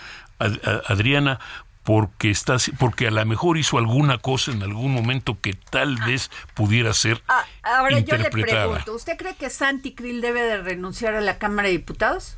Adriana, 0.87 1.39
porque 1.83 2.29
está 2.29 2.57
porque 2.77 3.07
a 3.07 3.11
lo 3.11 3.25
mejor 3.25 3.57
hizo 3.57 3.77
alguna 3.79 4.19
cosa 4.19 4.51
en 4.51 4.61
algún 4.61 4.93
momento 4.93 5.39
que 5.41 5.53
tal 5.53 5.95
vez 5.97 6.29
pudiera 6.53 6.93
ser 6.93 7.23
Ah, 7.27 7.43
ahora 7.63 7.99
yo 7.99 8.17
le 8.17 8.23
interpretada. 8.23 8.65
pregunto, 8.67 8.93
¿usted 8.95 9.17
cree 9.17 9.35
que 9.35 9.49
Santi 9.49 9.93
Krill 9.93 10.21
debe 10.21 10.41
de 10.41 10.57
renunciar 10.61 11.15
a 11.15 11.21
la 11.21 11.37
Cámara 11.39 11.67
de 11.69 11.73
Diputados? 11.73 12.37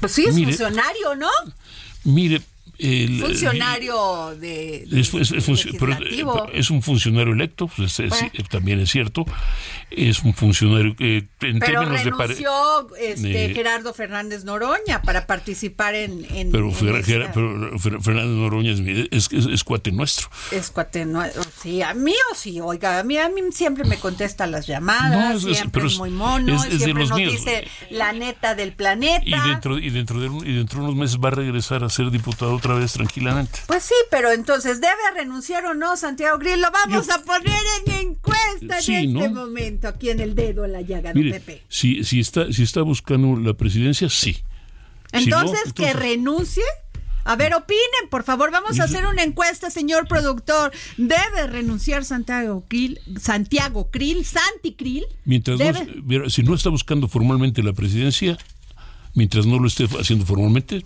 Pues 0.00 0.12
sí, 0.12 0.26
es 0.26 0.34
Mire, 0.34 0.48
funcionario, 0.48 1.14
¿no? 1.16 1.30
Mire, 2.04 2.42
el- 2.78 3.20
Funcionario 3.20 4.34
de, 4.38 4.84
Es, 4.92 5.12
es- 5.14 5.32
pero 5.78 5.92
un 6.70 6.82
funcionario 6.82 7.32
electo, 7.32 7.68
pues, 7.68 7.96
Bueno. 7.98 8.30
también 8.50 8.80
es 8.80 8.90
cierto. 8.90 9.24
Es 9.90 10.20
un 10.22 10.34
funcionario 10.34 10.96
que 10.96 11.28
en 11.40 11.58
Pero 11.60 11.80
términos 11.80 12.04
de 12.04 12.10
pare- 12.10 12.34
renunció 12.34 12.96
este, 12.96 13.44
Eh, 13.46 13.54
Gerardo 13.54 13.94
Fernández 13.94 14.44
Noroña 14.44 15.02
para 15.02 15.26
participar 15.26 15.94
en... 15.94 16.24
en- 16.34 16.50
pero, 16.50 16.68
en 16.68 16.74
Fer- 16.74 16.96
esta- 16.98 17.12
Ger- 17.12 17.30
pero 17.32 17.72
Fer- 17.78 18.02
Fernando 18.02 18.34
Noroña 18.34 18.72
es, 18.72 19.64
cuate 19.64 19.92
nuestro. 19.92 20.28
Es 20.50 20.70
cuate, 20.70 21.04
no, 21.04 21.22
sí, 21.62 21.82
a 21.82 21.94
mí 21.94 22.12
o 22.32 22.34
sí, 22.34 22.60
oiga, 22.60 22.98
a 22.98 23.04
mí, 23.04 23.16
a 23.18 23.28
mí 23.28 23.40
siempre 23.52 23.84
me 23.84 23.98
contesta 23.98 24.46
las 24.46 24.66
llamadas, 24.66 25.44
No, 25.44 25.54
siempre 25.54 25.86
es, 25.86 25.96
muy 25.98 26.10
mono, 26.10 26.60
de 26.62 26.70
siempre 26.78 26.94
los 26.94 27.10
nos 27.10 27.18
míos. 27.18 27.32
dice 27.32 27.66
la 27.90 28.12
neta 28.12 28.54
del 28.54 28.72
planeta. 28.72 29.22
Y 29.24 29.48
dentro, 29.48 29.78
y, 29.78 29.90
dentro 29.90 30.18
de, 30.20 30.26
y 30.48 30.54
dentro 30.54 30.80
de 30.80 30.84
unos 30.86 30.96
meses 30.96 31.18
va 31.22 31.28
a 31.28 31.32
regresar 31.32 31.84
a 31.84 31.88
ser 31.88 32.10
diputado 32.10 32.58
otra 32.64 32.74
vez 32.80 32.92
tranquilamente. 32.94 33.58
Pues 33.66 33.82
sí, 33.82 33.94
pero 34.10 34.32
entonces, 34.32 34.80
¿debe 34.80 34.94
renunciar 35.14 35.66
o 35.66 35.74
no 35.74 35.96
Santiago 35.96 36.38
Grill? 36.38 36.60
Lo 36.60 36.70
vamos 36.70 37.10
a 37.10 37.22
poner 37.22 37.52
en 37.86 37.92
encuesta 37.92 38.80
Sí, 38.80 38.94
en 38.94 39.16
este 39.16 39.28
¿no? 39.28 39.40
momento, 39.42 39.88
aquí 39.88 40.08
en 40.10 40.20
el 40.20 40.34
dedo 40.34 40.64
en 40.64 40.72
la 40.72 40.80
llaga 40.80 41.12
de 41.12 41.20
Mire, 41.20 41.40
Pepe. 41.40 41.62
si, 41.68 42.04
si, 42.04 42.20
está, 42.20 42.50
si 42.52 42.62
está 42.62 42.80
buscando 42.82 43.36
la 43.36 43.52
presidencia, 43.54 44.08
sí. 44.08 44.42
Si 45.12 45.26
no, 45.26 45.40
Entonces, 45.42 45.72
que 45.74 45.92
renuncie. 45.92 46.64
A 47.26 47.36
ver, 47.36 47.54
opinen, 47.54 48.10
por 48.10 48.22
favor, 48.22 48.50
vamos 48.50 48.78
a 48.80 48.84
hacer 48.84 49.06
una 49.06 49.22
encuesta, 49.22 49.70
señor 49.70 50.06
productor. 50.06 50.72
¿Debe 50.98 51.46
renunciar 51.46 52.04
Santiago 52.04 52.64
Krill, 52.68 53.00
Santiago 53.18 53.90
Krill, 53.90 54.26
Santi 54.26 54.74
Krill? 54.74 55.06
Mientras 55.24 55.58
no, 55.58 56.28
si 56.28 56.42
no 56.42 56.54
está 56.54 56.68
buscando 56.68 57.08
formalmente 57.08 57.62
la 57.62 57.72
presidencia, 57.72 58.36
mientras 59.14 59.46
no 59.46 59.58
lo 59.58 59.68
esté 59.68 59.88
haciendo 59.98 60.26
formalmente, 60.26 60.84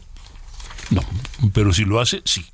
no. 0.90 1.02
Pero 1.52 1.72
si 1.72 1.84
lo 1.84 2.00
hace, 2.00 2.22
sí. 2.24 2.44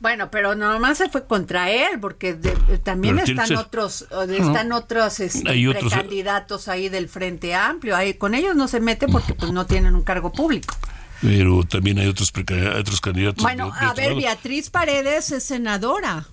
Bueno, 0.00 0.30
pero 0.30 0.54
nomás 0.54 0.98
se 0.98 1.08
fue 1.08 1.26
contra 1.26 1.70
él, 1.70 1.98
porque 2.00 2.34
de- 2.34 2.78
también 2.78 3.18
están 3.18 3.56
otros, 3.56 4.06
No, 4.12 4.22
están 4.22 4.70
otros, 4.70 5.18
este, 5.18 5.50
Hay 5.50 5.66
otros, 5.66 5.92
eh. 5.92 5.96
precandidatos 5.96 6.68
ahí 6.68 6.88
del 6.88 7.08
Frente 7.08 7.54
Amplio. 7.56 7.96
Ahí, 7.96 8.14
con 8.14 8.34
ellos 8.36 8.54
no 8.54 8.68
se 8.68 8.78
mete 8.78 9.08
porque 9.08 9.34
pues 9.34 9.50
no 9.50 9.66
tienen 9.66 9.96
un 9.96 10.02
cargo 10.02 10.30
público. 10.32 10.72
Pero 11.20 11.64
también 11.64 11.98
hay 11.98 12.06
otros, 12.06 12.32
otros 12.32 13.00
candidatos. 13.00 13.42
Bueno, 13.42 13.72
de- 13.72 13.86
a 13.86 13.92
ver, 13.92 14.08
lado. 14.10 14.18
Beatriz 14.20 14.70
Paredes 14.70 15.32
es 15.32 15.42
senadora, 15.42 16.26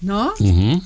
¿no? 0.00 0.32
Ujú. 0.40 0.82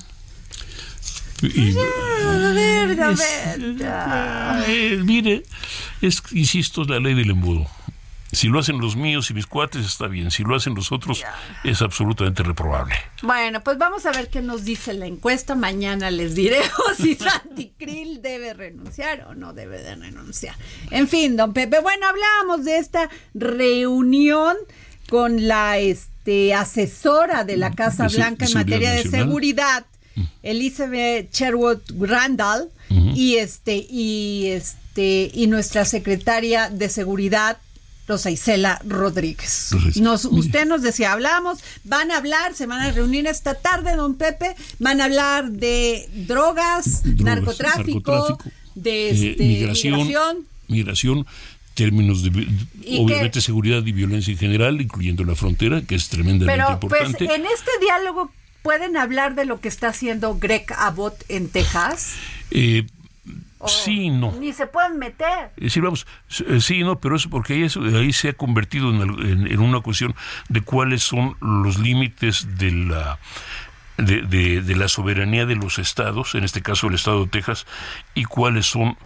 Y- 1.41 1.75
A 1.75 2.51
ver, 2.53 3.01
a 3.01 3.11
Es- 3.13 3.19
ver. 3.57 3.75
ya. 3.77 4.63
Eh, 4.67 5.01
mire, 5.03 5.41
es, 6.01 6.21
insisto, 6.33 6.83
la 6.83 6.99
ley 6.99 7.15
del 7.15 7.31
embudo. 7.31 7.65
Si 8.31 8.47
lo 8.47 8.59
hacen 8.59 8.79
los 8.79 8.95
míos 8.95 9.29
y 9.29 9.33
mis 9.33 9.45
cuates, 9.45 9.85
está 9.85 10.07
bien. 10.07 10.31
Si 10.31 10.43
lo 10.43 10.55
hacen 10.55 10.73
los 10.73 10.91
otros, 10.91 11.23
es 11.63 11.81
absolutamente 11.81 12.43
reprobable. 12.43 12.95
Bueno, 13.23 13.61
pues 13.61 13.77
vamos 13.77 14.05
a 14.05 14.11
ver 14.11 14.29
qué 14.29 14.41
nos 14.41 14.63
dice 14.63 14.93
la 14.93 15.05
encuesta. 15.05 15.53
Mañana 15.55 16.11
les 16.11 16.33
diremos 16.35 16.71
si 16.97 17.15
Santi 17.15 17.73
Krill 17.77 18.21
debe 18.21 18.53
renunciar 18.53 19.25
o 19.29 19.35
no 19.35 19.53
debe 19.53 19.81
de 19.81 19.95
renunciar. 19.95 20.55
En 20.91 21.07
fin, 21.07 21.35
don 21.35 21.51
Pepe, 21.53 21.79
bueno, 21.81 22.07
hablábamos 22.07 22.63
de 22.65 22.77
esta 22.77 23.09
reunión 23.33 24.55
con 25.09 25.47
la 25.47 25.77
este, 25.77 26.53
asesora 26.53 27.43
de 27.43 27.57
la 27.57 27.71
Casa 27.71 28.03
De 28.03 28.09
se- 28.11 28.15
Blanca 28.17 28.45
en 28.45 28.53
materia 28.53 28.91
de 28.91 29.03
seguridad, 29.03 29.85
Elizabeth 30.43 31.33
Sherwood 31.33 31.79
Randall, 31.99 32.69
y 33.15 33.35
este, 33.37 33.75
y 33.89 34.47
este, 34.47 35.31
y 35.33 35.47
nuestra 35.47 35.85
secretaria 35.85 36.69
de 36.69 36.89
seguridad, 36.89 37.57
Rosa 38.11 38.29
Isela 38.29 38.81
Rodríguez. 38.85 39.69
Nos, 39.95 40.25
usted 40.25 40.65
nos 40.67 40.81
decía, 40.81 41.13
hablamos, 41.13 41.59
van 41.85 42.11
a 42.11 42.17
hablar, 42.17 42.53
se 42.53 42.65
van 42.65 42.81
a 42.81 42.91
reunir 42.91 43.25
esta 43.25 43.53
tarde, 43.55 43.95
don 43.95 44.15
Pepe, 44.15 44.53
van 44.79 44.99
a 44.99 45.05
hablar 45.05 45.49
de 45.51 46.09
drogas, 46.27 47.03
Drogas, 47.03 47.23
narcotráfico, 47.23 48.11
narcotráfico, 48.11 48.51
de 48.75 49.09
eh, 49.11 49.29
este, 49.31 49.43
migración, 49.45 49.97
migración. 50.07 50.37
migración, 50.67 51.25
términos 51.73 52.21
de, 52.23 52.29
vi- 52.31 52.49
¿Y 52.83 52.99
obviamente, 52.99 53.39
seguridad 53.39 53.85
y 53.85 53.93
violencia 53.93 54.33
en 54.33 54.37
general, 54.39 54.81
incluyendo 54.81 55.23
la 55.23 55.35
frontera, 55.35 55.81
que 55.83 55.95
es 55.95 56.09
tremendamente 56.09 56.61
Pero 56.65 56.79
pues 56.81 57.01
importante. 57.03 57.33
en 57.33 57.45
este 57.45 57.71
diálogo 57.81 58.29
pueden 58.61 58.97
hablar 58.97 59.35
de 59.35 59.45
lo 59.45 59.61
que 59.61 59.69
está 59.69 59.87
haciendo 59.87 60.37
Greg 60.37 60.65
Abbott 60.77 61.15
en 61.29 61.47
Texas. 61.47 62.13
Eh, 62.51 62.85
sí, 63.67 64.09
no. 64.09 64.31
Ni 64.33 64.53
se 64.53 64.67
pueden 64.67 64.97
meter. 64.99 65.51
Es 65.57 65.63
decir, 65.65 65.83
vamos, 65.83 66.05
eh, 66.47 66.59
sí, 66.61 66.83
no, 66.83 66.99
pero 66.99 67.15
eso 67.15 67.29
porque 67.29 67.53
ahí, 67.53 67.63
eso- 67.63 67.81
ahí 67.81 68.13
se 68.13 68.29
ha 68.29 68.33
convertido 68.33 68.89
en, 68.89 69.01
al- 69.01 69.25
en- 69.29 69.47
en 69.47 69.59
una 69.59 69.79
cuestión 69.81 70.15
de 70.49 70.61
cuáles 70.61 71.03
son 71.03 71.35
los 71.41 71.77
límites 71.79 72.57
de 72.57 72.71
la 72.71 73.19
de, 73.97 74.21
de- 74.23 74.61
de 74.61 74.75
la 74.75 74.87
soberanía 74.87 75.45
de 75.45 75.55
los 75.55 75.77
estados, 75.77 76.33
en 76.33 76.43
este 76.43 76.61
caso 76.63 76.87
el 76.87 76.95
estado 76.95 77.23
de 77.25 77.29
Texas, 77.29 77.67
y 78.15 78.23
cuáles 78.23 78.65
son 78.65 78.97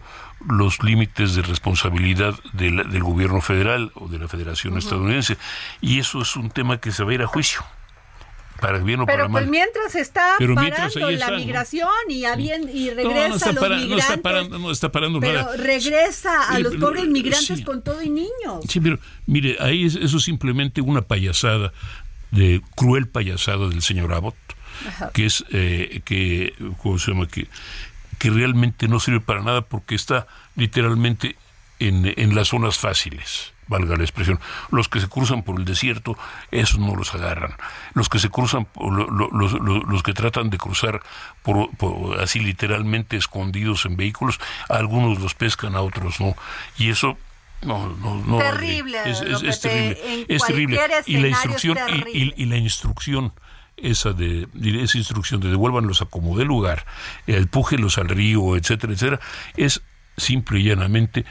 los 0.48 0.82
límites 0.84 1.36
de 1.36 1.42
responsabilidad 1.42 2.36
de 2.54 2.72
la- 2.72 2.84
del 2.84 3.04
gobierno 3.04 3.42
federal 3.42 3.92
o 3.96 4.08
de 4.08 4.20
la 4.20 4.28
Federación 4.30 4.78
estadounidense. 4.78 5.38
Y 5.82 6.00
eso 6.00 6.22
es 6.22 6.36
un 6.38 6.50
tema 6.50 6.78
que 6.78 6.92
se 6.94 7.04
va 7.04 7.12
a 7.12 7.14
ir 7.16 7.22
a 7.24 7.28
juicio, 7.28 7.62
para 8.60 8.80
bien 8.80 9.02
o 9.02 9.06
Pero 9.06 9.18
para 9.18 9.30
pues 9.30 9.44
mal. 9.44 9.52
mientras 9.52 9.96
está 9.96 10.36
Pero 10.38 10.56
mientras 10.56 10.94
parando 10.94 11.10
la 11.12 11.14
está, 11.18 11.32
¿no? 11.32 11.38
migración 11.38 11.90
y, 12.10 12.24
habien- 12.24 12.70
y 12.74 12.88
No, 12.90 12.94
regresa 12.96 13.28
no 13.30 13.36
está, 13.36 13.50
a 13.50 13.54
los 13.54 13.62
para- 13.64 13.76
no 13.76 13.82
migrantes. 13.82 14.10
está 14.10 14.22
parando, 14.22 14.60
no 14.60 14.72
está 14.72 14.92
parando 14.92 15.20
pero 15.20 15.34
nada. 15.42 15.58
regresa 15.58 16.52
a 16.54 16.58
Eh, 16.58 16.64
los 16.64 16.74
pero, 16.76 16.88
pobres 16.88 17.06
migrantes 17.08 17.58
sí. 17.58 17.64
con 17.64 17.82
todo 17.84 18.02
y 18.02 18.10
niños. 18.10 18.64
Sí, 18.70 18.80
pero 18.80 18.98
mire, 19.26 19.58
ahí 19.60 19.86
es, 19.86 19.96
eso 19.96 20.18
es 20.18 20.24
simplemente 20.24 20.82
una 20.82 21.02
payasada, 21.02 21.74
de 22.32 22.62
cruel 22.76 23.08
payasada 23.08 23.68
del 23.70 23.82
señor 23.82 24.14
Abbott, 24.14 24.36
Ajá. 24.88 25.12
que 25.14 25.26
es, 25.26 25.46
eh, 25.52 26.02
que, 26.06 26.54
¿cómo 26.82 26.98
se 27.00 27.12
llama? 27.12 27.28
Que, 27.28 27.48
que 28.20 28.30
realmente 28.30 28.88
no 28.88 29.00
sirve 29.00 29.20
para 29.22 29.42
nada 29.42 29.62
porque 29.62 29.96
está 29.96 30.28
literalmente 30.56 31.36
en, 31.80 32.14
en 32.18 32.36
las 32.36 32.48
zonas 32.50 32.78
fáciles 32.78 33.52
valga 33.68 33.96
la 33.96 34.04
expresión. 34.04 34.40
Los 34.72 34.90
que 34.90 35.00
se 35.00 35.08
cruzan 35.08 35.44
por 35.44 35.60
el 35.60 35.66
desierto, 35.66 36.18
esos 36.52 36.80
no 36.80 36.96
los 36.96 37.14
agarran. 37.14 37.54
Los 37.94 38.10
que 38.10 38.20
se 38.20 38.30
cruzan, 38.30 38.68
los, 38.76 39.32
los, 39.32 40.04
que 40.04 40.14
tratan 40.14 40.50
de 40.50 40.58
cruzar 40.58 41.02
por, 41.42 41.70
así 42.22 42.40
literalmente 42.40 43.18
escondidos 43.18 43.86
en 43.86 43.98
vehículos, 43.98 44.40
a 44.70 44.76
algunos 44.76 45.20
los 45.20 45.34
pescan, 45.36 45.76
a 45.76 45.82
otros 45.82 46.20
no. 46.20 46.36
Y 46.78 46.90
eso 46.90 47.18
no, 47.62 47.88
no, 48.02 48.16
no. 48.26 48.38
Terrible. 48.38 49.00
Es, 49.06 49.22
es, 49.22 49.62
terrible. 49.62 50.26
Es 50.28 50.44
terrible. 50.46 50.80
Y 51.06 51.18
la 51.18 51.28
instrucción, 51.30 51.78
y, 52.14 52.34
y, 52.42 52.46
la 52.46 52.58
instrucción 52.58 53.34
esa 53.78 54.14
de 54.14 54.48
esa 54.84 54.98
instrucción 54.98 55.42
de 55.42 55.50
devuélvanlos 55.50 56.02
a 56.02 56.06
como 56.06 56.38
de 56.38 56.46
lugar, 56.46 56.86
empújenlos 57.28 57.98
al 57.98 58.08
río, 58.08 58.56
etcétera, 58.56 58.94
etcétera, 58.94 59.20
es 59.58 59.82
simple 60.18 60.60
y 60.60 60.64
llanamente 60.64 61.26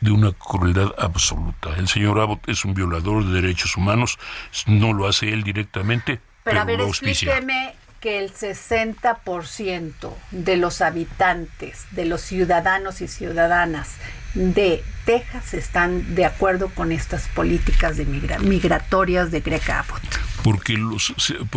de 0.00 0.10
una 0.10 0.32
crueldad 0.32 0.94
absoluta. 0.98 1.74
El 1.76 1.88
señor 1.88 2.20
Abbott 2.20 2.48
es 2.48 2.64
un 2.64 2.74
violador 2.74 3.24
de 3.24 3.40
derechos 3.40 3.76
humanos, 3.76 4.18
no 4.66 4.92
lo 4.92 5.06
hace 5.06 5.32
él 5.32 5.42
directamente, 5.42 6.20
pero, 6.42 6.60
a 6.60 6.64
ver, 6.64 6.80
explíqueme 6.80 7.74
que 8.00 8.18
el 8.18 8.32
60% 8.32 10.14
de 10.30 10.56
los 10.56 10.80
habitantes, 10.80 11.86
de 11.90 12.06
los 12.06 12.22
ciudadanos 12.22 13.02
y 13.02 13.08
ciudadanas 13.08 13.96
de 14.32 14.82
Texas 15.04 15.52
están 15.52 16.14
de 16.14 16.24
acuerdo 16.24 16.70
con 16.70 16.92
estas 16.92 17.28
políticas 17.28 17.98
de 17.98 18.06
migratorias 18.06 19.30
de 19.30 19.40
Greg 19.40 19.70
Abbott. 19.70 20.02
Porque 20.42 20.74
los... 20.74 21.12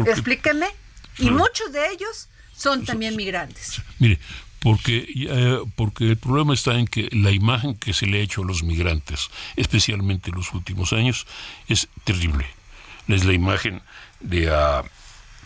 Explíqueme. 0.05 0.67
Y 1.17 1.29
muchos 1.29 1.71
de 1.71 1.87
ellos 1.91 2.27
son 2.55 2.83
también 2.85 3.15
migrantes. 3.15 3.81
Mire, 3.99 4.19
porque, 4.63 5.05
eh, 5.15 5.59
porque 5.75 6.11
el 6.11 6.17
problema 6.17 6.53
está 6.53 6.79
en 6.79 6.87
que 6.87 7.09
la 7.11 7.31
imagen 7.31 7.75
que 7.75 7.93
se 7.93 8.05
le 8.05 8.19
ha 8.19 8.21
hecho 8.21 8.43
a 8.43 8.45
los 8.45 8.63
migrantes, 8.63 9.29
especialmente 9.57 10.29
en 10.29 10.37
los 10.37 10.53
últimos 10.53 10.93
años, 10.93 11.27
es 11.67 11.89
terrible. 12.05 12.45
Es 13.09 13.25
la 13.25 13.33
imagen 13.33 13.81
de, 14.21 14.49
uh, 14.49 14.85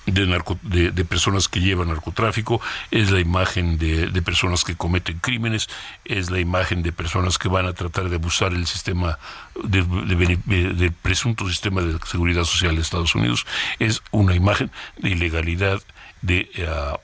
de, 0.05 0.91
de, 0.91 1.05
personas 1.05 1.47
que 1.47 1.61
llevan 1.61 1.87
narcotráfico, 1.87 2.61
es 2.91 3.09
la 3.09 3.19
imagen 3.19 3.79
de, 3.79 4.05
de, 4.05 4.21
personas 4.21 4.63
que 4.63 4.75
cometen 4.75 5.17
crímenes, 5.17 5.67
es 6.05 6.29
la 6.29 6.39
imagen 6.39 6.83
de 6.83 6.91
personas 6.91 7.39
que 7.39 7.49
van 7.49 7.65
a 7.65 7.73
tratar 7.73 8.09
de 8.09 8.17
abusar 8.17 8.53
el 8.53 8.67
sistema 8.67 9.17
del 9.63 10.93
presunto 11.01 11.49
sistema 11.49 11.81
de 11.81 11.97
seguridad 12.05 12.43
social 12.43 12.75
de 12.75 12.83
Estados 12.83 13.15
Unidos, 13.15 13.47
es 13.79 14.03
una 14.11 14.35
imagen 14.35 14.69
de 14.97 15.09
ilegalidad 15.09 15.81
de, 16.21 16.47
uh, 16.59 16.97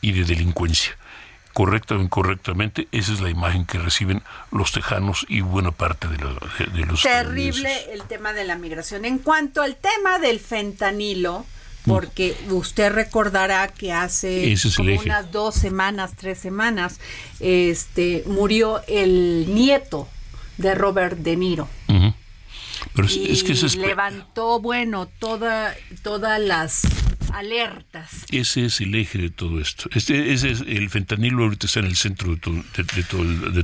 y 0.00 0.12
de 0.12 0.24
delincuencia 0.24 0.96
correcta 1.52 1.94
o 1.94 2.00
incorrectamente, 2.00 2.88
esa 2.92 3.12
es 3.12 3.20
la 3.20 3.30
imagen 3.30 3.66
que 3.66 3.78
reciben 3.78 4.22
los 4.50 4.72
tejanos 4.72 5.26
y 5.28 5.40
buena 5.40 5.70
parte 5.70 6.08
de, 6.08 6.18
los... 6.18 7.02
Terrible 7.02 7.92
el 7.92 8.02
tema 8.04 8.32
de 8.32 8.44
la 8.44 8.56
migración. 8.56 9.04
En 9.04 9.18
cuanto 9.18 9.62
al 9.62 9.76
tema 9.76 10.18
del 10.18 10.40
fentanilo, 10.40 11.44
porque 11.86 12.36
usted 12.50 12.92
recordará 12.92 13.68
que 13.68 13.92
hace 13.92 14.54
unas 14.78 15.32
dos 15.32 15.54
semanas, 15.54 16.12
tres 16.16 16.38
semanas, 16.38 17.00
este 17.40 18.22
murió 18.26 18.82
el 18.86 19.46
nieto 19.52 20.08
de 20.58 20.74
Robert 20.74 21.18
De 21.18 21.36
Niro. 21.36 21.68
Pero 22.94 23.08
es, 23.08 23.42
que 23.42 23.54
se 23.54 23.76
levantó, 23.78 24.60
bueno, 24.60 25.06
toda, 25.06 25.74
todas 26.02 26.40
las 26.40 26.82
alertas. 27.32 28.26
Ese 28.30 28.66
es 28.66 28.80
el 28.80 28.94
eje 28.94 29.18
de 29.18 29.30
todo 29.30 29.60
esto. 29.60 29.88
Este, 29.92 30.32
es 30.32 30.44
el 30.44 30.90
fentanilo 30.90 31.44
ahorita 31.44 31.66
está 31.66 31.80
en 31.80 31.86
el 31.86 31.96
centro 31.96 32.34
de 32.34 32.36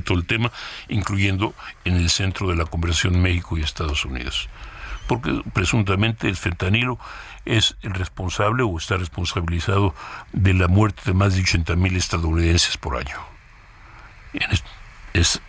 todo, 0.01 0.17
el, 0.19 0.25
tema, 0.25 0.51
incluyendo 0.87 1.53
en 1.85 1.95
el 1.95 2.09
centro 2.09 2.49
de 2.49 2.55
la 2.55 2.65
conversación 2.65 3.21
México 3.21 3.57
y 3.57 3.61
Estados 3.61 4.05
Unidos. 4.05 4.49
Porque 5.07 5.41
presuntamente 5.53 6.27
el 6.27 6.35
fentanilo 6.35 6.99
es 7.45 7.75
el 7.81 7.93
responsable 7.93 8.63
o 8.63 8.77
está 8.77 8.97
responsabilizado 8.97 9.95
de 10.33 10.53
la 10.53 10.67
muerte 10.67 11.01
de 11.05 11.13
más 11.13 11.35
de 11.35 11.41
80 11.41 11.75
mil 11.75 11.95
estadounidenses 11.95 12.77
por 12.77 12.97
año. 12.97 13.17
Es 15.13 15.41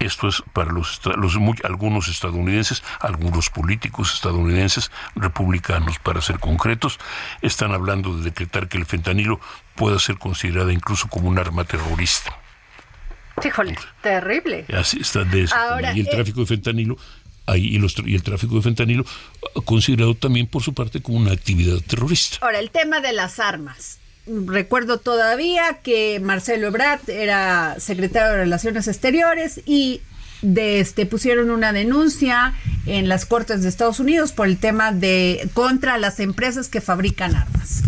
esto 0.00 0.28
es 0.28 0.42
para 0.52 0.72
los, 0.72 1.00
los 1.04 1.36
algunos 1.64 2.08
estadounidenses, 2.08 2.82
algunos 3.00 3.50
políticos 3.50 4.14
estadounidenses, 4.14 4.90
republicanos 5.14 5.98
para 5.98 6.20
ser 6.20 6.38
concretos, 6.38 6.98
están 7.42 7.72
hablando 7.72 8.16
de 8.16 8.24
decretar 8.24 8.68
que 8.68 8.78
el 8.78 8.86
fentanilo 8.86 9.40
pueda 9.76 9.98
ser 9.98 10.18
considerado 10.18 10.70
incluso 10.70 11.08
como 11.08 11.28
un 11.28 11.38
arma 11.38 11.64
terrorista. 11.64 12.36
Híjole, 13.44 13.78
terrible. 14.02 14.66
Así 14.74 15.00
está 15.00 15.24
de 15.24 15.44
eso. 15.44 15.56
y 15.94 16.00
el 16.00 16.06
eh, 16.06 16.10
tráfico 16.10 16.40
de 16.40 16.46
fentanilo 16.46 16.96
ahí 17.46 17.64
y, 17.64 17.78
los, 17.78 17.94
y 18.04 18.14
el 18.14 18.22
tráfico 18.22 18.56
de 18.56 18.62
fentanilo 18.62 19.04
considerado 19.64 20.14
también 20.14 20.46
por 20.46 20.62
su 20.62 20.74
parte 20.74 21.00
como 21.02 21.18
una 21.18 21.32
actividad 21.32 21.78
terrorista. 21.86 22.38
Ahora, 22.40 22.58
el 22.58 22.70
tema 22.70 23.00
de 23.00 23.12
las 23.12 23.38
armas 23.38 23.99
recuerdo 24.46 24.98
todavía 24.98 25.78
que 25.82 26.20
Marcelo 26.20 26.68
Ebrard 26.68 27.08
era 27.08 27.76
secretario 27.78 28.30
de 28.30 28.36
Relaciones 28.38 28.88
Exteriores 28.88 29.60
y 29.66 30.00
de 30.42 30.80
este 30.80 31.06
pusieron 31.06 31.50
una 31.50 31.72
denuncia 31.72 32.54
en 32.86 33.08
las 33.08 33.26
cortes 33.26 33.62
de 33.62 33.68
Estados 33.68 34.00
Unidos 34.00 34.32
por 34.32 34.46
el 34.46 34.58
tema 34.58 34.92
de 34.92 35.48
contra 35.54 35.98
las 35.98 36.20
empresas 36.20 36.68
que 36.68 36.80
fabrican 36.80 37.36
armas. 37.36 37.82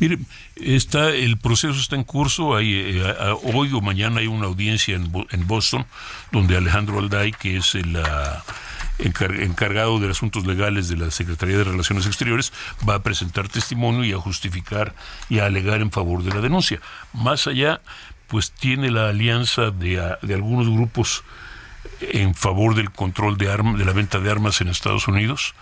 Mire, 0.00 0.18
está 0.56 1.10
el 1.10 1.38
proceso 1.38 1.78
está 1.78 1.96
en 1.96 2.04
curso. 2.04 2.54
Hay, 2.54 2.72
eh, 2.72 3.14
hoy 3.52 3.72
o 3.72 3.80
mañana 3.80 4.20
hay 4.20 4.28
una 4.28 4.46
audiencia 4.46 4.94
en, 4.94 5.10
en 5.30 5.46
Boston 5.46 5.86
donde 6.30 6.56
Alejandro 6.56 7.00
Alday, 7.00 7.32
que 7.32 7.56
es 7.56 7.74
el 7.74 7.96
encargado 8.98 10.00
de 10.00 10.10
asuntos 10.10 10.46
legales 10.46 10.88
de 10.88 10.96
la 10.96 11.10
Secretaría 11.10 11.58
de 11.58 11.64
Relaciones 11.64 12.06
Exteriores, 12.06 12.52
va 12.88 12.96
a 12.96 13.02
presentar 13.02 13.48
testimonio 13.48 14.04
y 14.04 14.12
a 14.12 14.18
justificar 14.18 14.94
y 15.28 15.38
a 15.38 15.46
alegar 15.46 15.80
en 15.80 15.90
favor 15.90 16.22
de 16.22 16.34
la 16.34 16.40
denuncia. 16.40 16.80
Más 17.12 17.46
allá, 17.46 17.80
pues 18.26 18.50
tiene 18.52 18.90
la 18.90 19.08
alianza 19.08 19.70
de, 19.70 20.00
ah, 20.00 20.18
de 20.22 20.34
algunos 20.34 20.68
grupos 20.68 21.24
en 22.00 22.34
favor 22.34 22.74
del 22.74 22.90
control 22.90 23.38
de 23.38 23.50
armas, 23.50 23.78
de 23.78 23.84
la 23.84 23.92
venta 23.92 24.18
de 24.18 24.30
armas 24.30 24.60
en 24.60 24.68
Estados 24.68 25.08
Unidos, 25.08 25.54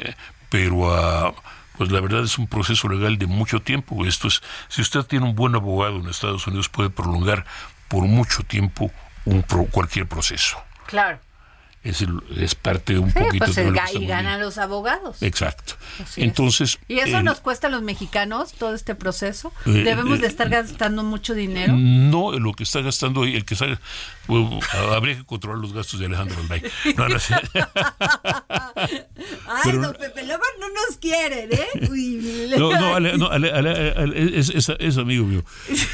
eh, 0.00 0.14
pero 0.48 0.94
ah, 0.94 1.34
pues 1.76 1.90
la 1.90 2.00
verdad 2.00 2.24
es 2.24 2.38
un 2.38 2.46
proceso 2.46 2.88
legal 2.88 3.18
de 3.18 3.26
mucho 3.26 3.60
tiempo. 3.60 4.06
Esto 4.06 4.28
es, 4.28 4.42
si 4.68 4.80
usted 4.80 5.02
tiene 5.02 5.26
un 5.26 5.34
buen 5.34 5.54
abogado 5.54 5.98
en 5.98 6.08
Estados 6.08 6.46
Unidos 6.46 6.68
puede 6.68 6.90
prolongar 6.90 7.44
por 7.88 8.04
mucho 8.04 8.42
tiempo 8.42 8.90
un 9.24 9.42
cualquier 9.42 10.06
proceso. 10.06 10.56
Claro 10.86 11.25
es, 11.88 12.04
es 12.36 12.54
parte 12.54 12.94
de 12.94 12.98
un 12.98 13.12
poquito 13.12 13.44
pues 13.44 13.56
de 13.56 13.72
y 13.94 14.06
ganan 14.06 14.40
los 14.40 14.58
abogados. 14.58 15.22
Exacto. 15.22 15.74
Entonces. 16.16 16.78
¿Y 16.88 16.98
eso 16.98 17.22
nos 17.22 17.40
cuesta 17.40 17.68
a 17.68 17.70
los 17.70 17.82
mexicanos 17.82 18.52
todo 18.52 18.74
este 18.74 18.94
proceso? 18.94 19.52
Eh, 19.66 19.70
¿Debemos 19.84 20.20
de 20.20 20.26
eh, 20.26 20.28
estar 20.28 20.48
gastando 20.48 21.02
mucho 21.02 21.34
dinero? 21.34 21.74
No, 21.76 22.32
lo 22.32 22.52
que 22.52 22.64
está 22.64 22.80
gastando, 22.80 23.24
el 23.24 23.44
que 23.44 23.54
está, 23.54 23.66
habría 24.94 25.16
que 25.16 25.24
controlar 25.24 25.60
los 25.60 25.72
gastos 25.72 26.00
de 26.00 26.06
Alejandro. 26.06 26.36
No, 26.96 27.08
no, 27.08 27.16
Ay, 29.48 29.72
don 29.72 29.94
Pepe, 29.94 30.26
luego 30.26 30.42
no 30.60 30.68
nos 30.68 30.98
quieren, 30.98 31.50
¿eh? 31.52 31.68
no, 32.58 32.98
no, 32.98 33.00
no 33.00 33.32
es, 34.14 34.50
es, 34.50 34.98
amigo 34.98 35.24
mío. 35.24 35.44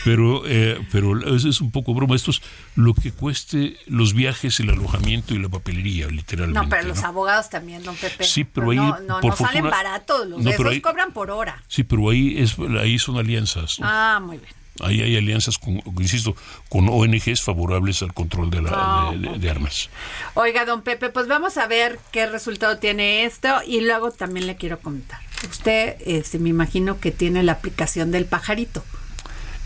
Pero, 0.05 0.43
eh, 0.47 0.85
pero 0.91 1.37
es, 1.37 1.45
es 1.45 1.61
un 1.61 1.70
poco 1.70 1.95
broma. 1.95 2.16
Esto 2.16 2.30
es 2.30 2.43
lo 2.74 2.95
que 2.95 3.12
cueste 3.12 3.76
los 3.87 4.14
viajes, 4.14 4.59
el 4.61 4.70
alojamiento 4.70 5.35
y 5.35 5.39
la 5.39 5.49
papelería, 5.49 6.09
literalmente. 6.09 6.61
No, 6.61 6.68
pero 6.68 6.89
los 6.89 7.03
abogados 7.05 7.51
también, 7.51 7.83
don 7.83 7.97
Pepe. 7.97 8.24
Sí, 8.24 8.45
pero 8.45 8.70
ahí. 8.70 8.78
No, 8.78 8.99
no, 9.01 9.20
no 9.20 9.37
salen 9.37 9.64
baratos, 9.64 10.26
los 10.26 10.45
esos 10.45 10.80
cobran 10.80 11.12
por 11.12 11.30
hora. 11.30 11.62
Sí, 11.68 11.85
pero 11.85 12.11
ahí, 12.11 12.39
es, 12.39 12.57
ahí 12.80 12.99
son 12.99 13.18
alianzas. 13.18 13.78
Ah, 13.80 14.20
muy 14.22 14.39
bien. 14.39 14.61
Ahí 14.80 15.02
hay 15.02 15.16
alianzas, 15.16 15.58
con, 15.58 15.82
insisto, 15.98 16.34
con 16.68 16.88
ONGs 16.88 17.42
favorables 17.42 18.02
al 18.02 18.14
control 18.14 18.50
de, 18.50 18.62
la, 18.62 18.70
ah, 18.72 19.12
de, 19.14 19.50
armas. 19.50 19.90
Oiga, 20.34 20.64
don 20.64 20.82
Pepe, 20.82 21.10
pues 21.10 21.28
vamos 21.28 21.58
a 21.58 21.66
ver 21.66 21.98
qué 22.10 22.26
resultado 22.26 22.78
tiene 22.78 23.24
esto 23.24 23.60
y 23.66 23.82
luego 23.82 24.12
también 24.12 24.46
le 24.46 24.56
quiero 24.56 24.78
comentar. 24.80 25.20
Usted, 25.48 25.96
este, 26.06 26.38
me 26.38 26.48
imagino 26.48 27.00
que 27.00 27.10
tiene 27.10 27.42
la 27.42 27.52
aplicación 27.52 28.10
del 28.10 28.24
pajarito. 28.24 28.82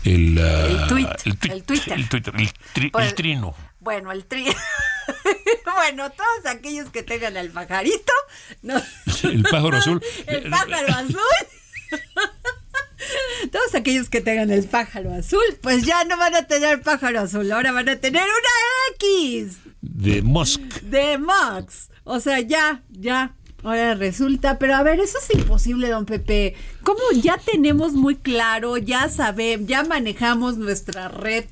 El, 0.03 0.37
el, 0.37 0.87
tweet, 0.87 1.07
el, 1.25 1.63
Twitter. 1.63 1.93
El, 1.93 2.09
Twitter, 2.09 2.33
el, 2.37 2.91
pues, 2.91 3.15
trino. 3.15 3.55
Bueno, 3.79 4.11
el 4.11 4.25
trino. 4.25 4.53
bueno, 5.75 6.09
todos 6.11 6.53
aquellos 6.53 6.89
que 6.89 7.03
tengan 7.03 7.37
el 7.37 7.51
pajarito. 7.51 8.13
No. 8.61 8.75
el 9.23 9.43
pájaro 9.43 9.77
azul. 9.77 10.01
el 10.27 10.49
pájaro 10.49 10.93
azul. 10.93 11.19
Todos 13.51 13.75
aquellos 13.75 14.09
que 14.09 14.21
tengan 14.21 14.51
el 14.51 14.65
pájaro 14.65 15.13
azul, 15.13 15.43
pues 15.61 15.85
ya 15.85 16.03
no 16.05 16.17
van 16.17 16.35
a 16.35 16.47
tener 16.47 16.81
pájaro 16.81 17.21
azul, 17.21 17.51
ahora 17.51 17.71
van 17.71 17.89
a 17.89 17.95
tener 17.97 18.23
una 18.23 18.95
X. 18.95 19.57
De 19.81 20.21
Musk. 20.21 20.61
De 20.81 21.17
Musk. 21.17 21.91
O 22.03 22.19
sea, 22.19 22.39
ya, 22.39 22.83
ya. 22.89 23.35
Ahora 23.63 23.95
resulta, 23.95 24.59
pero 24.59 24.75
a 24.75 24.83
ver, 24.83 24.99
eso 24.99 25.17
es 25.17 25.37
imposible, 25.37 25.89
don 25.89 26.05
Pepe. 26.05 26.55
¿Cómo 26.87 27.01
ya 27.21 27.37
tenemos 27.37 27.91
muy 27.91 28.15
claro, 28.15 28.77
ya 28.77 29.09
sabemos, 29.09 29.67
ya 29.67 29.83
manejamos 29.83 30.55
nuestra 30.55 31.09
red, 31.09 31.43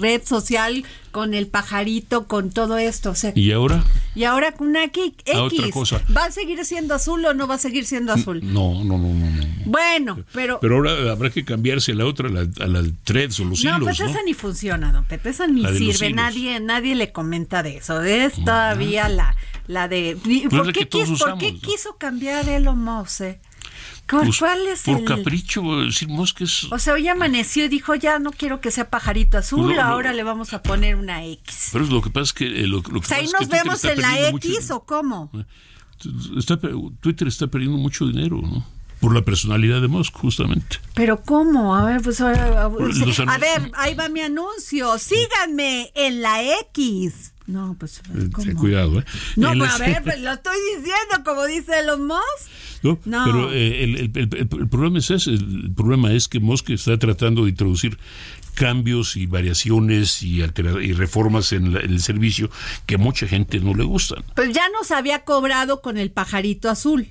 red 0.00 0.22
social 0.24 0.84
con 1.10 1.34
el 1.34 1.48
pajarito, 1.48 2.28
con 2.28 2.52
todo 2.52 2.78
esto? 2.78 3.10
O 3.10 3.16
sea, 3.16 3.32
¿Y 3.34 3.50
ahora? 3.50 3.82
y 4.14 4.22
ahora 4.22 4.52
con 4.52 4.68
una 4.68 4.84
X, 4.84 5.12
A 5.34 5.42
otra 5.42 5.70
cosa. 5.70 6.00
¿va 6.16 6.26
a 6.26 6.30
seguir 6.30 6.64
siendo 6.64 6.94
azul 6.94 7.24
o 7.24 7.34
no 7.34 7.48
va 7.48 7.56
a 7.56 7.58
seguir 7.58 7.84
siendo 7.84 8.12
azul? 8.12 8.38
No, 8.44 8.84
no, 8.84 8.96
no, 8.96 9.12
no. 9.12 9.28
no. 9.28 9.44
Bueno, 9.64 10.20
pero... 10.32 10.60
Pero 10.60 10.76
ahora 10.76 11.10
habrá 11.10 11.30
que 11.30 11.44
cambiarse 11.44 11.92
la 11.92 12.06
otra, 12.06 12.28
la, 12.28 12.42
a 12.42 12.66
la 12.68 12.84
threads 13.02 13.40
o 13.40 13.44
los 13.44 13.64
no, 13.64 13.70
hilos, 13.70 13.82
pues 13.82 13.98
¿no? 13.98 14.06
esa 14.06 14.22
ni 14.22 14.34
funciona, 14.34 14.92
don 14.92 15.04
Pepe, 15.04 15.30
esa 15.30 15.48
ni 15.48 15.66
sirve, 15.76 16.12
nadie, 16.12 16.60
nadie 16.60 16.94
le 16.94 17.10
comenta 17.10 17.64
de 17.64 17.78
eso. 17.78 18.02
Es 18.02 18.34
todavía 18.34 19.08
la, 19.08 19.34
la 19.66 19.88
de... 19.88 20.16
Pues 20.22 20.44
¿Por, 20.48 20.72
qué, 20.72 20.78
que 20.78 20.86
todos 20.86 21.08
quiso, 21.08 21.24
¿Por 21.24 21.38
qué 21.38 21.46
usamos, 21.46 21.62
¿no? 21.64 21.68
quiso 21.72 21.96
cambiar 21.96 22.48
Elon 22.48 22.78
Musk? 22.78 23.22
eh? 23.22 23.40
¿Cuál, 24.08 24.24
Pues, 24.26 24.38
cuál 24.38 24.66
es 24.68 24.82
por 24.82 24.98
el...? 24.98 25.04
capricho, 25.04 25.62
decir 25.84 26.08
Musk 26.08 26.42
es... 26.42 26.64
O 26.70 26.78
sea, 26.78 26.94
hoy 26.94 27.08
amaneció 27.08 27.64
y 27.64 27.68
dijo, 27.68 27.94
ya 27.94 28.18
no 28.18 28.30
quiero 28.30 28.60
que 28.60 28.70
sea 28.70 28.88
pajarito 28.88 29.38
azul, 29.38 29.64
Pues 29.64 29.76
no. 29.76 29.82
ahora 29.82 30.12
le 30.12 30.22
vamos 30.22 30.52
a 30.52 30.62
poner 30.62 30.94
una 30.96 31.24
X. 31.24 31.70
Pero 31.72 31.86
lo 31.86 32.00
que 32.02 32.10
pasa 32.10 32.24
es 32.24 32.32
que... 32.32 32.46
eh, 32.46 32.66
Lo, 32.66 32.76
lo 32.76 32.82
que 32.82 32.98
O 32.98 33.02
sea, 33.02 33.18
ahí 33.18 33.24
es 33.24 33.32
nos 33.32 33.40
que 33.40 33.46
vemos 33.56 33.74
está 33.84 33.92
en 33.92 34.00
la 34.02 34.30
mucho- 34.30 34.48
X 34.48 34.70
o 34.70 34.84
cómo. 34.84 35.30
está 36.38 36.56
pe- 36.60 36.70
Twitter 37.00 37.26
está 37.28 37.46
perdiendo 37.48 37.78
mucho 37.78 38.06
dinero, 38.06 38.40
¿no? 38.40 38.64
Por 39.00 39.12
la 39.14 39.22
personalidad 39.22 39.80
de 39.82 39.88
Musk, 39.88 40.14
justamente. 40.16 40.78
Pero 40.94 41.20
¿cómo? 41.22 41.74
A 41.76 41.84
ver, 41.84 42.00
pues 42.00 42.20
ahora... 42.20 42.64
A, 42.64 42.68
ver, 43.38 43.70
ahí 43.74 43.94
va 43.94 44.08
mi 44.08 44.20
anuncio. 44.20 44.96
Síganme 44.98 45.90
en 45.94 46.22
la 46.22 46.42
X. 46.70 47.32
No, 47.46 47.76
pues 47.78 47.98
Eh, 48.14 48.28
¿cómo? 48.32 48.44
ten 48.44 48.56
cuidado, 48.56 48.98
¿eh? 49.00 49.04
No, 49.36 49.52
pues 49.56 49.70
a 49.70 49.78
ver, 49.78 50.02
pues, 50.02 50.20
lo 50.20 50.32
estoy 50.32 50.56
diciendo 50.76 51.22
como 51.24 51.44
dice 51.46 51.78
Elon 51.80 52.06
Musk. 52.06 52.50
¿no? 52.82 52.98
No. 53.04 53.24
Pero 53.24 53.52
eh, 53.52 53.84
el, 53.84 53.96
el- 53.96 54.10
el- 54.14 54.48
el 54.60 54.68
problema 54.68 54.98
es 54.98 55.10
ese, 55.10 55.30
el 55.30 55.70
problema 55.74 56.12
es 56.12 56.28
que 56.28 56.40
Musk 56.40 56.70
está 56.70 56.98
tratando 56.98 57.44
de 57.44 57.50
introducir 57.50 57.98
cambios 58.54 59.16
y 59.16 59.26
variaciones 59.26 60.22
y, 60.22 60.40
y 60.42 60.92
reformas 60.92 61.52
en, 61.52 61.74
la- 61.74 61.80
en 61.80 61.92
el 61.92 62.00
servicio 62.00 62.50
que 62.86 62.94
a 62.96 62.98
mucha 62.98 63.26
gente 63.26 63.60
no 63.60 63.74
le 63.74 63.84
gustan. 63.84 64.24
Pues 64.34 64.52
ya 64.52 64.64
nos 64.70 64.90
había 64.90 65.24
cobrado 65.24 65.80
con 65.82 65.98
el 65.98 66.10
pajarito 66.10 66.68
azul. 66.70 67.06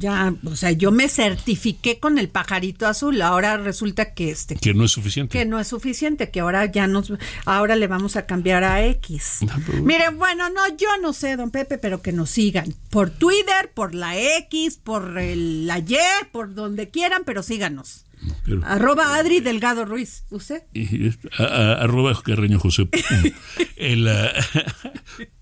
Ya, 0.00 0.34
o 0.44 0.54
sea, 0.54 0.70
yo 0.72 0.92
me 0.92 1.08
certifiqué 1.08 1.98
con 1.98 2.18
el 2.18 2.28
pajarito 2.28 2.86
azul. 2.86 3.22
Ahora 3.22 3.56
resulta 3.56 4.12
que 4.12 4.30
este 4.30 4.54
Que 4.56 4.74
no 4.74 4.84
es 4.84 4.90
suficiente. 4.90 5.38
que 5.38 5.44
no 5.46 5.58
es 5.58 5.68
suficiente, 5.68 6.30
que 6.30 6.40
ahora 6.40 6.66
ya 6.66 6.86
nos 6.86 7.12
ahora 7.46 7.74
le 7.74 7.86
vamos 7.86 8.16
a 8.16 8.26
cambiar 8.26 8.64
a 8.64 8.84
X. 8.86 9.38
Miren, 9.82 10.18
bueno, 10.18 10.50
no, 10.50 10.60
yo 10.76 10.88
no 11.00 11.12
sé, 11.14 11.36
don 11.36 11.50
Pepe, 11.50 11.78
pero 11.78 12.02
que 12.02 12.12
nos 12.12 12.28
sigan 12.30 12.74
por 12.90 13.08
Twitter, 13.10 13.70
por 13.74 13.94
la 13.94 14.18
X, 14.18 14.76
por 14.82 15.18
el- 15.18 15.66
la 15.66 15.78
Y, 15.78 15.96
por 16.32 16.54
donde 16.54 16.90
quieran, 16.90 17.22
pero 17.24 17.42
síganos. 17.42 18.04
Pero- 18.44 18.60
Arroba 18.64 19.16
Adri 19.16 19.40
Delgado 19.40 19.84
Ruiz. 19.84 20.24
¿Usted? 20.30 20.62
Y, 20.74 21.08
a- 21.38 21.42
a- 21.42 21.72
arroba 21.82 22.20
Carreño 22.22 22.58
José. 22.58 22.88
El, 23.76 24.06
ah, 24.08 24.32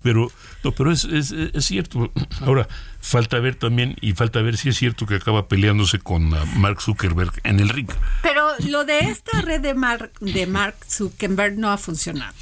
pero 0.01 0.31
no, 0.63 0.71
pero 0.71 0.91
es, 0.91 1.03
es, 1.05 1.31
es 1.31 1.65
cierto. 1.65 2.11
Ahora, 2.41 2.67
falta 2.99 3.39
ver 3.39 3.55
también, 3.55 3.95
y 4.01 4.13
falta 4.13 4.41
ver 4.41 4.57
si 4.57 4.69
es 4.69 4.77
cierto 4.77 5.05
que 5.05 5.15
acaba 5.15 5.47
peleándose 5.47 5.99
con 5.99 6.33
ah, 6.33 6.43
Mark 6.55 6.81
Zuckerberg 6.81 7.31
en 7.43 7.59
el 7.59 7.69
ring. 7.69 7.89
Pero 8.23 8.47
lo 8.67 8.83
de 8.85 8.99
esta 9.01 9.41
red 9.41 9.61
de 9.61 9.73
Mark, 9.75 10.11
de 10.19 10.47
Mark 10.47 10.75
Zuckerberg 10.89 11.57
no 11.57 11.69
ha 11.71 11.77
funcionado. 11.77 12.33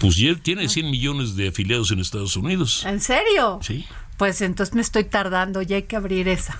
Pues 0.00 0.16
ya 0.16 0.34
tiene 0.36 0.68
100 0.68 0.90
millones 0.90 1.36
de 1.36 1.48
afiliados 1.48 1.90
en 1.90 2.00
Estados 2.00 2.36
Unidos. 2.36 2.84
¿En 2.86 3.00
serio? 3.00 3.60
Sí, 3.62 3.86
Pues 4.18 4.40
entonces 4.42 4.74
me 4.74 4.82
estoy 4.82 5.04
tardando, 5.04 5.62
ya 5.62 5.76
hay 5.76 5.84
que 5.84 5.96
abrir 5.96 6.28
esa 6.28 6.58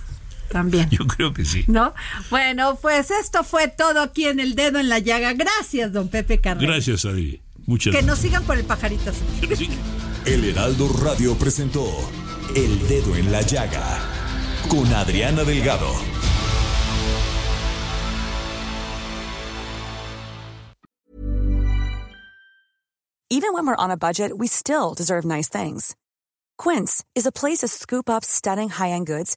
también. 0.51 0.89
yo 0.91 1.07
creo 1.07 1.33
que 1.33 1.45
sí. 1.45 1.65
¿No? 1.69 1.95
Bueno, 2.31 2.77
pues 2.81 3.11
esto 3.11 3.45
fue 3.45 3.69
todo 3.69 4.01
aquí 4.03 4.27
en 4.27 4.41
el 4.41 4.55
dedo 4.55 4.79
en 4.79 4.89
la 4.89 4.99
llaga. 4.99 5.33
Gracias, 5.33 5.93
don 5.93 6.09
Pepe 6.09 6.41
Carrera. 6.41 6.75
Gracias, 6.75 7.05
Adri. 7.05 7.41
Muchas 7.67 7.93
Que 7.95 8.03
nos 8.03 8.07
gracias. 8.21 8.27
sigan 8.27 8.45
por 8.45 8.59
el 8.59 8.65
pajarito. 8.65 9.13
El 10.27 10.45
Heraldo 10.45 10.89
Radio 11.03 11.37
presentó 11.37 11.87
El 12.55 12.87
Dedo 12.89 13.17
en 13.17 13.31
la 13.33 13.43
Llaga 13.43 13.99
con 14.69 14.93
Adriana 14.93 15.45
Delgado. 15.45 15.91
Even 23.31 23.53
when 23.53 23.67
we're 23.67 23.77
on 23.77 23.91
a 23.91 23.97
budget, 23.97 24.37
we 24.37 24.47
still 24.49 24.95
deserve 24.95 25.25
nice 25.25 25.49
things. 25.49 25.95
Quince 26.59 27.05
is 27.15 27.27
a 27.27 27.33
place 27.33 27.59
to 27.59 27.69
scoop 27.69 28.11
up 28.11 28.25
stunning 28.25 28.69
high-end 28.69 29.07
goods 29.07 29.37